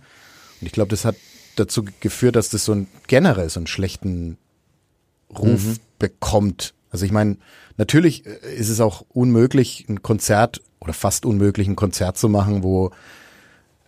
Und 0.61 0.67
ich 0.67 0.73
glaube, 0.73 0.91
das 0.91 1.05
hat 1.05 1.17
dazu 1.57 1.85
geführt, 2.01 2.37
dass 2.37 2.49
das 2.49 2.65
so 2.65 2.73
ein 2.73 2.87
generell 3.07 3.49
so 3.49 3.61
einen 3.61 3.67
schlechten 3.67 4.39
Ruf 5.37 5.77
bekommt. 5.99 6.75
Also 6.91 7.05
ich 7.05 7.13
meine, 7.13 7.37
natürlich 7.77 8.27
äh, 8.27 8.55
ist 8.55 8.69
es 8.69 8.81
auch 8.81 9.05
unmöglich, 9.09 9.87
ein 9.89 10.03
Konzert 10.03 10.61
oder 10.81 10.93
fast 10.93 11.25
unmöglich, 11.25 11.69
ein 11.69 11.77
Konzert 11.77 12.19
zu 12.19 12.29
machen, 12.29 12.63
wo 12.63 12.91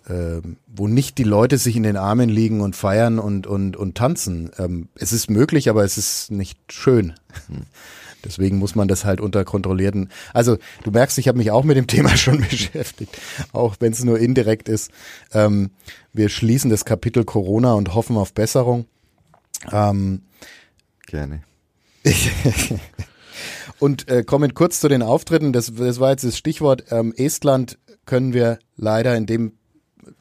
ähm, 0.09 0.57
wo 0.66 0.88
nicht 0.88 1.18
die 1.18 1.24
Leute 1.24 1.59
sich 1.59 1.76
in 1.76 1.84
den 1.84 1.96
Armen 1.96 2.28
liegen 2.28 2.61
und 2.61 2.74
feiern 2.74 3.20
und, 3.20 3.46
und, 3.46 3.76
und 3.76 3.96
tanzen. 3.96 4.50
Ähm, 4.59 4.88
es 4.96 5.12
ist 5.12 5.30
möglich, 5.30 5.70
aber 5.70 5.84
es 5.84 5.96
ist 5.96 6.30
nicht 6.30 6.59
schön. 6.72 7.14
Hm. 7.46 7.66
Deswegen 8.25 8.59
muss 8.59 8.75
man 8.75 8.89
das 8.89 9.05
halt 9.05 9.20
unter 9.20 9.45
kontrollierten. 9.45 10.11
Also 10.33 10.59
du 10.85 10.91
merkst, 10.91 11.18
ich 11.18 11.29
habe 11.29 11.39
mich 11.39 11.51
auch 11.51 11.64
mit 11.64 11.77
dem 11.77 11.87
Thema 11.89 12.16
schon 12.16 12.41
beschäftigt, 12.41 13.18
auch 13.53 13.77
wenn 13.81 13.93
es 13.93 14.05
nur 14.05 14.18
indirekt 14.18 14.68
ist. 14.68 14.91
Ähm, 15.33 15.70
wir 16.12 16.29
schließen 16.29 16.70
das 16.70 16.85
Kapitel 16.85 17.25
Corona 17.25 17.75
und 17.75 17.95
hoffen 17.95 18.16
auf 18.16 18.33
Besserung. 18.33 18.87
Ähm, 19.70 20.23
Gerne. 21.07 21.43
und 23.79 24.09
äh, 24.09 24.25
kommen 24.25 24.55
kurz 24.55 24.81
zu 24.81 24.89
den 24.89 25.03
Auftritten. 25.03 25.53
Das, 25.53 25.73
das 25.75 26.01
war 26.01 26.11
jetzt 26.11 26.25
das 26.25 26.37
Stichwort. 26.37 26.85
Ähm, 26.91 27.12
Estland 27.16 27.79
können 28.07 28.33
wir 28.33 28.59
leider 28.77 29.16
in 29.16 29.27
dem 29.27 29.53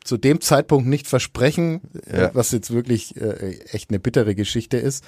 zu 0.04 0.18
dem 0.18 0.42
Zeitpunkt 0.42 0.88
nicht 0.88 1.08
versprechen, 1.08 1.82
äh, 2.08 2.22
ja. 2.22 2.32
was 2.34 2.52
jetzt 2.52 2.72
wirklich 2.72 3.16
äh, 3.18 3.60
echt 3.72 3.90
eine 3.90 4.00
bittere 4.00 4.36
Geschichte 4.36 4.78
ist. 4.78 5.04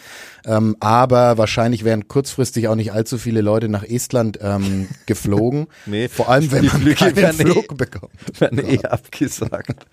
Ähm, 0.45 0.75
aber 0.79 1.37
wahrscheinlich 1.37 1.83
wären 1.83 2.07
kurzfristig 2.07 2.67
auch 2.67 2.75
nicht 2.75 2.91
allzu 2.93 3.17
viele 3.17 3.41
Leute 3.41 3.69
nach 3.69 3.83
Estland 3.83 4.39
ähm, 4.41 4.87
geflogen. 5.05 5.67
nee, 5.85 6.07
Vor 6.07 6.29
allem, 6.29 6.51
wenn 6.51 6.65
man 6.65 6.81
Flüge 6.81 6.95
keinen 6.95 7.33
Flug 7.33 7.71
eh, 7.71 7.75
bekommt. 7.75 8.39
Werden 8.39 8.59
eh 8.65 8.79
abgesagt. 8.83 9.85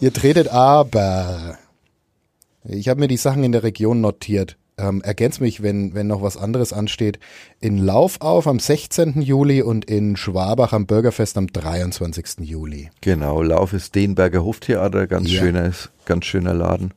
Ihr 0.00 0.12
tretet 0.12 0.48
aber. 0.48 1.58
Ich 2.64 2.88
habe 2.88 3.00
mir 3.00 3.08
die 3.08 3.16
Sachen 3.16 3.44
in 3.44 3.52
der 3.52 3.62
Region 3.62 4.00
notiert 4.00 4.56
ähm, 4.78 5.02
ergänz 5.02 5.40
mich, 5.40 5.62
wenn, 5.62 5.94
wenn 5.94 6.06
noch 6.06 6.22
was 6.22 6.36
anderes 6.36 6.72
ansteht, 6.72 7.18
in 7.60 7.78
Lauf 7.78 8.20
auf 8.20 8.46
am 8.46 8.58
16. 8.58 9.20
Juli 9.20 9.62
und 9.62 9.84
in 9.84 10.16
Schwabach 10.16 10.72
am 10.72 10.86
Bürgerfest 10.86 11.36
am 11.36 11.46
23. 11.48 12.48
Juli. 12.48 12.90
Genau, 13.00 13.42
Lauf 13.42 13.72
ist 13.72 13.94
Denberger 13.94 14.44
Hoftheater, 14.44 15.06
ganz 15.06 15.30
ja. 15.30 15.40
schöner, 15.40 15.72
ganz 16.04 16.24
schöner 16.24 16.54
Laden. 16.54 16.94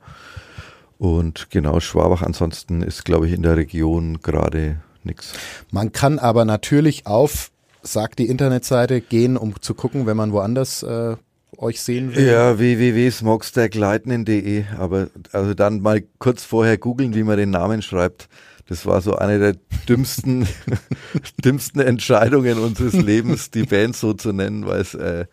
Und 0.97 1.49
genau, 1.49 1.79
Schwabach 1.79 2.21
ansonsten 2.21 2.84
ist, 2.84 3.05
glaube 3.05 3.27
ich, 3.27 3.34
in 3.34 3.41
der 3.41 3.57
Region 3.57 4.19
gerade 4.21 4.82
nichts. 5.03 5.34
Man 5.71 5.91
kann 5.91 6.19
aber 6.19 6.45
natürlich 6.45 7.07
auf, 7.07 7.51
sagt 7.82 8.19
die 8.19 8.27
Internetseite, 8.27 9.01
gehen, 9.01 9.36
um 9.36 9.59
zu 9.59 9.73
gucken, 9.73 10.05
wenn 10.05 10.15
man 10.15 10.32
woanders 10.32 10.84
äh, 10.84 11.15
euch 11.57 11.81
sehen 11.81 12.15
will? 12.15 12.25
Ja, 12.25 12.57
www.smokestacklightning.de. 12.57 14.63
Aber 14.77 15.09
also 15.31 15.53
dann 15.53 15.81
mal 15.81 16.01
kurz 16.19 16.43
vorher 16.43 16.77
googeln, 16.77 17.15
wie 17.15 17.23
man 17.23 17.37
den 17.37 17.51
Namen 17.51 17.81
schreibt. 17.81 18.27
Das 18.67 18.85
war 18.85 19.01
so 19.01 19.15
eine 19.15 19.39
der 19.39 19.55
dümmsten, 19.89 20.47
dümmsten 21.43 21.81
Entscheidungen 21.81 22.57
unseres 22.57 22.93
Lebens, 22.93 23.51
die 23.51 23.63
Band 23.63 23.97
so 23.97 24.13
zu 24.13 24.31
nennen, 24.31 24.65
weil 24.65 24.79
es 24.81 24.93
äh, 24.93 25.25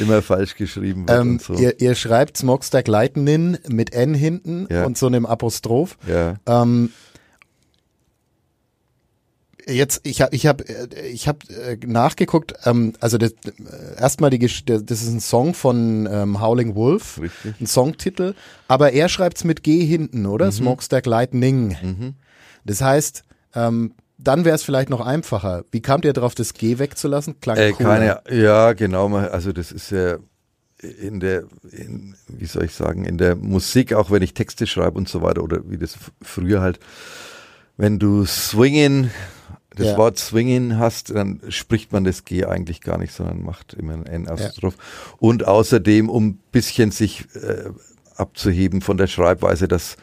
immer 0.00 0.22
falsch 0.22 0.56
geschrieben 0.56 1.06
wird. 1.08 1.20
Ähm, 1.20 1.32
und 1.32 1.42
so. 1.42 1.52
ihr, 1.54 1.78
ihr 1.80 1.94
schreibt 1.94 2.38
Smokestack 2.38 2.88
Lightning 2.88 3.58
mit 3.68 3.92
N 3.92 4.14
hinten 4.14 4.66
ja. 4.70 4.84
und 4.84 4.96
so 4.96 5.06
einem 5.06 5.26
Apostroph. 5.26 5.98
Ja. 6.08 6.36
Ähm, 6.46 6.90
Jetzt, 9.66 10.00
ich 10.04 10.20
habe 10.22 10.34
ich 10.34 10.46
hab, 10.46 10.62
ich 11.12 11.28
hab 11.28 11.48
äh, 11.50 11.76
nachgeguckt, 11.86 12.54
ähm, 12.64 12.94
also 13.00 13.16
das, 13.16 13.32
äh, 13.32 14.00
erstmal 14.00 14.30
die 14.30 14.38
das 14.38 15.02
ist 15.02 15.08
ein 15.08 15.20
Song 15.20 15.54
von 15.54 16.08
ähm, 16.10 16.40
Howling 16.40 16.74
Wolf, 16.74 17.20
Richtig. 17.20 17.60
ein 17.60 17.66
Songtitel, 17.66 18.34
aber 18.66 18.92
er 18.92 19.08
schreibt's 19.08 19.44
mit 19.44 19.62
G 19.62 19.84
hinten, 19.84 20.26
oder? 20.26 20.46
Mhm. 20.46 20.52
Smokestack 20.52 21.06
Lightning. 21.06 21.76
Mhm. 21.80 22.14
Das 22.64 22.80
heißt, 22.80 23.24
ähm, 23.54 23.94
dann 24.18 24.44
wäre 24.44 24.54
es 24.54 24.62
vielleicht 24.62 24.90
noch 24.90 25.04
einfacher. 25.04 25.64
Wie 25.70 25.80
kamt 25.80 26.04
ihr 26.04 26.12
darauf, 26.12 26.34
das 26.34 26.54
G 26.54 26.78
wegzulassen? 26.78 27.40
Klang 27.40 27.56
äh, 27.56 27.72
keine, 27.72 28.20
Ja, 28.30 28.72
genau. 28.72 29.14
Also 29.16 29.52
das 29.52 29.72
ist 29.72 29.90
ja 29.90 30.18
in 30.82 31.20
der, 31.20 31.44
in, 31.70 32.16
wie 32.28 32.46
soll 32.46 32.64
ich 32.64 32.74
sagen, 32.74 33.04
in 33.04 33.18
der 33.18 33.36
Musik, 33.36 33.92
auch 33.92 34.10
wenn 34.10 34.22
ich 34.22 34.34
Texte 34.34 34.66
schreibe 34.66 34.98
und 34.98 35.08
so 35.08 35.22
weiter, 35.22 35.42
oder 35.42 35.60
wie 35.70 35.78
das 35.78 35.96
früher 36.20 36.60
halt, 36.60 36.80
wenn 37.76 37.98
du 37.98 38.24
swingen 38.26 39.10
das 39.76 39.88
ja. 39.88 39.96
Wort 39.96 40.18
swingen 40.18 40.78
hast, 40.78 41.14
dann 41.14 41.40
spricht 41.48 41.92
man 41.92 42.04
das 42.04 42.24
G 42.24 42.44
eigentlich 42.44 42.80
gar 42.80 42.98
nicht, 42.98 43.12
sondern 43.12 43.42
macht 43.42 43.74
immer 43.74 43.94
ein 43.94 44.06
N 44.06 44.28
Apostroph. 44.28 44.76
Ja. 44.76 45.14
Und 45.18 45.46
außerdem, 45.46 46.08
um 46.08 46.26
ein 46.26 46.40
bisschen 46.52 46.90
sich 46.90 47.24
äh, 47.34 47.70
abzuheben 48.16 48.80
von 48.80 48.96
der 48.96 49.06
Schreibweise, 49.06 49.68
dass 49.68 49.96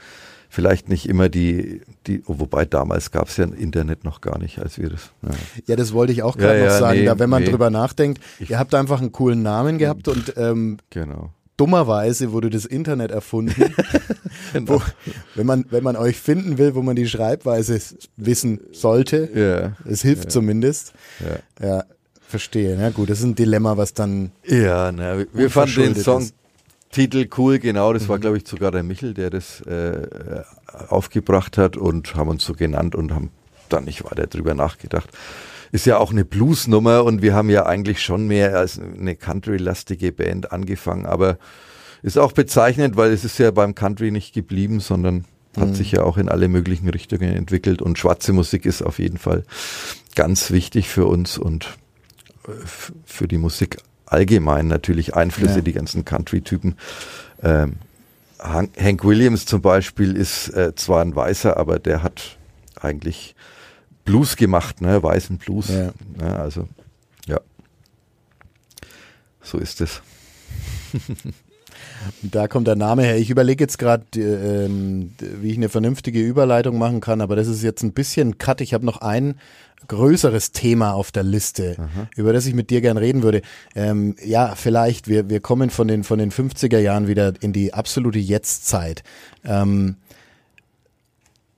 vielleicht 0.49 0.89
nicht 0.89 1.07
immer 1.07 1.29
die, 1.29 1.81
die 2.07 2.23
oh, 2.25 2.39
wobei 2.39 2.65
damals 2.65 3.11
gab 3.11 3.27
es 3.27 3.37
ja 3.37 3.45
Internet 3.45 4.03
noch 4.03 4.21
gar 4.21 4.39
nicht, 4.39 4.59
als 4.59 4.79
wir 4.79 4.89
das. 4.89 5.11
Ja, 5.21 5.29
ja 5.67 5.75
das 5.75 5.93
wollte 5.93 6.11
ich 6.11 6.23
auch 6.23 6.37
gerade 6.37 6.59
ja, 6.59 6.65
noch 6.65 6.79
sagen. 6.79 6.99
Nee, 6.99 7.05
da, 7.05 7.19
wenn 7.19 7.29
man 7.29 7.43
nee. 7.43 7.49
drüber 7.49 7.69
nachdenkt, 7.69 8.21
ich, 8.39 8.49
ihr 8.49 8.59
habt 8.59 8.73
einfach 8.73 8.99
einen 8.99 9.11
coolen 9.11 9.43
Namen 9.43 9.77
gehabt 9.77 10.07
und 10.07 10.33
ähm, 10.37 10.77
genau 10.89 11.31
dummerweise 11.59 12.31
wurde 12.31 12.49
das 12.49 12.65
Internet 12.65 13.11
erfunden. 13.11 13.73
genau. 14.53 14.75
wo, 14.75 14.81
wenn, 15.35 15.45
man, 15.45 15.65
wenn 15.69 15.83
man 15.83 15.95
euch 15.95 16.17
finden 16.17 16.57
will, 16.57 16.73
wo 16.75 16.81
man 16.81 16.95
die 16.95 17.07
Schreibweise 17.07 17.79
wissen 18.15 18.61
sollte, 18.71 19.29
ja. 19.33 19.91
es 19.91 20.01
hilft 20.01 20.25
ja. 20.25 20.29
zumindest. 20.29 20.93
Ja. 21.59 21.67
ja. 21.67 21.83
verstehe. 22.27 22.79
Ja 22.79 22.89
gut, 22.91 23.09
das 23.09 23.19
ist 23.19 23.25
ein 23.25 23.35
Dilemma, 23.35 23.75
was 23.77 23.93
dann. 23.93 24.31
Ja, 24.45 24.91
na, 24.91 25.25
wir, 25.33 25.49
fanden 25.49 25.93
den 25.93 25.95
Songtitel 25.95 27.27
cool, 27.37 27.59
genau. 27.59 27.91
Das 27.91 28.03
mhm. 28.03 28.09
war, 28.09 28.19
glaube 28.19 28.37
ich, 28.37 28.47
sogar 28.47 28.71
der 28.71 28.83
Michel, 28.83 29.13
der 29.13 29.29
das 29.29 29.61
äh, 29.61 30.43
aufgebracht 30.87 31.57
hat 31.57 31.75
und 31.75 32.15
haben 32.15 32.29
uns 32.29 32.45
so 32.45 32.53
genannt 32.53 32.95
und 32.95 33.13
haben 33.13 33.31
dann 33.67 33.83
nicht 33.83 34.05
weiter 34.05 34.27
drüber 34.27 34.53
nachgedacht 34.53 35.09
ist 35.71 35.85
ja 35.85 35.97
auch 35.97 36.11
eine 36.11 36.25
Bluesnummer 36.25 37.03
und 37.03 37.21
wir 37.21 37.33
haben 37.33 37.49
ja 37.49 37.65
eigentlich 37.65 38.01
schon 38.01 38.27
mehr 38.27 38.57
als 38.57 38.79
eine 38.79 39.15
Country-lastige 39.15 40.11
Band 40.11 40.51
angefangen, 40.51 41.05
aber 41.05 41.37
ist 42.01 42.17
auch 42.17 42.31
bezeichnend, 42.31 42.95
weil 42.95 43.11
es 43.11 43.25
ist 43.25 43.37
ja 43.39 43.51
beim 43.51 43.75
Country 43.75 44.11
nicht 44.11 44.33
geblieben, 44.33 44.79
sondern 44.79 45.25
hat 45.57 45.69
mhm. 45.69 45.75
sich 45.75 45.91
ja 45.91 46.03
auch 46.03 46.17
in 46.17 46.29
alle 46.29 46.47
möglichen 46.47 46.89
Richtungen 46.89 47.35
entwickelt 47.35 47.81
und 47.81 47.97
schwarze 47.97 48.33
Musik 48.33 48.65
ist 48.65 48.81
auf 48.81 48.99
jeden 48.99 49.17
Fall 49.17 49.43
ganz 50.15 50.51
wichtig 50.51 50.89
für 50.89 51.05
uns 51.05 51.37
und 51.37 51.77
äh, 52.47 52.51
für 53.05 53.27
die 53.27 53.37
Musik 53.37 53.77
allgemein 54.05 54.67
natürlich 54.67 55.15
Einflüsse, 55.15 55.55
ja. 55.55 55.61
die 55.61 55.73
ganzen 55.73 56.05
Country-Typen. 56.05 56.75
Ähm, 57.43 57.75
Hank 58.39 59.03
Williams 59.03 59.45
zum 59.45 59.61
Beispiel 59.61 60.15
ist 60.15 60.49
äh, 60.49 60.73
zwar 60.75 61.01
ein 61.01 61.15
Weißer, 61.15 61.57
aber 61.57 61.77
der 61.77 62.03
hat 62.03 62.37
eigentlich 62.79 63.35
Blues 64.09 64.35
gemacht, 64.35 64.81
ne? 64.81 65.03
weißen 65.03 65.37
Blues. 65.37 65.69
Ja. 65.69 65.91
ja 66.19 66.35
also, 66.37 66.67
ja. 67.27 67.39
So 69.41 69.59
ist 69.59 69.81
es. 69.81 70.01
Da 72.21 72.47
kommt 72.47 72.67
der 72.67 72.77
Name 72.77 73.03
her. 73.03 73.17
Ich 73.17 73.29
überlege 73.29 73.61
jetzt 73.61 73.77
gerade, 73.77 74.05
ähm, 74.15 75.13
wie 75.19 75.51
ich 75.51 75.57
eine 75.57 75.67
vernünftige 75.67 76.21
Überleitung 76.21 76.77
machen 76.77 77.01
kann, 77.01 77.19
aber 77.19 77.35
das 77.35 77.47
ist 77.47 77.61
jetzt 77.61 77.83
ein 77.83 77.91
bisschen 77.91 78.37
Cut. 78.37 78.61
Ich 78.61 78.73
habe 78.73 78.85
noch 78.85 79.01
ein 79.01 79.35
größeres 79.87 80.53
Thema 80.53 80.93
auf 80.93 81.11
der 81.11 81.23
Liste, 81.23 81.75
Aha. 81.77 82.07
über 82.15 82.31
das 82.31 82.45
ich 82.45 82.53
mit 82.53 82.69
dir 82.69 82.79
gern 82.79 82.97
reden 82.97 83.21
würde. 83.21 83.41
Ähm, 83.75 84.15
ja, 84.23 84.55
vielleicht, 84.55 85.09
wir, 85.09 85.29
wir 85.29 85.41
kommen 85.41 85.69
von 85.69 85.89
den, 85.89 86.05
von 86.05 86.19
den 86.19 86.31
50er 86.31 86.79
Jahren 86.79 87.07
wieder 87.07 87.33
in 87.41 87.51
die 87.51 87.73
absolute 87.73 88.19
Jetztzeit. 88.19 89.03
Ähm, 89.43 89.97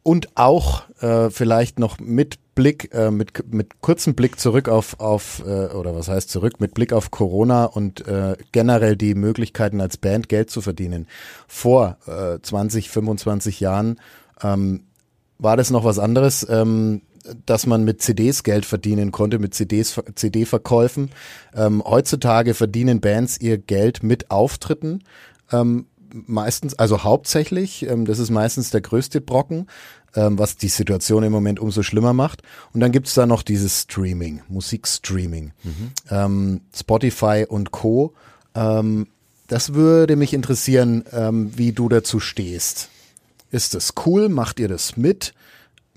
und 0.04 0.36
auch 0.36 0.84
äh, 1.00 1.30
vielleicht 1.30 1.80
noch 1.80 2.00
mit 2.00 2.40
Blick, 2.56 2.94
äh, 2.94 3.12
mit, 3.12 3.54
mit 3.54 3.82
kurzem 3.82 4.16
Blick 4.16 4.40
zurück 4.40 4.68
auf, 4.68 5.00
auf 5.00 5.42
äh, 5.46 5.68
oder 5.68 5.96
was 5.96 6.08
heißt 6.10 6.30
zurück, 6.30 6.60
mit 6.60 6.74
Blick 6.74 6.92
auf 6.92 7.12
Corona 7.12 7.66
und 7.66 8.06
äh, 8.08 8.36
generell 8.52 8.98
die 8.98 9.16
Möglichkeiten 9.16 9.80
als 9.80 9.98
Band 9.98 10.28
Geld 10.28 10.50
zu 10.50 10.62
verdienen. 10.62 11.08
Vor 11.48 11.98
äh, 12.08 12.40
20, 12.42 12.90
25 12.90 13.60
Jahren 13.60 14.00
ähm, 14.44 14.86
war 15.38 15.56
das 15.56 15.70
noch 15.70 15.86
was 15.86 15.98
anderes, 15.98 16.46
ähm, 16.50 17.02
dass 17.46 17.66
man 17.66 17.84
mit 17.84 18.02
CDs 18.02 18.44
Geld 18.44 18.66
verdienen 18.66 19.12
konnte, 19.12 19.40
mit 19.40 19.54
CDs, 19.54 20.00
CD-Verkäufen. 20.16 21.12
Ähm, 21.56 21.84
heutzutage 21.86 22.54
verdienen 22.54 23.00
Bands 23.00 23.40
ihr 23.40 23.58
Geld 23.58 24.04
mit 24.04 24.32
Auftritten. 24.32 25.04
Ähm, 25.52 25.86
meistens, 26.14 26.74
also 26.76 27.04
hauptsächlich, 27.04 27.88
ähm, 27.88 28.06
das 28.06 28.20
ist 28.20 28.30
meistens 28.30 28.70
der 28.70 28.82
größte 28.82 29.22
Brocken, 29.22 29.68
ähm, 30.16 30.38
was 30.38 30.58
die 30.58 30.68
Situation 30.68 31.24
im 31.24 31.32
Moment 31.32 31.60
umso 31.60 31.84
schlimmer 31.84 32.14
macht. 32.14 32.42
Und 32.74 32.82
dann 32.82 32.92
gibt's 32.92 33.14
da 33.14 33.26
noch 33.26 33.44
dieses 33.44 33.82
Streaming, 33.82 34.42
Musikstreaming, 34.50 35.54
mhm. 35.64 35.92
ähm, 36.10 36.62
Spotify 36.76 37.46
und 37.48 37.72
Co. 37.72 38.14
Ähm, 38.56 39.08
das 39.48 39.74
würde 39.74 40.16
mich 40.16 40.34
interessieren, 40.34 41.04
ähm, 41.12 41.52
wie 41.58 41.72
du 41.72 41.90
dazu 41.90 42.20
stehst. 42.20 42.90
Ist 43.52 43.74
das 43.74 43.94
cool? 44.06 44.30
Macht 44.30 44.60
ihr 44.60 44.68
das 44.68 44.96
mit? 44.96 45.34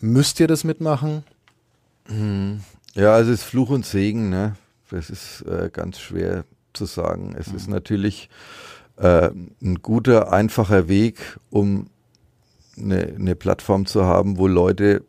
Müsst 0.01 0.41
ihr 0.41 0.49
das 0.49 0.65
mitmachen? 0.65 1.23
Mhm. 2.09 2.61
Ja, 2.95 3.19
es 3.21 3.29
ist 3.29 3.45
Fluch 3.45 3.71
und 3.71 3.87
Segen, 3.87 4.29
ne? 4.29 4.57
Das 4.91 5.11
ist 5.11 5.43
äh, 5.43 5.71
ganz 5.73 5.99
schwer 5.99 6.45
zu 6.73 6.85
sagen. 6.85 7.35
Es 7.39 7.49
mhm. 7.49 7.57
ist 7.57 7.69
natürlich 7.69 8.29
äh, 8.97 9.31
ein 9.63 9.81
guter, 9.83 10.33
einfacher 10.33 10.89
Weg, 10.89 11.39
um 11.51 11.89
eine, 12.77 13.15
eine 13.19 13.35
Plattform 13.35 13.87
zu 13.87 14.05
haben, 14.05 14.39
wo 14.39 14.47
Leute 14.47 15.05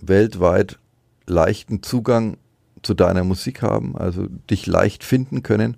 weltweit 0.00 0.78
leichten 1.26 1.82
Zugang 1.82 2.36
zu 2.82 2.94
deiner 2.94 3.24
Musik 3.24 3.62
haben, 3.62 3.96
also 3.96 4.26
dich 4.50 4.66
leicht 4.66 5.04
finden 5.04 5.42
können. 5.42 5.76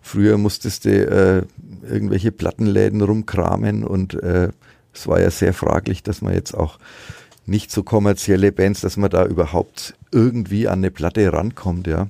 Früher 0.00 0.38
musstest 0.38 0.86
du 0.86 0.90
äh, 0.90 1.42
irgendwelche 1.86 2.32
Plattenläden 2.32 3.02
rumkramen 3.02 3.84
und 3.84 4.14
äh, 4.14 4.48
es 4.92 5.06
war 5.06 5.20
ja 5.20 5.30
sehr 5.30 5.52
fraglich, 5.52 6.02
dass 6.02 6.22
man 6.22 6.32
jetzt 6.34 6.54
auch 6.54 6.78
nicht 7.46 7.70
so 7.70 7.82
kommerzielle 7.82 8.52
Bands, 8.52 8.80
dass 8.80 8.96
man 8.96 9.10
da 9.10 9.24
überhaupt 9.24 9.94
irgendwie 10.10 10.68
an 10.68 10.80
eine 10.80 10.90
Platte 10.90 11.32
rankommt, 11.32 11.86
ja. 11.86 12.08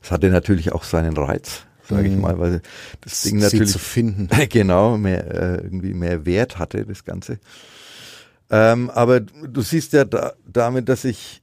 Das 0.00 0.10
hatte 0.10 0.28
natürlich 0.28 0.72
auch 0.72 0.84
seinen 0.84 1.16
Reiz, 1.16 1.64
sage 1.88 2.08
ich 2.08 2.14
mhm. 2.14 2.22
mal, 2.22 2.38
weil 2.38 2.62
das 3.00 3.22
Ding 3.22 3.38
natürlich 3.38 3.72
zu 3.72 3.78
finden. 3.78 4.28
genau 4.48 4.96
mehr 4.96 5.26
äh, 5.34 5.54
irgendwie 5.62 5.94
mehr 5.94 6.26
Wert 6.26 6.58
hatte, 6.58 6.84
das 6.84 7.04
Ganze. 7.04 7.38
Ähm, 8.50 8.90
aber 8.90 9.20
du 9.20 9.62
siehst 9.62 9.92
ja 9.92 10.04
da, 10.04 10.34
damit, 10.46 10.88
dass 10.88 11.04
ich 11.04 11.42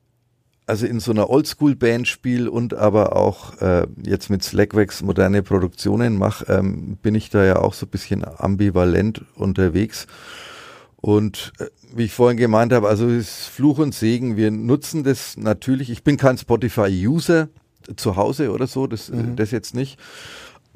also 0.68 0.86
in 0.86 1.00
so 1.00 1.12
einer 1.12 1.30
Oldschool-Band 1.30 2.08
spiele 2.08 2.50
und 2.50 2.74
aber 2.74 3.16
auch 3.16 3.60
äh, 3.62 3.88
jetzt 4.06 4.30
mit 4.30 4.44
Slackwax 4.44 5.02
moderne 5.02 5.44
Produktionen 5.44 6.18
mache, 6.18 6.46
ähm, 6.54 6.98
bin 7.02 7.16
ich 7.16 7.30
da 7.30 7.44
ja 7.44 7.58
auch 7.58 7.74
so 7.74 7.86
ein 7.86 7.90
bisschen 7.90 8.24
ambivalent 8.24 9.24
unterwegs. 9.36 10.08
Und 10.96 11.52
äh, 11.60 11.66
wie 11.94 12.06
ich 12.06 12.14
vorhin 12.14 12.38
gemeint 12.38 12.72
habe, 12.72 12.88
also 12.88 13.08
ist 13.08 13.48
Fluch 13.48 13.80
und 13.80 13.94
Segen. 13.94 14.38
Wir 14.38 14.52
nutzen 14.52 15.04
das 15.04 15.36
natürlich. 15.36 15.90
Ich 15.90 16.04
bin 16.04 16.16
kein 16.16 16.38
Spotify-User 16.38 17.50
zu 17.96 18.16
Hause 18.16 18.52
oder 18.52 18.68
so, 18.68 18.88
das, 18.88 19.10
äh, 19.10 19.16
mhm. 19.16 19.36
das 19.36 19.52
jetzt 19.52 19.76
nicht. 19.76 20.00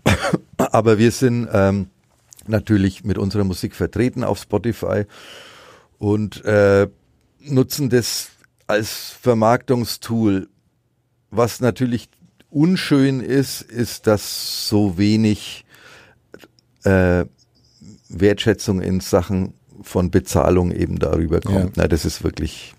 aber 0.58 0.98
wir 0.98 1.12
sind 1.12 1.48
ähm, 1.52 1.88
natürlich 2.48 3.04
mit 3.04 3.18
unserer 3.18 3.44
Musik 3.44 3.76
vertreten 3.76 4.24
auf 4.24 4.40
Spotify 4.40 5.06
und 5.98 6.44
äh, 6.46 6.88
nutzen 7.44 7.90
das 7.90 8.30
als 8.68 9.16
Vermarktungstool. 9.22 10.48
Was 11.32 11.60
natürlich 11.60 12.10
unschön 12.50 13.20
ist, 13.20 13.62
ist, 13.62 14.08
dass 14.08 14.68
so 14.70 14.98
wenig 14.98 15.66
äh, 16.84 17.26
Wertschätzung 18.10 18.82
in 18.82 19.00
Sachen 19.00 19.54
von 19.82 20.12
Bezahlung 20.12 20.72
eben 20.72 21.00
darüber 21.00 21.42
kommt. 21.42 21.78
Ja. 21.78 21.84
Na, 21.84 21.88
das 21.88 22.06
ist 22.06 22.24
wirklich 22.24 22.74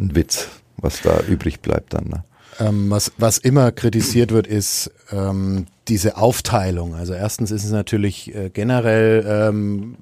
ein 0.00 0.14
Witz, 0.14 0.48
was 0.76 1.02
da 1.02 1.20
übrig 1.20 1.60
bleibt 1.60 1.94
dann. 1.94 2.08
Ne? 2.08 2.24
Ähm, 2.58 2.90
was, 2.90 3.12
was 3.18 3.38
immer 3.38 3.72
kritisiert 3.72 4.30
wird, 4.30 4.46
ist 4.46 4.90
ähm, 5.10 5.66
diese 5.88 6.16
Aufteilung. 6.16 6.94
Also 6.94 7.14
erstens 7.14 7.50
ist 7.50 7.64
es 7.64 7.70
natürlich 7.70 8.34
äh, 8.34 8.50
generell 8.50 9.24
ähm, 9.26 9.96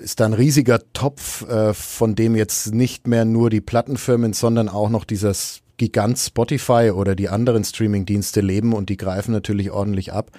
ist 0.00 0.20
da 0.20 0.26
ein 0.26 0.32
riesiger 0.32 0.80
Topf, 0.92 1.48
äh, 1.48 1.74
von 1.74 2.14
dem 2.14 2.34
jetzt 2.34 2.72
nicht 2.74 3.06
mehr 3.06 3.24
nur 3.24 3.50
die 3.50 3.60
Plattenfirmen, 3.60 4.32
sondern 4.32 4.68
auch 4.68 4.88
noch 4.88 5.04
dieses 5.04 5.60
Gigant 5.76 6.18
Spotify 6.18 6.90
oder 6.94 7.14
die 7.14 7.30
anderen 7.30 7.64
Streaming-Dienste 7.64 8.42
leben 8.42 8.74
und 8.74 8.90
die 8.90 8.98
greifen 8.98 9.32
natürlich 9.32 9.70
ordentlich 9.70 10.12
ab. 10.12 10.30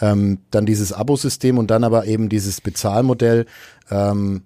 Ähm, 0.00 0.38
dann 0.50 0.64
dieses 0.64 0.92
Abosystem 0.92 1.58
und 1.58 1.70
dann 1.70 1.84
aber 1.84 2.06
eben 2.06 2.28
dieses 2.28 2.60
Bezahlmodell. 2.60 3.44
Ähm, 3.90 4.42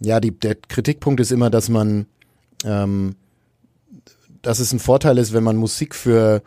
ja, 0.00 0.18
die, 0.18 0.32
der 0.32 0.56
Kritikpunkt 0.56 1.20
ist 1.20 1.30
immer, 1.30 1.50
dass 1.50 1.68
man, 1.68 2.06
ähm, 2.64 3.14
dass 4.46 4.60
es 4.60 4.72
ein 4.72 4.78
Vorteil 4.78 5.18
ist, 5.18 5.32
wenn 5.32 5.42
man 5.42 5.56
Musik 5.56 5.94
für 5.94 6.42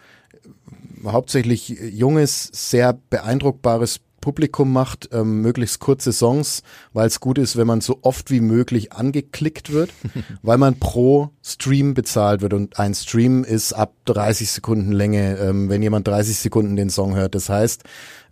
hauptsächlich 1.06 1.70
junges, 1.70 2.50
sehr 2.54 2.94
beeindruckbares 3.10 4.00
Publikum 4.22 4.72
macht, 4.72 5.10
ähm, 5.14 5.42
möglichst 5.42 5.80
kurze 5.80 6.12
Songs, 6.12 6.64
weil 6.94 7.08
es 7.08 7.20
gut 7.20 7.38
ist, 7.38 7.58
wenn 7.58 7.68
man 7.68 7.82
so 7.82 8.00
oft 8.02 8.32
wie 8.32 8.42
möglich 8.42 8.92
angeklickt 8.94 9.72
wird, 9.72 9.92
weil 10.42 10.58
man 10.58 10.80
pro 10.80 11.30
Stream 11.42 11.94
bezahlt 11.94 12.42
wird 12.42 12.54
und 12.54 12.80
ein 12.80 12.94
Stream 12.94 13.44
ist 13.44 13.74
ab 13.74 13.94
30 14.06 14.52
Sekunden 14.52 14.92
Länge, 14.92 15.38
ähm, 15.38 15.70
wenn 15.70 15.82
jemand 15.82 16.08
30 16.08 16.38
Sekunden 16.38 16.76
den 16.76 16.90
Song 16.90 17.16
hört. 17.16 17.36
Das 17.36 17.50
heißt, 17.50 17.84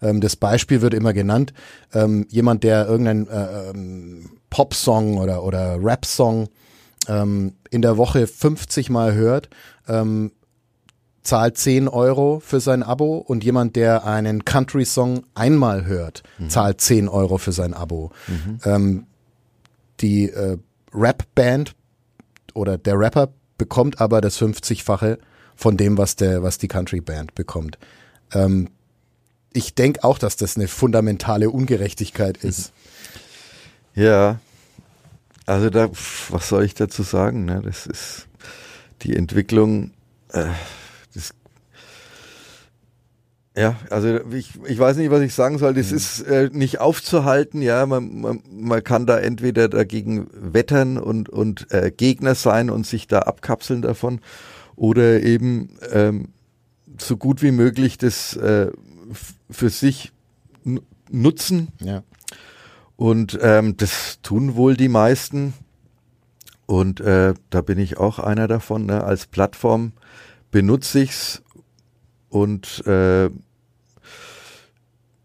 ähm, 0.01 0.22
das 0.22 0.36
Beispiel 0.36 0.82
wird 0.82 0.93
immer 0.93 1.13
genannt, 1.13 1.53
ähm, 1.93 2.26
jemand, 2.30 2.63
der 2.63 2.88
irgendeinen 2.88 3.28
äh, 3.28 3.70
ähm, 3.70 4.30
Pop-Song 4.49 5.18
oder, 5.18 5.43
oder 5.43 5.78
Rap-Song 5.82 6.49
ähm, 7.07 7.53
in 7.72 7.82
der 7.82 7.97
Woche 7.97 8.28
50 8.28 8.89
Mal 8.89 9.13
hört, 9.13 9.49
ähm, 9.88 10.32
zahlt 11.24 11.57
10 11.57 11.88
Euro 11.89 12.39
für 12.39 12.59
sein 12.59 12.84
Abo 12.84 13.18
und 13.18 13.43
jemand, 13.43 13.76
der 13.76 14.05
einen 14.05 14.45
Country-Song 14.45 15.24
einmal 15.36 15.86
hört, 15.86 16.24
mhm. 16.38 16.49
zahlt 16.49 16.80
10 16.80 17.09
Euro 17.09 17.38
für 17.38 17.51
sein 17.51 17.74
Abo. 17.74 18.11
Mhm. 18.28 18.59
Ähm, 18.63 19.07
die 19.99 20.30
äh, 20.30 20.57
Rap-Band 20.93 21.76
oder 22.53 22.78
der 22.78 22.97
Rapper 22.97 23.30
bekommt 23.57 23.99
aber 23.99 24.22
das 24.22 24.39
50-fache 24.39 25.18
von 25.55 25.76
dem, 25.76 25.97
was 25.97 26.15
der, 26.15 26.43
was 26.43 26.59
die 26.59 26.68
Country-Band 26.68 27.36
bekommt. 27.36 27.78
Ähm, 28.34 28.70
ich 29.53 29.76
denke 29.76 30.03
auch, 30.03 30.20
dass 30.20 30.38
das 30.38 30.55
eine 30.55 30.68
fundamentale 30.68 31.49
Ungerechtigkeit 31.49 32.38
ist. 32.38 32.72
Ja, 33.95 34.39
also 35.48 35.70
da, 35.70 35.89
was 35.89 36.50
soll 36.50 36.64
ich 36.64 36.76
dazu 36.76 37.02
sagen? 37.04 37.45
Ne? 37.45 37.62
Das 37.64 37.88
ist 37.88 38.28
die 39.02 39.16
Entwicklung. 39.16 39.91
Äh, 40.32 40.50
ja, 43.56 43.76
also 43.89 44.20
ich, 44.32 44.52
ich 44.68 44.78
weiß 44.78 44.98
nicht, 44.98 45.10
was 45.10 45.22
ich 45.22 45.34
sagen 45.34 45.58
soll. 45.58 45.74
Das 45.74 45.89
mhm. 45.89 45.98
ist 45.98 46.22
äh, 46.22 46.50
nicht 46.54 46.80
aufzuhalten. 46.80 47.64
Ja, 47.64 47.88
man, 47.88 48.22
man, 48.22 48.43
man 48.52 48.84
kann 48.84 49.08
da 49.08 49.18
entweder 49.18 49.68
dagegen 49.68 50.28
wettern 50.32 51.00
und, 51.00 51.28
und 51.30 51.72
äh, 51.72 51.91
Gegner 51.95 52.36
sein 52.36 52.70
und 52.70 52.86
sich 52.86 53.08
da 53.08 53.20
abkapseln 53.20 53.82
davon 53.82 54.20
oder 54.76 55.24
eben 55.24 55.78
ähm, 55.91 56.28
so 57.00 57.18
gut 57.18 57.41
wie 57.41 57.52
möglich 57.52 57.98
das 57.98 58.36
äh, 58.36 58.70
für 59.50 59.70
sich 59.70 60.12
nutzen. 61.10 61.70
Ja. 61.80 62.04
Und 62.98 63.38
ähm, 63.41 63.78
das 63.78 64.20
tun 64.22 64.56
wohl 64.56 64.76
die 64.76 64.89
meisten. 64.89 65.54
Und 66.66 67.00
äh, 67.00 67.34
da 67.50 67.62
bin 67.62 67.80
ich 67.80 67.98
auch 67.98 68.20
einer 68.20 68.48
davon. 68.48 68.88
Ne? 68.88 69.04
Als 69.04 69.28
Plattform 69.28 69.93
benutze 70.52 71.00
ich's 71.00 71.41
und 72.30 72.86
äh, 72.86 73.30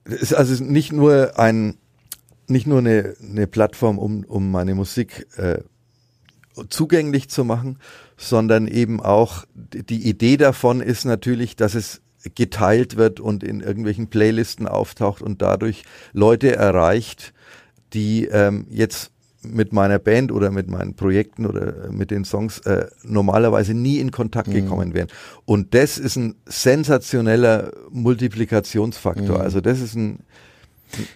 ist 0.05 0.35
also 0.35 0.63
nicht 0.63 0.93
nur 0.93 1.39
ein, 1.39 1.79
nicht 2.47 2.67
nur 2.67 2.79
eine, 2.79 3.15
eine 3.21 3.47
Plattform, 3.47 3.99
um, 3.99 4.25
um 4.25 4.51
meine 4.51 4.75
Musik 4.75 5.27
äh, 5.37 5.63
zugänglich 6.69 7.31
zu 7.31 7.45
machen, 7.45 7.79
sondern 8.17 8.69
eben 8.69 9.01
auch 9.01 9.47
die 9.55 10.09
Idee 10.09 10.37
davon 10.37 10.81
ist 10.81 11.05
natürlich, 11.05 11.57
dass 11.57 11.75
es 11.75 12.03
geteilt 12.35 12.97
wird 12.97 13.19
und 13.19 13.43
in 13.43 13.61
irgendwelchen 13.61 14.09
Playlisten 14.09 14.69
auftaucht 14.69 15.23
und 15.23 15.43
dadurch 15.43 15.85
Leute 16.13 16.55
erreicht, 16.55 17.33
die 17.95 18.27
ähm, 18.27 18.67
jetzt 18.71 19.11
mit 19.45 19.73
meiner 19.73 19.99
Band 19.99 20.31
oder 20.31 20.51
mit 20.51 20.69
meinen 20.69 20.95
Projekten 20.95 21.47
oder 21.47 21.91
mit 21.91 22.11
den 22.11 22.25
Songs 22.25 22.61
äh, 22.61 22.87
normalerweise 23.03 23.75
nie 23.75 23.99
in 23.99 24.11
Kontakt 24.13 24.49
mhm. 24.49 24.53
gekommen 24.53 24.95
wären. 24.95 25.09
Und 25.45 25.75
das 25.75 25.99
ist 25.99 26.17
ein 26.17 26.37
sensationeller 26.47 27.73
Multiplikationsfaktor. 27.91 29.39
Mhm. 29.39 29.43
Also 29.43 29.61
das 29.61 29.81
ist 29.81 29.95
ein 29.95 30.21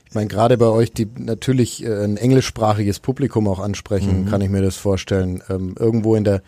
ich 0.09 0.15
meine, 0.15 0.29
gerade 0.29 0.57
bei 0.57 0.69
euch, 0.69 0.93
die 0.93 1.07
natürlich 1.19 1.85
äh, 1.85 2.03
ein 2.03 2.17
englischsprachiges 2.17 2.99
Publikum 2.99 3.47
auch 3.47 3.61
ansprechen, 3.61 4.23
mhm. 4.23 4.27
kann 4.27 4.41
ich 4.41 4.49
mir 4.49 4.63
das 4.63 4.77
vorstellen. 4.77 5.43
Ähm, 5.51 5.75
irgendwo 5.79 6.17
in 6.17 6.25
der 6.25 6.41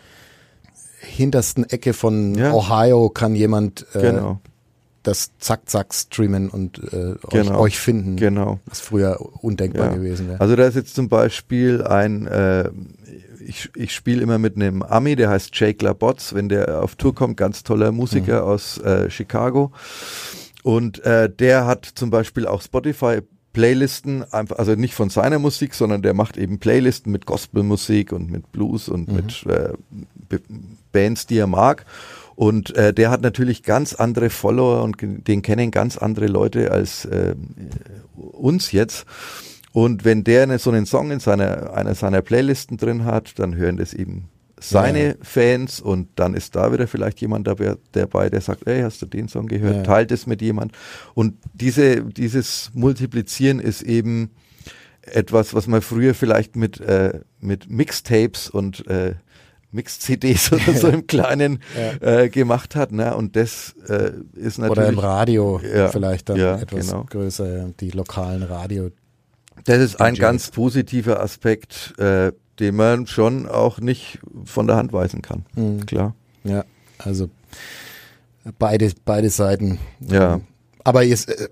hintersten 0.99 1.63
Ecke 1.63 1.93
von 1.93 2.33
ja. 2.33 2.51
Ohio 2.51 3.09
kann 3.09 3.35
jemand 3.35 3.85
äh, 3.93 4.01
genau 4.01 4.39
das 5.09 5.31
Zack-Zack 5.39 5.93
streamen 5.93 6.49
und 6.49 6.77
äh, 6.93 7.15
genau. 7.29 7.55
euch, 7.55 7.59
euch, 7.59 7.79
finden. 7.79 8.15
Genau. 8.15 8.59
Was 8.65 8.79
früher 8.79 9.19
undenkbar 9.43 9.87
ja. 9.87 9.95
gewesen 9.95 10.27
wäre. 10.27 10.39
Also 10.39 10.55
da 10.55 10.67
ist 10.67 10.75
jetzt 10.75 10.95
zum 10.95 11.09
Beispiel 11.09 11.83
ein, 11.83 12.27
äh, 12.27 12.69
ich, 13.45 13.69
ich 13.75 13.93
spiele 13.93 14.21
immer 14.21 14.37
mit 14.37 14.55
einem 14.55 14.83
Ami, 14.83 15.15
der 15.15 15.29
heißt 15.29 15.49
Jake 15.53 15.83
LaBotz, 15.83 16.33
wenn 16.33 16.49
der 16.49 16.83
auf 16.83 16.95
Tour 16.95 17.15
kommt, 17.15 17.37
ganz 17.37 17.63
toller 17.63 17.91
Musiker 17.91 18.43
mhm. 18.43 18.47
aus 18.47 18.77
äh, 18.77 19.09
Chicago. 19.09 19.71
Und 20.63 21.03
äh, 21.05 21.29
der 21.29 21.65
hat 21.65 21.85
zum 21.85 22.11
Beispiel 22.11 22.45
auch 22.45 22.61
Spotify 22.61 23.21
Playlisten, 23.51 24.23
also 24.31 24.75
nicht 24.75 24.93
von 24.93 25.09
seiner 25.09 25.39
Musik, 25.39 25.73
sondern 25.73 26.03
der 26.03 26.13
macht 26.13 26.37
eben 26.37 26.59
Playlisten 26.59 27.11
mit 27.11 27.25
Gospelmusik 27.25 28.11
und 28.11 28.29
mit 28.29 28.51
Blues 28.51 28.87
und 28.87 29.09
mhm. 29.09 29.15
mit 29.15 29.45
äh, 29.47 29.73
Bands, 30.91 31.25
die 31.25 31.39
er 31.39 31.47
mag. 31.47 31.85
Und 32.39 32.73
äh, 32.77 32.93
der 32.93 33.11
hat 33.11 33.21
natürlich 33.21 33.63
ganz 33.63 33.93
andere 33.93 34.29
Follower 34.29 34.81
und 34.83 34.95
den 35.01 35.41
kennen 35.41 35.71
ganz 35.71 35.97
andere 35.97 36.27
Leute 36.27 36.71
als 36.71 37.03
äh, 37.03 37.35
uns 38.15 38.71
jetzt. 38.71 39.05
Und 39.73 40.05
wenn 40.05 40.23
der 40.23 40.43
eine, 40.43 40.57
so 40.57 40.69
einen 40.69 40.85
Song 40.85 41.11
in 41.11 41.19
seiner, 41.19 41.73
einer 41.73 41.95
seiner 41.95 42.21
Playlisten 42.21 42.77
drin 42.77 43.03
hat, 43.03 43.37
dann 43.39 43.57
hören 43.57 43.75
das 43.75 43.93
eben 43.93 44.29
seine 44.57 45.05
ja. 45.05 45.13
Fans 45.21 45.81
und 45.81 46.07
dann 46.15 46.33
ist 46.33 46.55
da 46.55 46.71
wieder 46.71 46.87
vielleicht 46.87 47.19
jemand 47.19 47.45
dabei, 47.45 47.75
dabei, 47.91 48.29
der 48.29 48.39
sagt, 48.39 48.65
ey, 48.67 48.83
hast 48.83 49.01
du 49.01 49.05
den 49.05 49.27
Song 49.27 49.47
gehört? 49.47 49.75
Ja. 49.75 49.83
Teilt 49.83 50.13
es 50.13 50.25
mit 50.25 50.41
jemand. 50.41 50.71
Und 51.15 51.35
diese, 51.53 52.05
dieses 52.05 52.71
Multiplizieren 52.73 53.59
ist 53.59 53.81
eben 53.81 54.29
etwas, 55.01 55.53
was 55.53 55.67
man 55.67 55.81
früher 55.81 56.13
vielleicht 56.13 56.55
mit, 56.55 56.79
äh, 56.79 57.19
mit 57.41 57.69
Mixtapes 57.69 58.49
und 58.49 58.87
äh, 58.87 59.15
Mix-CDs 59.71 60.51
oder 60.51 60.73
so 60.73 60.87
im 60.89 61.07
Kleinen 61.07 61.59
ja. 62.01 62.21
äh, 62.21 62.29
gemacht 62.29 62.75
hat. 62.75 62.91
Ne? 62.91 63.15
Und 63.15 63.35
das 63.35 63.75
äh, 63.87 64.11
ist 64.33 64.57
natürlich. 64.57 64.71
Oder 64.71 64.89
im 64.89 64.99
Radio 64.99 65.61
ja, 65.61 65.89
vielleicht 65.89 66.29
dann 66.29 66.37
ja, 66.37 66.59
etwas 66.59 66.87
genau. 66.87 67.05
größer, 67.09 67.69
die 67.79 67.91
lokalen 67.91 68.43
Radio. 68.43 68.89
Das 69.65 69.79
ist 69.79 69.99
ein 70.01 70.15
ganz 70.15 70.51
positiver 70.51 71.21
Aspekt, 71.21 71.93
äh, 71.99 72.31
den 72.59 72.75
man 72.75 73.07
schon 73.07 73.47
auch 73.47 73.79
nicht 73.79 74.19
von 74.45 74.67
der 74.67 74.77
Hand 74.77 74.93
weisen 74.93 75.21
kann. 75.21 75.45
Mhm. 75.55 75.85
Klar. 75.85 76.15
Ja, 76.43 76.65
also 76.97 77.29
beide, 78.57 78.91
beide 79.05 79.29
Seiten. 79.29 79.79
Ja. 79.99 80.41
Aber 80.83 81.05
es, 81.05 81.25
äh, 81.25 81.47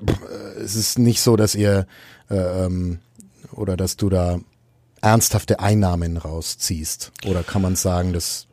es 0.63 0.75
ist 0.75 0.99
nicht 0.99 1.21
so, 1.21 1.35
dass 1.35 1.53
ihr 1.53 1.85
äh, 2.29 2.65
ähm, 2.65 2.99
oder 3.51 3.77
dass 3.77 3.97
du 3.97 4.09
da 4.09 4.39
ernsthafte 5.07 5.59
Einnahmen 5.59 6.17
rausziehst? 6.17 7.11
Oder 7.25 7.43
kann 7.43 7.61
man 7.61 7.75
sagen, 7.75 8.13
das 8.13 8.47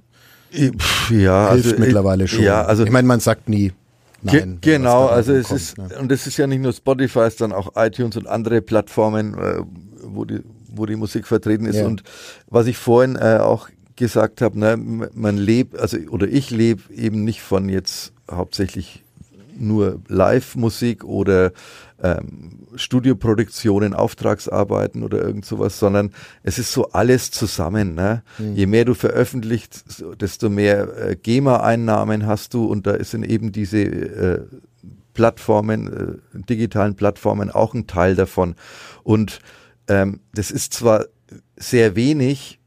ja, 1.11 1.51
hilft 1.53 1.67
also, 1.67 1.79
mittlerweile 1.79 2.29
schon? 2.29 2.45
Ja, 2.45 2.65
also 2.65 2.85
ich 2.85 2.91
meine, 2.91 3.09
man 3.09 3.21
sagt 3.21 3.49
nie. 3.49 3.73
Nein, 4.23 4.59
genau, 4.63 5.07
also 5.07 5.35
es 5.35 5.49
kommt, 5.49 5.61
ist, 5.61 5.79
ne? 5.79 5.89
und 5.99 6.11
es 6.11 6.27
ist 6.27 6.39
ja 6.39 6.47
nicht 6.47 6.63
nur 6.63 6.73
Spotify, 6.73 7.21
es 7.21 7.35
ist 7.35 7.41
dann 7.43 7.53
auch 7.53 7.73
iTunes 7.77 8.17
und 8.17 8.27
andere 8.27 8.63
Plattformen, 8.63 9.35
äh, 9.35 9.61
wo 10.03 10.25
die, 10.25 10.41
wo 10.69 10.87
die 10.87 10.97
Musik 10.97 11.27
vertreten 11.27 11.67
ist. 11.67 11.77
Ja. 11.77 11.87
Und 11.87 12.03
was 12.49 12.67
ich 12.67 12.79
vorhin 12.79 13.17
äh, 13.17 13.39
auch 13.41 13.69
gesagt 13.97 14.41
habe, 14.41 14.59
ne, 14.59 14.79
man 15.13 15.37
lebt, 15.37 15.79
also 15.79 15.99
oder 16.09 16.27
ich 16.27 16.51
lebe 16.51 16.83
eben 16.95 17.25
nicht 17.25 17.43
von 17.43 17.69
jetzt 17.69 18.13
hauptsächlich 18.31 19.03
nur 19.59 20.01
Live-Musik 20.09 21.05
oder 21.05 21.53
ähm, 22.03 22.64
Studioproduktionen, 22.77 23.95
Auftragsarbeiten 23.95 25.03
oder 25.03 25.23
irgend 25.23 25.45
sowas, 25.45 25.79
sondern 25.79 26.13
es 26.43 26.59
ist 26.59 26.73
so 26.73 26.91
alles 26.91 27.31
zusammen. 27.31 27.95
Ne? 27.95 28.23
Mhm. 28.39 28.55
Je 28.55 28.67
mehr 28.67 28.85
du 28.85 28.95
veröffentlicht, 28.95 29.85
desto 30.21 30.51
mehr 30.51 31.11
äh, 31.11 31.17
GEMA-Einnahmen 31.17 32.27
hast 32.27 32.55
du 32.55 32.67
und 32.67 32.87
da 32.87 33.03
sind 33.03 33.25
eben 33.25 33.53
diese 33.53 33.79
äh, 33.79 34.41
Plattformen, 35.15 36.21
äh, 36.35 36.43
digitalen 36.49 36.97
Plattformen 36.97 37.51
auch 37.51 37.75
ein 37.75 37.87
Teil 37.87 38.17
davon. 38.17 38.57
Und 39.03 39.41
ähm, 39.89 40.21
das 40.35 40.51
ist 40.51 40.75
zwar 40.75 41.07
sehr 41.57 41.97
wenig 41.97 42.59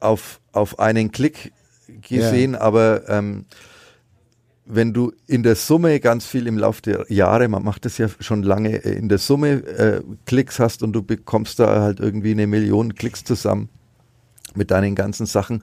auf, 0.00 0.40
auf 0.52 0.78
einen 0.78 1.12
Klick 1.12 1.52
gesehen, 2.00 2.54
ja. 2.54 2.60
aber 2.60 3.08
ähm, 3.08 3.44
wenn 4.64 4.92
du 4.92 5.12
in 5.26 5.42
der 5.42 5.56
Summe 5.56 5.98
ganz 6.00 6.24
viel 6.24 6.46
im 6.46 6.56
Laufe 6.56 6.82
der 6.82 7.06
Jahre, 7.08 7.48
man 7.48 7.64
macht 7.64 7.84
das 7.84 7.98
ja 7.98 8.08
schon 8.20 8.42
lange, 8.42 8.84
äh, 8.84 8.92
in 8.92 9.08
der 9.08 9.18
Summe 9.18 9.50
äh, 9.66 10.02
Klicks 10.26 10.58
hast 10.58 10.82
und 10.82 10.92
du 10.92 11.02
bekommst 11.02 11.58
da 11.58 11.80
halt 11.80 12.00
irgendwie 12.00 12.30
eine 12.30 12.46
Million 12.46 12.94
Klicks 12.94 13.24
zusammen 13.24 13.68
mit 14.54 14.70
deinen 14.70 14.94
ganzen 14.94 15.26
Sachen, 15.26 15.62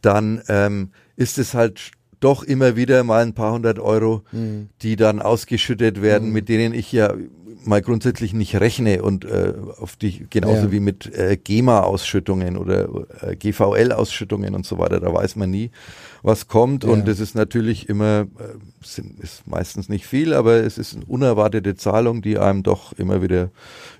dann 0.00 0.42
ähm, 0.48 0.90
ist 1.16 1.38
es 1.38 1.54
halt 1.54 1.92
doch 2.24 2.42
immer 2.42 2.76
wieder 2.76 3.04
mal 3.04 3.22
ein 3.22 3.34
paar 3.34 3.52
hundert 3.52 3.78
Euro, 3.78 4.22
mhm. 4.32 4.68
die 4.82 4.96
dann 4.96 5.20
ausgeschüttet 5.20 6.02
werden, 6.02 6.28
mhm. 6.28 6.34
mit 6.34 6.48
denen 6.48 6.74
ich 6.74 6.90
ja 6.90 7.12
mal 7.66 7.82
grundsätzlich 7.82 8.32
nicht 8.32 8.60
rechne 8.60 9.02
und 9.02 9.24
äh, 9.24 9.54
auf 9.78 9.96
die 9.96 10.26
genauso 10.28 10.66
ja. 10.66 10.72
wie 10.72 10.80
mit 10.80 11.12
äh, 11.14 11.36
GEMA-Ausschüttungen 11.36 12.56
oder 12.56 12.88
äh, 13.22 13.36
GVL-Ausschüttungen 13.36 14.54
und 14.54 14.66
so 14.66 14.78
weiter, 14.78 15.00
da 15.00 15.12
weiß 15.12 15.36
man 15.36 15.50
nie, 15.50 15.70
was 16.22 16.48
kommt 16.48 16.84
ja. 16.84 16.90
und 16.90 17.08
es 17.08 17.20
ist 17.20 17.34
natürlich 17.34 17.88
immer, 17.88 18.26
äh, 18.38 18.56
sind, 18.82 19.18
ist 19.20 19.46
meistens 19.46 19.88
nicht 19.88 20.06
viel, 20.06 20.34
aber 20.34 20.56
es 20.64 20.78
ist 20.78 20.94
eine 20.94 21.04
unerwartete 21.06 21.74
Zahlung, 21.74 22.22
die 22.22 22.38
einem 22.38 22.62
doch 22.62 22.92
immer 22.94 23.22
wieder 23.22 23.50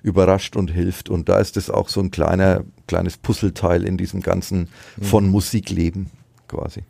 überrascht 0.03 0.55
und 0.55 0.69
hilft 0.69 1.09
und 1.09 1.29
da 1.29 1.39
ist 1.39 1.57
es 1.57 1.69
auch 1.69 1.89
so 1.89 2.01
ein 2.01 2.11
kleiner, 2.11 2.63
kleines 2.87 3.17
Puzzleteil 3.17 3.83
in 3.83 3.97
diesem 3.97 4.21
ganzen 4.21 4.69
mhm. 4.97 5.03
von 5.03 5.29
Musikleben 5.29 6.11
quasi. 6.47 6.83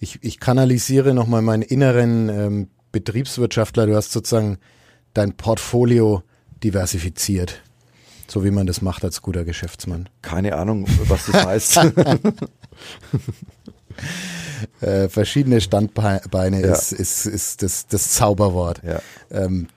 Ich, 0.00 0.18
ich 0.22 0.40
kanalisiere 0.40 1.14
nochmal 1.14 1.42
meinen 1.42 1.62
inneren 1.62 2.28
ähm, 2.28 2.68
Betriebswirtschaftler, 2.92 3.86
du 3.86 3.96
hast 3.96 4.12
sozusagen 4.12 4.58
dein 5.14 5.32
Portfolio 5.36 6.22
diversifiziert. 6.62 7.62
So 8.26 8.44
wie 8.44 8.50
man 8.50 8.66
das 8.66 8.82
macht 8.82 9.04
als 9.04 9.22
guter 9.22 9.44
Geschäftsmann. 9.44 10.08
Keine 10.22 10.56
Ahnung, 10.56 10.86
was 11.08 11.26
das 11.26 11.46
heißt. 11.46 11.76
äh, 14.80 15.08
verschiedene 15.08 15.60
Standbeine 15.60 16.60
ja. 16.60 16.72
ist, 16.72 16.92
ist, 16.92 17.26
ist 17.26 17.62
das, 17.62 17.86
das 17.86 18.12
Zauberwort. 18.12 18.82
Ja. 18.84 19.00
Ähm, 19.30 19.68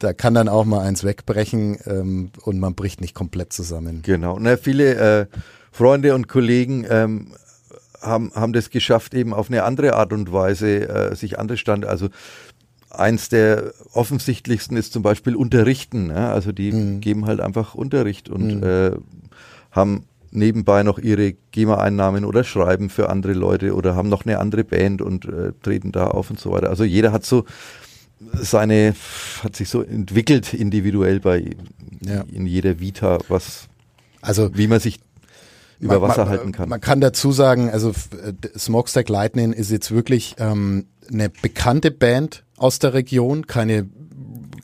da 0.00 0.12
kann 0.12 0.34
dann 0.34 0.48
auch 0.48 0.64
mal 0.64 0.80
eins 0.80 1.04
wegbrechen 1.04 1.78
ähm, 1.86 2.32
und 2.42 2.58
man 2.58 2.74
bricht 2.74 3.00
nicht 3.00 3.14
komplett 3.14 3.52
zusammen. 3.52 4.02
Genau. 4.02 4.36
Na, 4.40 4.56
viele 4.56 4.94
äh, 4.94 5.26
Freunde 5.70 6.14
und 6.16 6.26
Kollegen 6.26 6.84
ähm, 6.90 7.34
haben, 8.02 8.32
haben 8.34 8.52
das 8.52 8.70
geschafft, 8.70 9.14
eben 9.14 9.32
auf 9.32 9.48
eine 9.48 9.64
andere 9.64 9.94
Art 9.94 10.12
und 10.12 10.32
Weise 10.32 10.88
äh, 10.88 11.14
sich 11.14 11.38
andere 11.38 11.56
Stand, 11.56 11.86
also 11.86 12.08
eins 12.90 13.28
der 13.28 13.72
offensichtlichsten 13.92 14.76
ist 14.76 14.92
zum 14.92 15.02
Beispiel 15.02 15.34
Unterrichten. 15.34 16.08
Ne? 16.08 16.28
Also 16.28 16.52
die 16.52 16.72
mhm. 16.72 17.00
geben 17.00 17.26
halt 17.26 17.40
einfach 17.40 17.74
Unterricht 17.74 18.28
und 18.28 18.56
mhm. 18.56 18.62
äh, 18.62 18.90
haben 19.70 20.04
nebenbei 20.30 20.82
noch 20.82 20.98
ihre 20.98 21.34
GEMA-Einnahmen 21.52 22.24
oder 22.24 22.44
schreiben 22.44 22.90
für 22.90 23.08
andere 23.10 23.32
Leute 23.32 23.74
oder 23.74 23.94
haben 23.94 24.08
noch 24.08 24.24
eine 24.24 24.38
andere 24.38 24.64
Band 24.64 25.02
und 25.02 25.26
äh, 25.26 25.52
treten 25.62 25.92
da 25.92 26.08
auf 26.08 26.30
und 26.30 26.40
so 26.40 26.52
weiter. 26.52 26.70
Also 26.70 26.84
jeder 26.84 27.12
hat 27.12 27.24
so 27.24 27.44
seine, 28.34 28.94
hat 29.42 29.56
sich 29.56 29.68
so 29.68 29.82
entwickelt 29.82 30.54
individuell 30.54 31.20
bei 31.20 31.50
ja. 32.00 32.24
in 32.32 32.46
jeder 32.46 32.80
Vita, 32.80 33.18
was 33.28 33.68
also 34.22 34.56
wie 34.56 34.68
man 34.68 34.80
sich 34.80 35.00
über 35.82 35.98
man, 35.98 36.08
Wasser 36.08 36.24
man, 36.24 36.28
halten 36.28 36.52
kann. 36.52 36.68
Man 36.68 36.80
kann 36.80 37.00
dazu 37.00 37.32
sagen, 37.32 37.68
also 37.70 37.90
äh, 37.90 38.58
Smokestack 38.58 39.08
Lightning 39.08 39.52
ist 39.52 39.70
jetzt 39.70 39.90
wirklich 39.90 40.36
ähm, 40.38 40.86
eine 41.12 41.28
bekannte 41.28 41.90
Band 41.90 42.44
aus 42.56 42.78
der 42.78 42.94
Region, 42.94 43.46
keine 43.46 43.88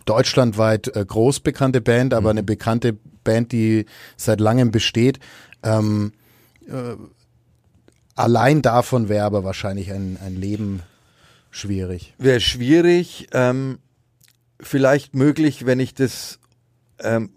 deutschlandweit 0.04 0.94
äh, 0.96 1.04
groß 1.04 1.40
bekannte 1.40 1.80
Band, 1.80 2.14
aber 2.14 2.32
mhm. 2.32 2.38
eine 2.38 2.42
bekannte 2.44 2.96
Band, 3.24 3.52
die 3.52 3.84
seit 4.16 4.40
langem 4.40 4.70
besteht. 4.70 5.18
Ähm, 5.62 6.12
äh, 6.68 6.96
allein 8.14 8.62
davon 8.62 9.08
wäre 9.08 9.26
aber 9.26 9.42
wahrscheinlich 9.42 9.92
ein, 9.92 10.18
ein 10.24 10.36
Leben 10.36 10.82
schwierig. 11.50 12.14
Wäre 12.18 12.40
schwierig, 12.40 13.26
ähm, 13.32 13.78
vielleicht 14.60 15.14
möglich, 15.14 15.66
wenn 15.66 15.80
ich 15.80 15.94
das 15.94 16.38
ähm, 17.00 17.30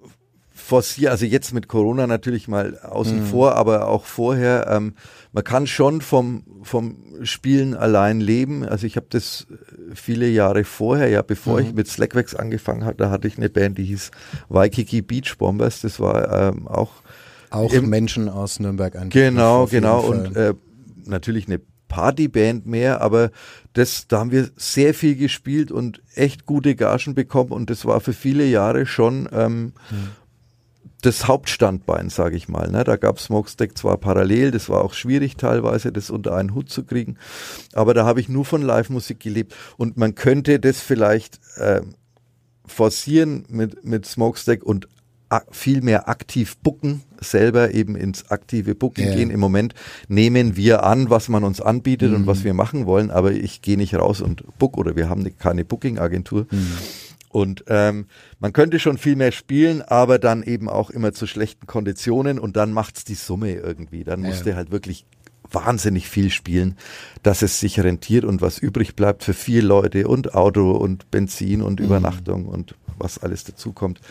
forciere, 0.72 1.12
also 1.12 1.26
jetzt 1.26 1.54
mit 1.54 1.68
Corona 1.68 2.08
natürlich 2.08 2.48
mal 2.48 2.80
außen 2.80 3.20
mhm. 3.20 3.26
vor, 3.26 3.56
aber 3.56 3.90
auch 3.90 4.06
vorher, 4.06 4.68
ähm, 4.70 4.94
man 5.34 5.44
kann 5.44 5.68
schon 5.68 6.00
vom, 6.00 6.46
vom 6.64 6.96
Spielen 7.24 7.76
allein 7.76 8.22
leben. 8.22 8.64
Also 8.64 8.88
ich 8.88 8.96
habe 8.96 9.08
das 9.10 9.48
viele 9.94 10.30
Jahre 10.30 10.64
vorher, 10.64 11.10
ja, 11.10 11.24
bevor 11.24 11.60
mhm. 11.60 11.68
ich 11.68 11.74
mit 11.74 11.90
Slackwax 11.90 12.36
angefangen 12.36 12.86
habe, 12.86 12.96
da 12.96 13.10
hatte 13.10 13.28
ich 13.28 13.36
eine 13.38 13.50
Band, 13.50 13.80
die 13.80 13.84
hieß 13.84 14.12
Waikiki 14.48 15.02
Beach 15.02 15.38
Bombers. 15.38 15.82
Das 15.82 16.00
war 16.00 16.54
ähm, 16.54 16.70
auch 16.70 16.92
auch 17.50 17.74
im, 17.74 17.90
Menschen 17.90 18.30
aus 18.30 18.62
Nürnberg 18.62 18.96
ein 18.96 19.10
Genau, 19.10 19.66
genau 19.66 20.00
und 20.00 20.38
äh, 20.38 20.54
natürlich 21.04 21.48
eine 21.48 21.60
Partyband 21.90 22.66
mehr, 22.66 23.02
aber 23.02 23.32
das, 23.74 24.08
da 24.08 24.20
haben 24.20 24.32
wir 24.32 24.50
sehr 24.56 24.94
viel 24.94 25.18
gespielt 25.18 25.70
und 25.70 26.02
echt 26.16 26.46
gute 26.46 26.76
Gagen 26.76 27.14
bekommen 27.14 27.52
und 27.52 27.70
das 27.70 27.84
war 27.84 28.00
für 28.00 28.14
viele 28.14 28.46
Jahre 28.46 28.86
schon 28.86 29.28
ähm, 29.34 29.74
mhm 29.90 30.21
das 31.02 31.28
Hauptstandbein, 31.28 32.10
sage 32.10 32.38
ich 32.38 32.48
mal. 32.48 32.70
Ne? 32.70 32.84
Da 32.84 32.96
gab 32.96 33.20
Smokestack 33.20 33.78
zwar 33.78 33.98
parallel, 33.98 34.52
das 34.52 34.70
war 34.70 34.84
auch 34.84 34.94
schwierig 34.94 35.36
teilweise, 35.38 35.92
das 35.92 36.10
unter 36.10 36.36
einen 36.36 36.54
Hut 36.54 36.70
zu 36.70 36.84
kriegen, 36.84 37.18
aber 37.74 37.94
da 37.94 38.06
habe 38.06 38.20
ich 38.20 38.30
nur 38.30 38.46
von 38.46 38.62
Live-Musik 38.62 39.20
gelebt 39.20 39.56
und 39.78 39.98
man 39.98 40.16
könnte 40.16 40.60
das 40.60 40.80
vielleicht 40.80 41.40
äh, 41.58 41.82
forcieren 42.66 43.46
mit, 43.50 43.84
mit 43.84 44.06
Smokestack 44.06 44.64
und 44.64 44.88
viel 45.50 45.82
mehr 45.82 46.10
aktiv 46.10 46.58
booken, 46.58 47.04
selber 47.22 47.74
eben 47.74 47.96
ins 47.96 48.30
aktive 48.32 48.76
Booking 48.76 49.08
ja. 49.08 49.16
gehen. 49.16 49.32
Im 49.32 49.40
Moment 49.40 49.74
nehmen 50.10 50.58
wir 50.58 50.84
an, 50.84 51.10
was 51.10 51.30
man 51.30 51.44
uns 51.44 51.62
anbietet 51.62 52.10
mhm. 52.10 52.18
und 52.18 52.28
was 52.28 52.44
wir 52.44 52.54
machen 52.54 52.86
wollen, 52.86 53.12
aber 53.12 53.32
ich 53.32 53.62
gehe 53.62 53.78
nicht 53.78 53.96
raus 53.96 54.20
und 54.20 54.44
book 54.58 54.78
oder 54.78 54.96
wir 54.96 55.10
haben 55.10 55.26
keine 55.38 55.64
Booking-Agentur. 55.64 56.48
Mhm. 56.52 56.78
Und 57.32 57.64
ähm, 57.68 58.08
man 58.40 58.52
könnte 58.52 58.78
schon 58.80 58.98
viel 58.98 59.16
mehr 59.16 59.32
spielen, 59.32 59.82
aber 59.82 60.20
dann 60.20 60.44
eben 60.44 60.68
auch 60.68 60.90
immer 60.90 61.14
zu 61.14 61.28
schlechten 61.28 61.66
Konditionen 61.66 62.40
und 62.40 62.58
dann 62.58 62.74
macht's 62.74 63.06
die 63.06 63.16
Summe 63.16 63.54
irgendwie. 63.54 64.04
Dann 64.04 64.22
ja. 64.22 64.30
musst 64.30 64.46
du 64.46 64.56
halt 64.56 64.72
wirklich 64.72 65.06
wahnsinnig 65.50 66.10
viel 66.10 66.30
spielen, 66.30 66.78
dass 67.24 67.42
es 67.42 67.60
sich 67.60 67.80
rentiert 67.80 68.26
und 68.26 68.42
was 68.42 68.58
übrig 68.58 68.96
bleibt 68.96 69.24
für 69.24 69.34
vier 69.34 69.62
Leute 69.64 70.08
und 70.08 70.34
Auto 70.34 70.72
und 70.72 71.10
Benzin 71.12 71.62
und 71.62 71.80
mhm. 71.80 71.86
Übernachtung 71.86 72.46
und 72.46 72.76
was 72.98 73.18
alles 73.18 73.44
dazukommt. 73.44 74.02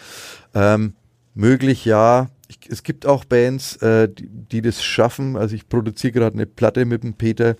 Ähm, 0.54 0.94
möglich 1.34 1.84
ja. 1.84 2.28
Ich, 2.48 2.58
es 2.68 2.82
gibt 2.82 3.06
auch 3.06 3.24
Bands, 3.24 3.76
äh, 3.76 4.08
die, 4.08 4.28
die 4.28 4.62
das 4.62 4.82
schaffen. 4.82 5.36
Also 5.36 5.54
ich 5.54 5.68
produziere 5.68 6.12
gerade 6.12 6.34
eine 6.34 6.46
Platte 6.46 6.84
mit 6.84 7.04
dem 7.04 7.14
Peter 7.14 7.56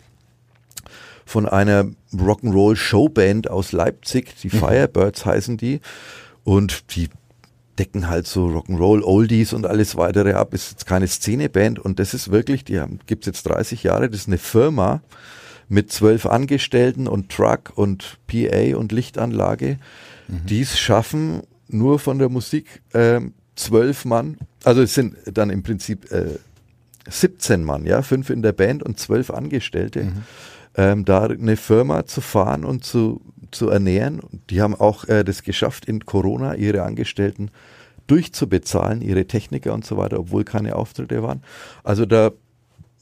von 1.31 1.49
einer 1.49 1.87
Rock'n'Roll 2.13 2.75
Showband 2.75 3.49
aus 3.49 3.71
Leipzig, 3.71 4.35
die 4.43 4.49
mhm. 4.49 4.59
Firebirds 4.59 5.25
heißen 5.25 5.57
die. 5.57 5.81
Und 6.43 6.97
die 6.97 7.09
decken 7.79 8.09
halt 8.09 8.27
so 8.27 8.49
Rock'n'Roll, 8.49 9.05
Oldies 9.05 9.53
und 9.53 9.65
alles 9.65 9.97
weitere 9.97 10.33
ab. 10.33 10.55
Ist 10.55 10.73
jetzt 10.73 10.87
keine 10.87 11.07
Szeneband 11.07 11.79
und 11.79 12.01
das 12.01 12.15
ist 12.15 12.33
wirklich, 12.33 12.65
die 12.65 12.81
haben, 12.81 12.99
gibt's 13.07 13.27
jetzt 13.27 13.45
30 13.45 13.85
Jahre, 13.85 14.11
das 14.11 14.23
ist 14.23 14.27
eine 14.27 14.39
Firma 14.39 15.03
mit 15.69 15.93
zwölf 15.93 16.27
Angestellten 16.27 17.07
und 17.07 17.31
Truck 17.31 17.75
und 17.77 18.19
PA 18.27 18.77
und 18.77 18.91
Lichtanlage, 18.91 19.79
mhm. 20.27 20.47
die 20.47 20.63
es 20.63 20.81
schaffen, 20.81 21.43
nur 21.69 22.01
von 22.01 22.19
der 22.19 22.29
Musik 22.29 22.83
äh, 22.93 23.21
zwölf 23.55 24.05
Mann, 24.05 24.37
also 24.65 24.83
es 24.83 24.95
sind 24.95 25.15
dann 25.33 25.51
im 25.51 25.63
Prinzip 25.63 26.11
äh, 26.11 26.41
17 27.09 27.63
Mann, 27.63 27.87
ja, 27.87 28.03
fünf 28.03 28.31
in 28.31 28.43
der 28.43 28.53
Band 28.53 28.83
und 28.83 28.99
zwölf 28.99 29.31
Angestellte, 29.31 30.05
mhm. 30.05 30.25
Ähm, 30.77 31.05
da 31.05 31.25
eine 31.25 31.57
Firma 31.57 32.07
zu 32.07 32.21
fahren 32.21 32.65
und 32.65 32.85
zu 32.85 33.21
zu 33.51 33.69
ernähren. 33.69 34.21
Die 34.49 34.61
haben 34.61 34.75
auch 34.75 35.05
äh, 35.09 35.25
das 35.25 35.43
geschafft, 35.43 35.85
in 35.85 36.07
Corona 36.07 36.55
ihre 36.55 36.83
Angestellten 36.83 37.51
durchzubezahlen, 38.07 39.03
ihre 39.03 39.27
Techniker 39.27 39.73
und 39.73 39.85
so 39.85 39.97
weiter, 39.97 40.19
obwohl 40.19 40.45
keine 40.45 40.77
Auftritte 40.77 41.23
waren. 41.23 41.43
Also 41.85 42.07
da 42.07 42.33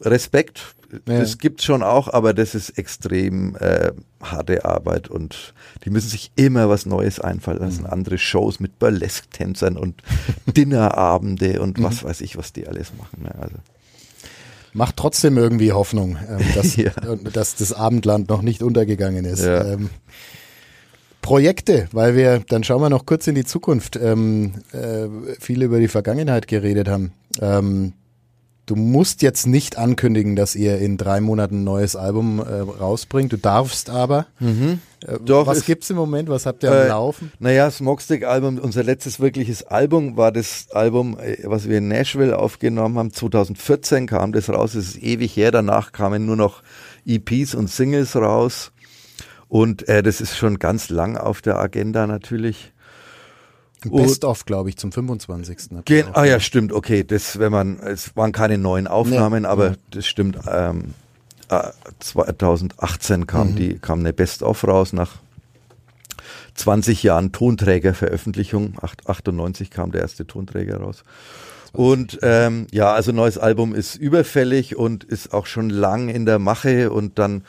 Respekt, 0.00 0.76
ja. 0.92 1.18
das 1.18 1.38
gibt's 1.38 1.64
schon 1.64 1.82
auch, 1.82 2.12
aber 2.12 2.34
das 2.34 2.54
ist 2.54 2.78
extrem 2.78 3.56
äh, 3.56 3.92
harte 4.22 4.64
Arbeit 4.64 5.08
und 5.08 5.54
die 5.84 5.90
müssen 5.90 6.08
sich 6.08 6.30
immer 6.36 6.68
was 6.68 6.86
Neues 6.86 7.20
einfallen 7.20 7.58
lassen. 7.58 7.82
Mhm. 7.82 7.90
Andere 7.90 8.18
Shows 8.18 8.60
mit 8.60 8.78
Burlesque-Tänzern 8.78 9.76
und 9.76 10.02
Dinnerabende 10.46 11.60
und 11.60 11.78
mhm. 11.78 11.82
was 11.82 12.04
weiß 12.04 12.20
ich, 12.20 12.36
was 12.36 12.52
die 12.52 12.68
alles 12.68 12.92
machen. 12.96 13.22
Ne? 13.22 13.34
Also. 13.40 13.56
Macht 14.72 14.96
trotzdem 14.96 15.36
irgendwie 15.36 15.72
Hoffnung, 15.72 16.16
ähm, 16.28 16.44
dass, 16.54 16.76
ja. 16.76 16.90
dass 17.32 17.56
das 17.56 17.72
Abendland 17.72 18.28
noch 18.28 18.42
nicht 18.42 18.62
untergegangen 18.62 19.24
ist. 19.24 19.44
Ja. 19.44 19.64
Ähm, 19.64 19.90
Projekte, 21.20 21.88
weil 21.92 22.16
wir, 22.16 22.42
dann 22.48 22.64
schauen 22.64 22.80
wir 22.80 22.88
noch 22.88 23.04
kurz 23.04 23.26
in 23.26 23.34
die 23.34 23.44
Zukunft, 23.44 23.96
ähm, 23.96 24.52
äh, 24.72 25.08
viel 25.38 25.62
über 25.62 25.78
die 25.78 25.88
Vergangenheit 25.88 26.48
geredet 26.48 26.88
haben. 26.88 27.12
Ähm, 27.40 27.92
du 28.68 28.76
musst 28.76 29.22
jetzt 29.22 29.46
nicht 29.46 29.78
ankündigen, 29.78 30.36
dass 30.36 30.54
ihr 30.54 30.78
in 30.78 30.98
drei 30.98 31.20
Monaten 31.20 31.60
ein 31.60 31.64
neues 31.64 31.96
Album 31.96 32.38
äh, 32.38 32.60
rausbringt. 32.60 33.32
Du 33.32 33.38
darfst 33.38 33.88
aber. 33.90 34.26
Mhm. 34.38 34.80
Äh, 35.06 35.18
Doch, 35.24 35.46
was 35.46 35.64
gibt's 35.64 35.88
im 35.90 35.96
Moment? 35.96 36.28
Was 36.28 36.44
habt 36.44 36.62
ihr 36.62 36.70
am 36.70 36.76
äh, 36.76 36.88
Laufen? 36.88 37.32
Naja, 37.38 37.70
Smokestick 37.70 38.24
Album, 38.24 38.58
unser 38.58 38.82
letztes 38.84 39.20
wirkliches 39.20 39.62
Album 39.66 40.16
war 40.16 40.32
das 40.32 40.66
Album, 40.70 41.18
äh, 41.18 41.38
was 41.44 41.68
wir 41.68 41.78
in 41.78 41.88
Nashville 41.88 42.38
aufgenommen 42.38 42.98
haben. 42.98 43.12
2014 43.12 44.06
kam 44.06 44.32
das 44.32 44.50
raus. 44.50 44.74
Es 44.74 44.90
ist 44.90 45.02
ewig 45.02 45.34
her. 45.34 45.50
Danach 45.50 45.92
kamen 45.92 46.26
nur 46.26 46.36
noch 46.36 46.62
EPs 47.06 47.54
und 47.54 47.70
Singles 47.70 48.14
raus. 48.16 48.72
Und 49.48 49.88
äh, 49.88 50.02
das 50.02 50.20
ist 50.20 50.36
schon 50.36 50.58
ganz 50.58 50.90
lang 50.90 51.16
auf 51.16 51.40
der 51.40 51.58
Agenda 51.58 52.06
natürlich. 52.06 52.72
Best-of, 53.84 54.44
glaube 54.44 54.70
ich, 54.70 54.76
zum 54.76 54.92
25. 54.92 55.84
Gen 55.84 56.06
ah 56.12 56.24
ja, 56.24 56.40
stimmt, 56.40 56.72
okay. 56.72 57.04
Das, 57.04 57.38
wenn 57.38 57.52
man, 57.52 57.78
es 57.80 58.16
waren 58.16 58.32
keine 58.32 58.58
neuen 58.58 58.86
Aufnahmen, 58.86 59.42
nee. 59.42 59.48
aber 59.48 59.76
das 59.90 60.06
stimmt. 60.06 60.38
Ähm, 60.50 60.94
2018 62.00 63.26
kam 63.26 63.52
mhm. 63.52 63.56
die, 63.56 63.78
kam 63.78 64.00
eine 64.00 64.12
Best-of 64.12 64.66
raus 64.66 64.92
nach 64.92 65.16
20 66.54 67.02
Jahren 67.02 67.32
Tonträgerveröffentlichung. 67.32 68.74
98 69.06 69.70
kam 69.70 69.92
der 69.92 70.02
erste 70.02 70.26
Tonträger 70.26 70.78
raus. 70.78 71.04
Und 71.72 72.18
ähm, 72.22 72.66
ja, 72.70 72.92
also 72.92 73.12
neues 73.12 73.38
Album 73.38 73.74
ist 73.74 73.94
überfällig 73.96 74.76
und 74.76 75.04
ist 75.04 75.32
auch 75.32 75.46
schon 75.46 75.70
lang 75.70 76.08
in 76.08 76.26
der 76.26 76.38
Mache 76.38 76.90
und 76.90 77.18
dann 77.18 77.44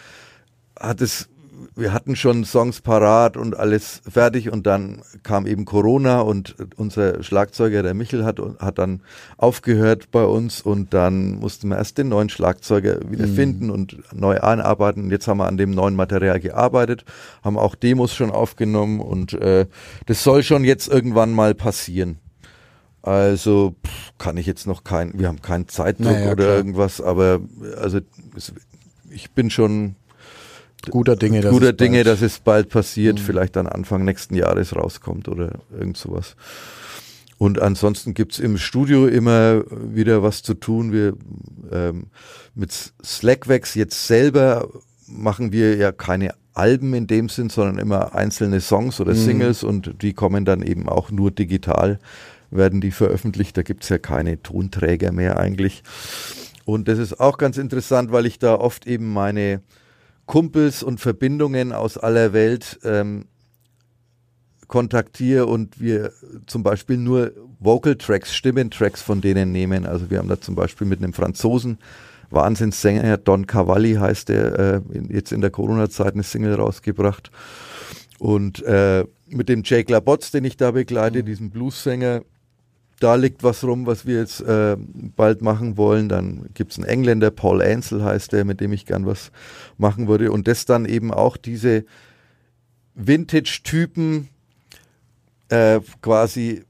hat 0.80 1.02
es 1.02 1.30
wir 1.76 1.94
hatten 1.94 2.16
schon 2.16 2.46
Songs 2.46 2.82
parat 2.82 3.38
und 3.38 3.58
alles 3.58 4.02
fertig 4.10 4.52
und 4.52 4.66
dann 4.66 5.02
kam 5.24 5.46
eben 5.46 5.66
Corona 5.66 6.22
und 6.22 6.56
unser 6.78 7.24
Schlagzeuger, 7.24 7.84
der 7.84 7.94
Michel, 7.94 8.26
hat, 8.26 8.40
hat 8.60 8.80
dann 8.80 9.02
aufgehört 9.38 10.12
bei 10.12 10.24
uns 10.24 10.62
und 10.62 10.94
dann 10.94 11.40
mussten 11.40 11.70
wir 11.70 11.78
erst 11.78 11.98
den 11.98 12.10
neuen 12.10 12.30
Schlagzeuger 12.30 13.00
wieder 13.10 13.28
mhm. 13.28 13.36
finden 13.36 13.70
und 13.70 13.98
neu 14.14 14.40
anarbeiten. 14.40 15.12
Jetzt 15.12 15.28
haben 15.28 15.38
wir 15.38 15.48
an 15.48 15.58
dem 15.58 15.72
neuen 15.72 15.96
Material 15.96 16.40
gearbeitet, 16.40 17.06
haben 17.44 17.58
auch 17.58 17.76
Demos 17.76 18.14
schon 18.14 18.32
aufgenommen 18.32 19.00
und 19.00 19.34
äh, 19.34 19.66
das 20.06 20.24
soll 20.24 20.44
schon 20.44 20.64
jetzt 20.64 20.88
irgendwann 20.88 21.32
mal 21.32 21.56
passieren. 21.56 22.20
Also 23.02 23.76
pff, 23.86 24.18
kann 24.18 24.38
ich 24.38 24.46
jetzt 24.46 24.68
noch 24.68 24.84
kein, 24.84 25.18
wir 25.18 25.28
haben 25.28 25.42
keinen 25.42 25.68
Zeitdruck 25.68 26.12
naja, 26.12 26.32
oder 26.32 26.44
klar. 26.44 26.58
irgendwas, 26.58 27.00
aber 27.00 27.40
also 27.78 28.00
ich 29.10 29.32
bin 29.32 29.50
schon 29.50 29.96
guter 30.90 31.16
Dinge, 31.16 31.42
dass, 31.42 31.52
guter 31.52 31.72
es, 31.72 31.78
Dinge, 31.78 32.04
bald, 32.04 32.08
dass 32.08 32.22
es 32.22 32.40
bald 32.40 32.70
passiert, 32.70 33.20
mhm. 33.20 33.24
vielleicht 33.24 33.56
dann 33.56 33.68
Anfang 33.68 34.06
nächsten 34.06 34.36
Jahres 34.36 34.76
rauskommt 34.76 35.28
oder 35.28 35.60
irgend 35.72 35.98
sowas. 35.98 36.36
Und 37.38 37.62
ansonsten 37.62 38.14
gibt's 38.14 38.38
im 38.40 38.58
Studio 38.58 39.08
immer 39.08 39.64
wieder 39.72 40.22
was 40.22 40.44
zu 40.44 40.56
tun. 40.56 40.92
Wir 40.92 41.14
ähm, 41.72 42.08
mit 42.54 42.72
Slackwax 43.04 43.76
jetzt 43.76 44.08
selber 44.08 44.68
machen 45.08 45.54
wir 45.54 45.78
ja 45.78 45.92
keine 45.94 46.34
Alben 46.54 46.94
in 46.94 47.08
dem 47.08 47.30
Sinn, 47.30 47.50
sondern 47.50 47.78
immer 47.78 48.14
einzelne 48.14 48.60
Songs 48.60 49.00
oder 49.00 49.14
mhm. 49.14 49.18
Singles 49.18 49.64
und 49.64 50.02
die 50.02 50.14
kommen 50.14 50.44
dann 50.44 50.62
eben 50.62 50.90
auch 50.90 51.12
nur 51.12 51.32
digital, 51.32 52.00
werden 52.52 52.82
die 52.82 52.92
veröffentlicht. 52.92 53.56
Da 53.56 53.62
gibt's 53.62 53.88
ja 53.88 53.98
keine 53.98 54.44
Tonträger 54.44 55.14
mehr 55.14 55.40
eigentlich. 55.40 55.84
Und 56.66 56.90
das 56.90 57.00
ist 57.00 57.20
auch 57.20 57.38
ganz 57.38 57.58
interessant, 57.58 58.12
weil 58.12 58.26
ich 58.26 58.38
da 58.38 58.56
oft 58.56 58.86
eben 58.86 59.12
meine 59.14 59.62
Kumpels 60.30 60.84
und 60.84 61.00
Verbindungen 61.00 61.74
aus 61.74 61.98
aller 61.98 62.34
Welt 62.34 62.80
ähm, 62.84 63.26
kontaktiere 64.68 65.48
und 65.48 65.82
wir 65.82 66.12
zum 66.46 66.62
Beispiel 66.62 66.98
nur 66.98 67.32
Vocal 67.60 67.96
Tracks, 67.96 68.36
Stimmentracks 68.36 69.02
von 69.02 69.22
denen 69.22 69.52
nehmen. 69.52 69.88
Also 69.88 70.12
wir 70.12 70.20
haben 70.20 70.28
da 70.28 70.40
zum 70.40 70.54
Beispiel 70.54 70.86
mit 70.86 71.00
einem 71.00 71.14
Franzosen 71.14 71.80
Wahnsinnssänger, 72.30 73.18
Don 73.18 73.48
Cavalli 73.48 73.96
heißt 73.96 74.30
der, 74.30 74.60
äh, 74.60 74.82
jetzt 75.10 75.32
in 75.32 75.42
der 75.42 75.50
Corona-Zeit 75.50 76.14
eine 76.14 76.22
Single 76.22 76.54
rausgebracht. 76.54 77.32
Und 78.20 78.62
äh, 78.66 79.06
mit 79.30 79.50
dem 79.50 79.64
Jake 79.66 79.92
Labotz, 79.92 80.30
den 80.30 80.46
ich 80.46 80.58
da 80.58 80.70
begleite, 80.70 81.24
mhm. 81.24 81.26
diesem 81.26 81.50
Blues-Sänger, 81.50 82.22
da 83.00 83.16
liegt 83.16 83.44
was 83.44 83.64
rum, 83.64 83.86
was 83.86 84.06
wir 84.06 84.20
jetzt 84.20 84.42
äh, 84.42 84.76
bald 84.78 85.42
machen 85.42 85.78
wollen. 85.78 86.10
Dann 86.10 86.50
gibt's 86.54 86.78
einen 86.78 86.88
Engländer, 86.88 87.32
Paul 87.32 87.62
Ansel 87.62 88.04
heißt 88.04 88.34
der, 88.34 88.46
mit 88.46 88.60
dem 88.60 88.74
ich 88.74 88.86
gern 88.86 89.06
was 89.06 89.32
machen 89.78 90.08
würde. 90.08 90.32
Und 90.32 90.48
das 90.48 90.66
dann 90.66 90.86
eben 90.86 91.14
auch 91.14 91.38
diese 91.38 91.86
Vintage-Typen 92.96 94.30
äh, 95.50 95.80
quasi 96.02 96.64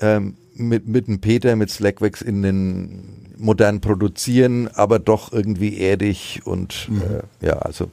ähm, 0.00 0.36
mit, 0.54 0.88
mit 0.88 1.06
dem 1.06 1.20
Peter, 1.20 1.54
mit 1.56 1.70
Slackwax 1.70 2.22
in 2.22 2.42
den 2.42 3.26
modern 3.36 3.80
produzieren, 3.80 4.68
aber 4.68 4.98
doch 4.98 5.32
irgendwie 5.32 5.78
erdig 5.78 6.42
und 6.44 6.88
mhm. 6.88 7.02
äh, 7.02 7.46
ja, 7.46 7.58
also 7.58 7.90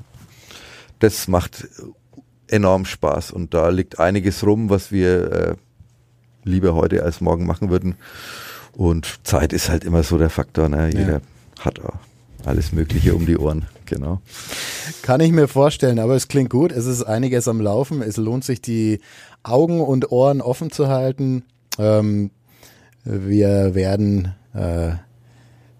das 0.99 1.27
macht 1.27 1.67
enorm 2.47 2.85
Spaß 2.85 3.31
und 3.31 3.53
da 3.53 3.69
liegt 3.69 3.99
einiges 3.99 4.45
rum, 4.45 4.69
was 4.69 4.91
wir 4.91 5.31
äh, 5.31 5.55
lieber 6.43 6.75
heute 6.75 7.03
als 7.03 7.21
morgen 7.21 7.45
machen 7.45 7.69
würden. 7.69 7.95
Und 8.73 9.19
Zeit 9.23 9.53
ist 9.53 9.69
halt 9.69 9.83
immer 9.83 10.03
so 10.03 10.17
der 10.17 10.29
Faktor. 10.29 10.69
Ne? 10.69 10.89
Jeder 10.91 11.13
ja. 11.13 11.65
hat 11.65 11.79
alles 12.45 12.71
Mögliche 12.71 13.15
um 13.15 13.25
die 13.25 13.37
Ohren. 13.37 13.65
Genau. 13.85 14.21
Kann 15.01 15.21
ich 15.21 15.31
mir 15.31 15.47
vorstellen, 15.47 15.99
aber 15.99 16.15
es 16.15 16.27
klingt 16.27 16.49
gut. 16.49 16.71
Es 16.71 16.85
ist 16.85 17.03
einiges 17.03 17.47
am 17.47 17.61
Laufen. 17.61 18.01
Es 18.01 18.17
lohnt 18.17 18.43
sich, 18.43 18.61
die 18.61 18.99
Augen 19.43 19.81
und 19.81 20.11
Ohren 20.11 20.41
offen 20.41 20.71
zu 20.71 20.87
halten. 20.87 21.43
Ähm, 21.77 22.31
wir 23.03 23.75
werden, 23.75 24.33
äh, 24.53 24.91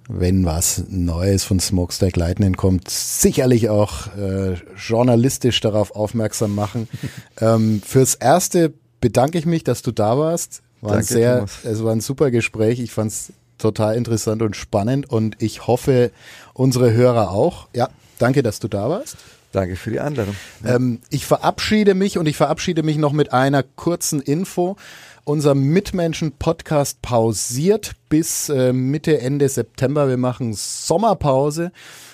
wenn 0.09 0.45
was 0.45 0.83
Neues 0.89 1.43
von 1.43 1.59
Smokestack 1.59 2.17
Lightning 2.17 2.55
kommt, 2.55 2.89
sicherlich 2.89 3.69
auch 3.69 4.15
äh, 4.17 4.55
journalistisch 4.75 5.59
darauf 5.61 5.95
aufmerksam 5.95 6.53
machen. 6.53 6.89
ähm, 7.41 7.81
fürs 7.85 8.15
Erste 8.15 8.73
bedanke 9.03 9.37
ich 9.37 9.45
mich, 9.45 9.65
dass 9.65 9.81
du 9.81 9.91
da 9.91 10.17
warst. 10.17 10.61
War 10.79 10.93
Danke, 10.93 11.05
sehr, 11.05 11.35
Thomas. 11.35 11.65
es 11.65 11.83
war 11.83 11.91
ein 11.91 11.99
super 11.99 12.31
Gespräch. 12.31 12.79
Ich 12.79 12.91
fand 12.91 13.11
es 13.11 13.33
total 13.57 13.97
interessant 13.97 14.41
und 14.41 14.55
spannend 14.55 15.09
und 15.09 15.35
ich 15.41 15.67
hoffe, 15.67 16.11
unsere 16.53 16.93
Hörer 16.93 17.31
auch. 17.31 17.67
Ja, 17.75 17.89
danke, 18.17 18.43
dass 18.43 18.59
du 18.59 18.69
da 18.69 18.89
warst. 18.89 19.17
Danke 19.51 19.75
für 19.75 19.91
die 19.91 19.99
Einladung. 19.99 20.35
Ähm, 20.65 20.99
ich 21.09 21.25
verabschiede 21.25 21.95
mich 21.95 22.17
und 22.17 22.27
ich 22.27 22.37
verabschiede 22.37 22.81
mich 22.81 22.97
noch 22.97 23.11
mit 23.11 23.33
einer 23.33 23.61
kurzen 23.61 24.21
Info. 24.21 24.77
Unser 25.25 25.53
Mitmenschen-Podcast 25.53 27.01
pausiert 27.01 27.91
bis 28.07 28.47
äh, 28.47 28.71
Mitte, 28.71 29.19
Ende 29.19 29.49
September. 29.49 30.07
Wir 30.07 30.17
machen 30.17 30.53
Sommerpause. 30.53 31.73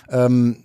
Ähm, 0.10 0.64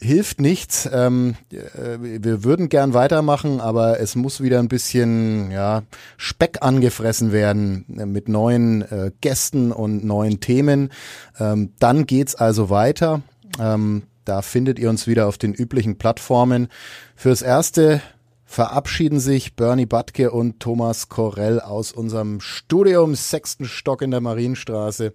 hilft 0.00 0.40
nichts. 0.40 0.88
Ähm, 0.92 1.36
äh, 1.52 1.98
wir 2.00 2.44
würden 2.44 2.68
gern 2.68 2.94
weitermachen, 2.94 3.60
aber 3.60 4.00
es 4.00 4.16
muss 4.16 4.42
wieder 4.42 4.58
ein 4.58 4.68
bisschen 4.68 5.50
ja, 5.50 5.82
Speck 6.16 6.58
angefressen 6.62 7.32
werden 7.32 7.84
mit 7.88 8.28
neuen 8.28 8.82
äh, 8.82 9.12
Gästen 9.20 9.72
und 9.72 10.04
neuen 10.04 10.40
Themen. 10.40 10.90
Ähm, 11.38 11.72
dann 11.78 12.06
geht's 12.06 12.34
also 12.34 12.70
weiter. 12.70 13.22
Ähm, 13.58 14.02
da 14.24 14.42
findet 14.42 14.78
ihr 14.78 14.90
uns 14.90 15.06
wieder 15.06 15.26
auf 15.26 15.38
den 15.38 15.54
üblichen 15.54 15.98
Plattformen. 15.98 16.68
Fürs 17.16 17.42
Erste 17.42 18.00
verabschieden 18.44 19.20
sich 19.20 19.54
Bernie 19.54 19.86
Badke 19.86 20.30
und 20.32 20.60
Thomas 20.60 21.08
Korell 21.08 21.60
aus 21.60 21.92
unserem 21.92 22.40
Studio 22.40 23.04
im 23.04 23.14
sechsten 23.14 23.64
Stock 23.64 24.02
in 24.02 24.10
der 24.10 24.20
Marienstraße. 24.20 25.12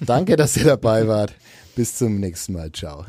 Danke, 0.00 0.36
dass 0.36 0.56
ihr 0.56 0.64
dabei 0.64 1.08
wart. 1.08 1.34
Bis 1.74 1.96
zum 1.96 2.20
nächsten 2.20 2.52
Mal. 2.52 2.70
Ciao. 2.72 3.06